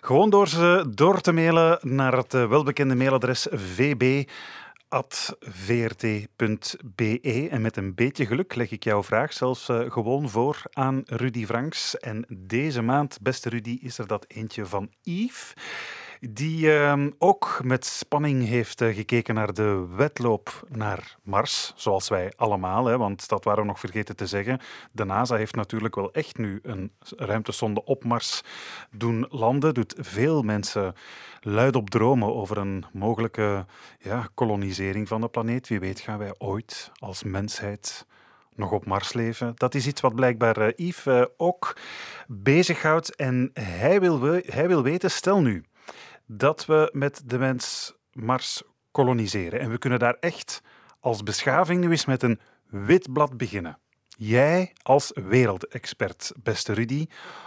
Gewoon 0.00 0.30
door 0.30 0.48
ze 0.48 0.84
door 0.94 1.20
te 1.20 1.32
mailen 1.32 1.78
naar 1.82 2.16
het 2.16 2.34
eh, 2.34 2.48
welbekende 2.48 2.94
mailadres 2.94 3.46
vb.vrt.be. 5.40 6.78
En 7.50 7.60
met 7.60 7.76
een 7.76 7.94
beetje 7.94 8.26
geluk 8.26 8.54
leg 8.54 8.70
ik 8.70 8.84
jouw 8.84 9.02
vraag 9.02 9.32
zelfs 9.32 9.68
eh, 9.68 9.90
gewoon 9.90 10.28
voor 10.28 10.62
aan 10.72 11.02
Rudy 11.04 11.46
Franks. 11.46 11.98
En 11.98 12.24
deze 12.28 12.82
maand, 12.82 13.18
beste 13.22 13.48
Rudy, 13.48 13.78
is 13.82 13.98
er 13.98 14.06
dat 14.06 14.24
eentje 14.28 14.66
van 14.66 14.90
Yves 15.02 15.52
die 16.20 16.72
ehm, 16.72 17.10
ook 17.18 17.60
met 17.64 17.84
spanning 17.84 18.46
heeft 18.46 18.80
uh, 18.80 18.94
gekeken 18.94 19.34
naar 19.34 19.52
de 19.52 19.86
wedloop 19.96 20.66
naar 20.68 21.16
Mars, 21.22 21.72
zoals 21.76 22.08
wij 22.08 22.32
allemaal, 22.36 22.86
hè, 22.86 22.98
want 22.98 23.28
dat 23.28 23.44
waren 23.44 23.60
we 23.60 23.68
nog 23.68 23.80
vergeten 23.80 24.16
te 24.16 24.26
zeggen. 24.26 24.60
De 24.92 25.04
NASA 25.04 25.36
heeft 25.36 25.54
natuurlijk 25.54 25.94
wel 25.94 26.12
echt 26.12 26.38
nu 26.38 26.58
een 26.62 26.92
ruimtesonde 27.16 27.84
op 27.84 28.04
Mars 28.04 28.42
doen 28.90 29.26
landen, 29.30 29.74
doet 29.74 29.94
veel 29.98 30.42
mensen 30.42 30.94
luid 31.40 31.76
op 31.76 31.90
dromen 31.90 32.34
over 32.34 32.58
een 32.58 32.84
mogelijke 32.92 33.66
ja, 33.98 34.28
kolonisering 34.34 35.08
van 35.08 35.20
de 35.20 35.28
planeet. 35.28 35.68
Wie 35.68 35.80
weet 35.80 36.00
gaan 36.00 36.18
wij 36.18 36.34
ooit 36.38 36.90
als 36.98 37.22
mensheid 37.22 38.06
nog 38.54 38.72
op 38.72 38.86
Mars 38.86 39.12
leven. 39.12 39.52
Dat 39.54 39.74
is 39.74 39.86
iets 39.86 40.00
wat 40.00 40.14
blijkbaar 40.14 40.58
uh, 40.58 40.68
Yves 40.76 41.06
uh, 41.06 41.24
ook 41.36 41.76
bezighoudt. 42.26 43.16
En 43.16 43.50
hij 43.52 44.00
wil, 44.00 44.20
hij 44.44 44.68
wil 44.68 44.82
weten, 44.82 45.10
stel 45.10 45.40
nu, 45.40 45.64
dat 46.32 46.66
we 46.66 46.90
met 46.92 47.22
de 47.24 47.38
mens 47.38 47.94
Mars 48.12 48.62
koloniseren. 48.90 49.60
En 49.60 49.70
we 49.70 49.78
kunnen 49.78 49.98
daar 49.98 50.16
echt 50.20 50.62
als 51.00 51.22
beschaving 51.22 51.80
nu 51.80 51.90
eens 51.90 52.04
met 52.04 52.22
een 52.22 52.40
wit 52.66 53.12
blad 53.12 53.36
beginnen. 53.36 53.78
Jij 54.08 54.72
als 54.82 55.10
wereldexpert, 55.14 56.32
beste 56.42 56.72
Rudy, 56.72 57.06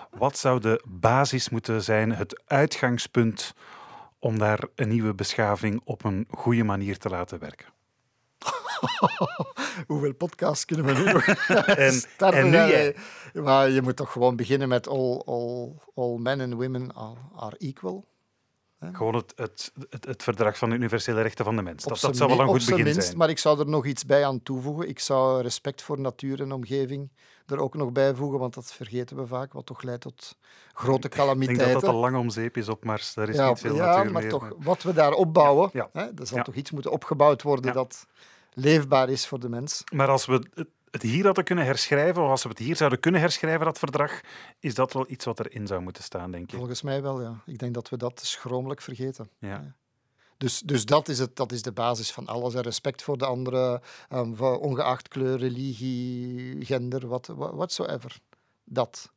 wat 0.09 0.37
zou 0.37 0.59
de 0.59 0.83
basis 0.87 1.49
moeten 1.49 1.83
zijn, 1.83 2.11
het 2.11 2.41
uitgangspunt 2.45 3.53
om 4.19 4.37
daar 4.37 4.59
een 4.75 4.89
nieuwe 4.89 5.13
beschaving 5.13 5.81
op 5.83 6.03
een 6.03 6.27
goede 6.29 6.63
manier 6.63 6.97
te 6.97 7.09
laten 7.09 7.39
werken? 7.39 7.67
Hoeveel 9.87 10.13
podcasts 10.13 10.65
kunnen 10.65 10.85
we 10.85 10.93
nu 10.93 11.11
nog 11.11 11.25
En- 11.67 11.93
starten? 11.93 12.39
en 12.39 12.49
nu 12.49 12.57
jij. 12.57 12.95
Maar 13.33 13.69
je 13.69 13.81
moet 13.81 13.95
toch 13.95 14.11
gewoon 14.11 14.35
beginnen 14.35 14.67
met 14.67 14.87
all, 14.87 15.21
all, 15.25 15.73
all 15.95 16.17
men 16.17 16.41
and 16.41 16.53
women 16.53 16.95
are, 16.95 17.19
are 17.35 17.57
equal. 17.57 18.11
Gewoon 18.91 19.15
het, 19.15 19.33
het, 19.35 19.71
het, 19.89 20.05
het 20.05 20.23
verdrag 20.23 20.57
van 20.57 20.69
de 20.69 20.75
universele 20.75 21.21
rechten 21.21 21.45
van 21.45 21.55
de 21.55 21.61
mens. 21.61 21.83
Dat, 21.83 21.99
zou 21.99 22.15
wel 22.17 22.39
een 22.39 22.47
goed 22.47 22.65
begin 22.65 22.83
minst, 22.83 23.03
zijn. 23.03 23.17
Maar 23.17 23.29
ik 23.29 23.37
zou 23.37 23.59
er 23.59 23.69
nog 23.69 23.85
iets 23.85 24.05
bij 24.05 24.25
aan 24.25 24.43
toevoegen. 24.43 24.89
Ik 24.89 24.99
zou 24.99 25.41
respect 25.41 25.81
voor 25.81 25.99
natuur 25.99 26.41
en 26.41 26.51
omgeving 26.51 27.09
er 27.45 27.59
ook 27.59 27.75
nog 27.75 27.91
bij 27.91 28.15
voegen, 28.15 28.39
want 28.39 28.53
dat 28.53 28.73
vergeten 28.73 29.17
we 29.17 29.27
vaak, 29.27 29.53
wat 29.53 29.65
toch 29.65 29.81
leidt 29.81 30.01
tot 30.01 30.37
grote 30.73 31.07
Ik 31.07 31.13
calamiteiten. 31.13 31.63
denk 31.63 31.73
dat 31.73 31.81
dat 31.81 31.93
al 31.93 31.99
lang 31.99 32.17
om 32.17 32.29
zeep 32.29 32.57
is 32.57 32.69
op 32.69 32.83
Mars. 32.83 33.13
Daar 33.13 33.29
is 33.29 33.35
ja, 33.35 33.49
niet 33.49 33.59
veel 33.59 33.75
ja, 33.75 33.85
natuur 33.95 34.11
maar 34.11 34.21
meer. 34.21 34.31
toch, 34.31 34.51
wat 34.57 34.83
we 34.83 34.93
daar 34.93 35.11
opbouwen, 35.13 35.69
Ja. 35.73 35.89
hè, 35.93 36.01
er 36.03 36.27
zal 36.27 36.43
toch 36.43 36.55
iets 36.55 36.71
moeten 36.71 36.91
opgebouwd 36.91 37.41
worden 37.41 37.73
dat 37.73 38.07
leefbaar 38.53 39.09
is 39.09 39.27
voor 39.27 39.39
de 39.39 39.49
mens. 39.49 39.83
Maar 39.93 40.07
als 40.07 40.25
we 40.25 40.67
het- 40.93 41.01
hier 41.01 41.25
hadden 41.25 41.43
kunnen 41.43 41.65
herschrijven, 41.65 42.23
of 42.23 42.29
als 42.29 42.43
we 42.43 42.49
het 42.49 42.57
hier 42.59 42.75
zouden 42.75 42.99
kunnen 42.99 43.21
herschrijven, 43.21 43.65
dat 43.65 43.79
verdrag, 43.79 44.21
is 44.59 44.73
dat 44.73 44.93
wel 44.93 45.05
iets 45.09 45.25
wat 45.25 45.39
erin 45.39 45.67
zou 45.67 45.81
moeten 45.81 46.03
staan, 46.03 46.31
denk 46.31 46.51
ik. 46.51 46.57
Volgens 46.57 46.81
mij 46.81 47.01
wel, 47.01 47.21
ja. 47.21 47.41
Ik 47.45 47.57
denk 47.57 47.73
dat 47.73 47.89
we 47.89 47.97
dat 47.97 48.19
schromelijk 48.23 48.81
vergeten. 48.81 49.29
Ja. 49.39 49.75
Dus, 50.37 50.59
dus 50.59 50.85
dat, 50.85 51.07
is 51.09 51.19
het, 51.19 51.35
dat 51.35 51.51
is 51.51 51.61
de 51.61 51.71
basis 51.71 52.11
van 52.11 52.27
alles. 52.27 52.53
En 52.53 52.61
respect 52.61 53.01
voor 53.01 53.17
de 53.17 53.25
andere, 53.25 53.81
voor 54.33 54.59
ongeacht 54.59 55.07
kleur, 55.07 55.37
religie, 55.37 56.65
gender, 56.65 57.07
what- 57.07 57.29
whatsoever. 57.35 58.17
Dat. 58.63 59.11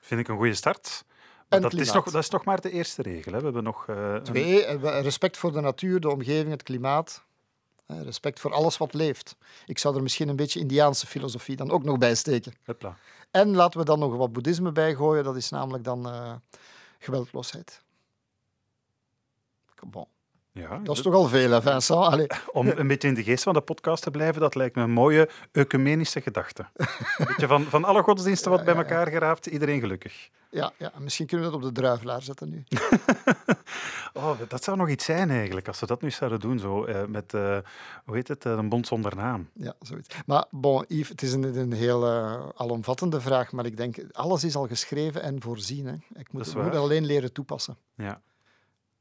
Vind 0.00 0.20
ik 0.20 0.28
een 0.28 0.36
goede 0.36 0.54
start. 0.54 1.04
En 1.48 1.62
dat, 1.62 1.74
is 1.74 1.92
nog, 1.92 2.04
dat 2.04 2.22
is 2.22 2.28
toch 2.28 2.44
maar 2.44 2.60
de 2.60 2.70
eerste 2.70 3.02
regel. 3.02 3.32
Hè? 3.32 3.38
We 3.38 3.44
hebben 3.44 3.62
nog... 3.62 3.88
eh, 3.88 4.16
Twee, 4.16 4.64
eh, 4.64 5.00
respect 5.02 5.36
voor 5.36 5.52
de 5.52 5.60
natuur, 5.60 6.00
de 6.00 6.10
omgeving, 6.10 6.50
het 6.50 6.62
klimaat. 6.62 7.24
Respect 7.86 8.40
voor 8.40 8.52
alles 8.52 8.76
wat 8.76 8.94
leeft. 8.94 9.36
Ik 9.66 9.78
zou 9.78 9.96
er 9.96 10.02
misschien 10.02 10.28
een 10.28 10.36
beetje 10.36 10.60
Indiaanse 10.60 11.06
filosofie 11.06 11.56
dan 11.56 11.70
ook 11.70 11.82
nog 11.82 11.98
bij 11.98 12.14
steken. 12.14 12.52
Hupla. 12.64 12.96
En 13.30 13.54
laten 13.54 13.80
we 13.80 13.84
dan 13.84 13.98
nog 13.98 14.16
wat 14.16 14.32
boeddhisme 14.32 14.72
bijgooien. 14.72 15.24
Dat 15.24 15.36
is 15.36 15.50
namelijk 15.50 15.84
dan 15.84 16.08
eh, 16.08 16.32
geweldloosheid. 16.98 17.84
Bon. 19.90 20.06
Ja, 20.52 20.78
Dat 20.78 20.96
is 20.96 21.02
toch 21.02 21.14
al 21.14 21.26
veel, 21.26 21.50
hè, 21.50 21.62
Vincent? 21.62 21.98
Allee. 21.98 22.26
Om 22.52 22.68
een 22.68 22.86
beetje 22.86 23.08
in 23.08 23.14
de 23.14 23.22
geest 23.22 23.42
van 23.42 23.54
de 23.54 23.60
podcast 23.60 24.02
te 24.02 24.10
blijven, 24.10 24.40
dat 24.40 24.54
lijkt 24.54 24.76
me 24.76 24.82
een 24.82 24.90
mooie 24.90 25.28
ecumenische 25.52 26.20
gedachte. 26.20 26.66
Een 26.76 27.26
beetje 27.26 27.46
van, 27.46 27.64
van 27.64 27.84
alle 27.84 28.02
godsdiensten 28.02 28.50
wat 28.50 28.64
bij 28.64 28.74
elkaar 28.74 29.06
geraapt, 29.06 29.46
iedereen 29.46 29.80
gelukkig. 29.80 30.28
Ja, 30.56 30.72
ja, 30.78 30.92
misschien 30.98 31.26
kunnen 31.26 31.46
we 31.46 31.52
dat 31.52 31.62
op 31.62 31.74
de 31.74 31.80
druivelaar 31.80 32.22
zetten 32.22 32.48
nu. 32.48 32.64
Oh, 34.12 34.38
dat 34.48 34.64
zou 34.64 34.76
nog 34.76 34.88
iets 34.88 35.04
zijn 35.04 35.30
eigenlijk, 35.30 35.68
als 35.68 35.80
we 35.80 35.86
dat 35.86 36.02
nu 36.02 36.10
zouden 36.10 36.40
doen, 36.40 36.58
zo, 36.58 36.84
eh, 36.84 37.04
met, 37.04 37.34
eh, 37.34 37.58
hoe 38.04 38.14
heet 38.14 38.28
het, 38.28 38.44
Eh, 38.46 38.52
een 38.52 38.68
bond 38.68 38.86
zonder 38.86 39.16
naam. 39.16 39.48
Ja, 39.54 39.74
zoiets. 39.80 40.14
Maar 40.26 40.44
bon, 40.50 40.84
Yves, 40.88 41.08
het 41.08 41.22
is 41.22 41.32
een, 41.32 41.56
een 41.58 41.72
heel 41.72 42.06
alomvattende 42.56 43.20
vraag, 43.20 43.52
maar 43.52 43.66
ik 43.66 43.76
denk, 43.76 43.96
alles 44.12 44.44
is 44.44 44.56
al 44.56 44.66
geschreven 44.66 45.22
en 45.22 45.42
voorzien. 45.42 45.86
Hè. 45.86 45.94
Ik 46.14 46.32
moet, 46.32 46.54
moet 46.54 46.74
alleen 46.74 47.06
leren 47.06 47.32
toepassen. 47.32 47.76
Ja. 47.94 48.20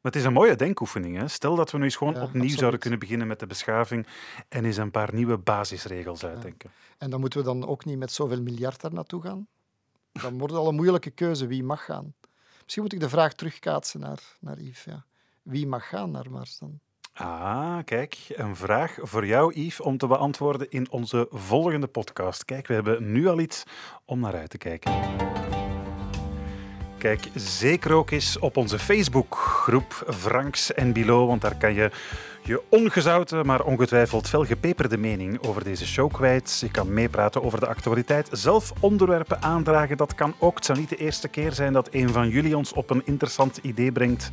Maar 0.01 0.13
het 0.13 0.15
is 0.15 0.23
een 0.23 0.33
mooie 0.33 0.55
denkoefening. 0.55 1.17
Hè? 1.17 1.27
Stel 1.27 1.55
dat 1.55 1.71
we 1.71 1.77
nu 1.77 1.83
eens 1.83 1.95
gewoon 1.95 2.13
Ja, 2.13 2.19
opnieuw 2.21 2.35
absoluut. 2.41 2.59
zouden 2.59 2.79
kunnen 2.79 2.99
beginnen 2.99 3.27
met 3.27 3.39
de 3.39 3.47
beschaving 3.47 4.07
en 4.49 4.65
eens 4.65 4.77
een 4.77 4.91
paar 4.91 5.13
nieuwe 5.13 5.37
basisregels 5.37 6.25
uitdenken. 6.25 6.71
En 6.97 7.09
dan 7.09 7.19
moeten 7.19 7.39
we 7.39 7.45
dan 7.45 7.67
ook 7.67 7.85
niet 7.85 7.97
met 7.97 8.11
zoveel 8.11 8.41
miljard 8.41 8.81
daar 8.81 8.93
naartoe 8.93 9.21
gaan. 9.21 9.47
Dan 10.21 10.37
wordt 10.37 10.53
het 10.53 10.61
al 10.61 10.67
een 10.67 10.75
moeilijke 10.75 11.09
keuze 11.09 11.47
wie 11.47 11.63
mag 11.63 11.85
gaan. 11.85 12.13
Misschien 12.63 12.83
moet 12.83 12.93
ik 12.93 12.99
de 12.99 13.09
vraag 13.09 13.33
terugkaatsen 13.33 13.99
naar, 13.99 14.19
naar 14.39 14.59
Yves. 14.59 14.83
Ja. 14.83 15.05
Wie 15.41 15.67
mag 15.67 15.89
gaan 15.89 16.11
naar 16.11 16.31
Mars 16.31 16.57
dan? 16.57 16.79
Ah, 17.13 17.77
kijk, 17.85 18.17
een 18.27 18.55
vraag 18.55 18.97
voor 19.01 19.25
jou, 19.25 19.53
Yves, 19.53 19.81
om 19.81 19.97
te 19.97 20.07
beantwoorden 20.07 20.69
in 20.69 20.91
onze 20.91 21.27
volgende 21.29 21.87
podcast. 21.87 22.45
Kijk, 22.45 22.67
we 22.67 22.73
hebben 22.73 23.11
nu 23.11 23.27
al 23.27 23.39
iets 23.39 23.63
om 24.05 24.19
naar 24.19 24.35
uit 24.35 24.49
te 24.49 24.57
kijken. 24.57 24.91
Kijk 27.05 27.27
zeker 27.35 27.91
ook 27.91 28.11
eens 28.11 28.39
op 28.39 28.57
onze 28.57 28.79
Facebookgroep 28.79 30.05
Franks 30.09 30.73
en 30.73 30.93
Bilo, 30.93 31.27
want 31.27 31.41
daar 31.41 31.57
kan 31.57 31.73
je 31.73 31.91
je 32.43 32.61
ongezouten, 32.69 33.45
maar 33.45 33.63
ongetwijfeld 33.63 34.29
felgepeperde 34.29 34.97
mening 34.97 35.43
over 35.43 35.63
deze 35.63 35.87
show 35.87 36.13
kwijt. 36.13 36.59
Je 36.59 36.71
kan 36.71 36.93
meepraten 36.93 37.43
over 37.43 37.59
de 37.59 37.67
actualiteit, 37.67 38.29
zelf 38.31 38.73
onderwerpen 38.79 39.41
aandragen. 39.41 39.97
Dat 39.97 40.15
kan 40.15 40.33
ook. 40.39 40.55
Het 40.55 40.65
zou 40.65 40.79
niet 40.79 40.89
de 40.89 40.95
eerste 40.95 41.27
keer 41.27 41.51
zijn 41.51 41.73
dat 41.73 41.89
een 41.91 42.09
van 42.09 42.29
jullie 42.29 42.57
ons 42.57 42.73
op 42.73 42.89
een 42.89 43.01
interessant 43.05 43.59
idee 43.61 43.91
brengt 43.91 44.31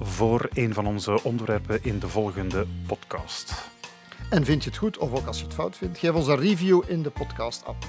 voor 0.00 0.48
een 0.52 0.74
van 0.74 0.86
onze 0.86 1.22
onderwerpen 1.22 1.84
in 1.84 1.98
de 1.98 2.08
volgende 2.08 2.66
podcast. 2.86 3.52
En 4.30 4.44
vind 4.44 4.64
je 4.64 4.70
het 4.70 4.78
goed, 4.78 4.98
of 4.98 5.12
ook 5.12 5.26
als 5.26 5.38
je 5.38 5.44
het 5.44 5.54
fout 5.54 5.76
vindt, 5.76 5.98
geef 5.98 6.12
ons 6.12 6.26
een 6.26 6.40
review 6.40 6.82
in 6.86 7.02
de 7.02 7.10
podcast-app. 7.10 7.86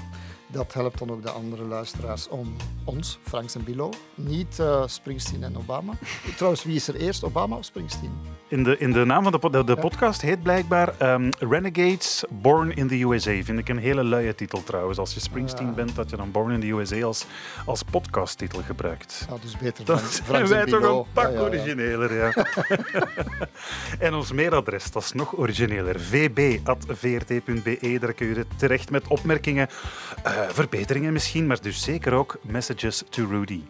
Dat 0.50 0.72
helpt 0.74 0.98
dan 0.98 1.10
ook 1.10 1.22
de 1.22 1.30
andere 1.30 1.62
luisteraars 1.64 2.28
om 2.28 2.56
ons, 2.84 3.18
Franks 3.22 3.54
en 3.54 3.64
Bilo, 3.64 3.90
niet 4.14 4.58
eh, 4.58 4.82
Springsteen 4.86 5.42
en 5.42 5.56
Obama. 5.56 5.92
Trouwens, 6.36 6.64
wie 6.64 6.74
is 6.74 6.88
er 6.88 6.94
eerst, 6.94 7.24
Obama 7.24 7.56
of 7.56 7.64
Springsteen? 7.64 8.12
In 8.48 8.64
de, 8.64 8.78
in 8.78 8.92
de 8.92 9.04
naam 9.04 9.22
van 9.22 9.32
de, 9.32 9.38
po- 9.38 9.50
de, 9.50 9.64
de 9.64 9.76
podcast 9.76 10.20
heet 10.20 10.42
blijkbaar 10.42 10.92
ehm, 10.98 11.30
Renegades 11.38 12.24
Born 12.30 12.72
in 12.76 12.88
the 12.88 12.94
USA. 13.02 13.42
Vind 13.42 13.58
ik 13.58 13.68
een 13.68 13.78
hele 13.78 14.04
luie 14.04 14.34
titel 14.34 14.62
trouwens. 14.64 14.98
Als 14.98 15.14
je 15.14 15.20
Springsteen 15.20 15.66
Ja. 15.66 15.72
bent, 15.72 15.94
dat 15.94 16.10
je 16.10 16.16
dan 16.16 16.30
Born 16.30 16.50
in 16.52 16.60
the 16.60 16.66
USA 16.66 17.02
als, 17.02 17.24
als 17.66 17.82
podcasttitel 17.82 18.62
gebruikt. 18.62 19.26
Ja, 19.30 19.36
dus 19.42 19.56
beter 19.56 19.84
Dan 19.84 19.98
Franks, 19.98 20.48
zijn 20.48 20.48
wij 20.48 20.64
toch 20.80 20.98
een 20.98 21.04
pak 21.12 21.32
Ja, 21.32 21.40
origineler, 21.40 22.14
ja. 22.14 22.32
en 24.06 24.14
ons 24.14 24.32
mailadres, 24.32 24.90
dat 24.90 25.02
is 25.02 25.12
nog 25.12 25.36
origineler. 25.36 26.00
vb.vrt.be, 26.00 27.96
daar 28.00 28.12
kun 28.12 28.26
je 28.26 28.46
terecht 28.56 28.90
met 28.90 29.06
opmerkingen, 29.08 29.68
eh, 30.42 30.48
verbeteringen 30.48 31.12
misschien, 31.12 31.46
maar 31.46 31.60
dus 31.60 31.82
zeker 31.82 32.12
ook 32.12 32.38
messages 32.42 33.02
to 33.08 33.26
Rudy. 33.26 33.62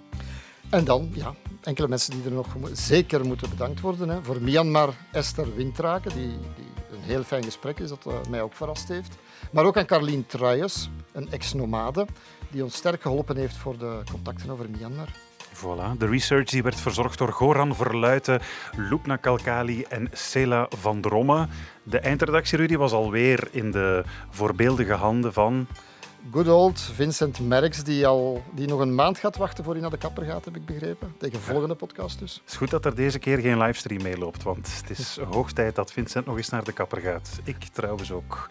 En 0.70 0.84
dan, 0.84 1.10
ja, 1.12 1.34
enkele 1.62 1.88
mensen 1.88 2.10
die 2.10 2.24
er 2.24 2.32
nog 2.32 2.46
zeker 2.72 3.26
moeten 3.26 3.50
bedankt 3.50 3.80
worden. 3.80 4.08
Hè. 4.08 4.22
Voor 4.22 4.42
Myanmar 4.42 4.94
Esther 5.12 5.54
Wintraken, 5.56 6.14
die, 6.14 6.28
die 6.56 6.66
een 6.92 7.02
heel 7.02 7.22
fijn 7.22 7.44
gesprek 7.44 7.78
is, 7.78 7.88
dat 7.88 8.06
eh, 8.06 8.14
mij 8.30 8.42
ook 8.42 8.54
verrast 8.54 8.88
heeft. 8.88 9.16
Maar 9.52 9.64
ook 9.64 9.76
aan 9.76 9.86
Carlien 9.86 10.26
Truijens, 10.26 10.90
een 11.12 11.30
ex-nomade, 11.30 12.06
die 12.50 12.64
ons 12.64 12.74
sterk 12.74 13.02
geholpen 13.02 13.36
heeft 13.36 13.56
voor 13.56 13.78
de 13.78 14.00
contacten 14.10 14.50
over 14.50 14.70
Myanmar. 14.70 15.08
Voilà, 15.54 15.98
de 15.98 16.06
research 16.06 16.44
die 16.44 16.62
werd 16.62 16.80
verzorgd 16.80 17.18
door 17.18 17.32
Goran 17.32 17.74
Verluiten, 17.74 18.40
Lupna 18.76 19.16
Kalkali 19.16 19.82
en 19.82 20.08
Sela 20.12 20.66
van 20.76 21.00
Dromme. 21.00 21.48
De 21.82 21.98
eindredactie, 21.98 22.58
Rudy, 22.58 22.76
was 22.76 22.92
alweer 22.92 23.48
in 23.50 23.70
de 23.70 24.04
voorbeeldige 24.30 24.92
handen 24.92 25.32
van... 25.32 25.66
Good 26.30 26.48
old 26.48 26.80
Vincent 26.80 27.40
Merks, 27.40 27.84
die, 27.84 28.06
al, 28.06 28.42
die 28.54 28.66
nog 28.66 28.80
een 28.80 28.94
maand 28.94 29.18
gaat 29.18 29.36
wachten 29.36 29.64
voor 29.64 29.72
hij 29.72 29.82
naar 29.82 29.90
de 29.90 29.96
kapper 29.96 30.24
gaat, 30.24 30.44
heb 30.44 30.56
ik 30.56 30.64
begrepen. 30.64 31.14
Tegen 31.18 31.40
volgende 31.40 31.74
podcast 31.74 32.18
dus. 32.18 32.34
Het 32.34 32.50
is 32.52 32.56
goed 32.56 32.70
dat 32.70 32.84
er 32.84 32.94
deze 32.94 33.18
keer 33.18 33.38
geen 33.38 33.58
livestream 33.58 34.02
mee 34.02 34.18
loopt, 34.18 34.42
want 34.42 34.80
het 34.80 34.98
is 34.98 35.18
hoog 35.30 35.52
tijd 35.52 35.74
dat 35.74 35.92
Vincent 35.92 36.26
nog 36.26 36.36
eens 36.36 36.48
naar 36.48 36.64
de 36.64 36.72
kapper 36.72 37.00
gaat. 37.00 37.30
Ik 37.44 37.64
trouwens 37.64 38.12
ook. 38.12 38.46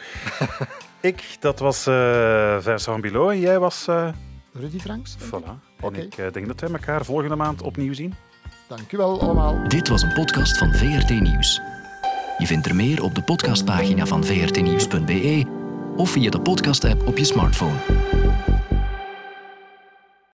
ik, 1.02 1.38
dat 1.40 1.60
was 1.60 1.88
eh 1.88 2.58
Vincent 2.60 3.02
Bilot 3.02 3.32
en 3.32 3.40
jij 3.40 3.60
was... 3.60 3.88
eh, 3.88 4.10
Rudy 4.54 4.80
Franks. 4.80 5.18
Voilà. 5.18 5.82
En 5.82 5.96
ik 5.96 6.18
eh, 6.18 6.32
denk 6.32 6.48
dat 6.48 6.60
wij 6.60 6.70
elkaar 6.70 7.06
volgende 7.06 7.36
maand 7.36 7.62
opnieuw 7.62 7.94
zien. 7.94 8.14
Dank 8.68 8.92
u 8.92 8.98
wel 8.98 9.22
allemaal. 9.22 9.68
Dit 9.68 9.88
was 9.88 10.02
een 10.02 10.14
podcast 10.14 10.58
van 10.58 10.74
VRT 10.74 11.10
Nieuws. 11.10 11.62
Je 12.38 12.46
vindt 12.48 12.66
er 12.66 12.76
meer 12.76 13.04
op 13.04 13.16
de 13.16 13.24
podcastpagina 13.24 14.06
van 14.06 14.24
vrtnieuws.be 14.24 15.67
of 15.98 16.10
via 16.10 16.30
de 16.30 16.40
podcast-app 16.40 17.08
op 17.08 17.18
je 17.18 17.26
smartphone. 17.26 18.17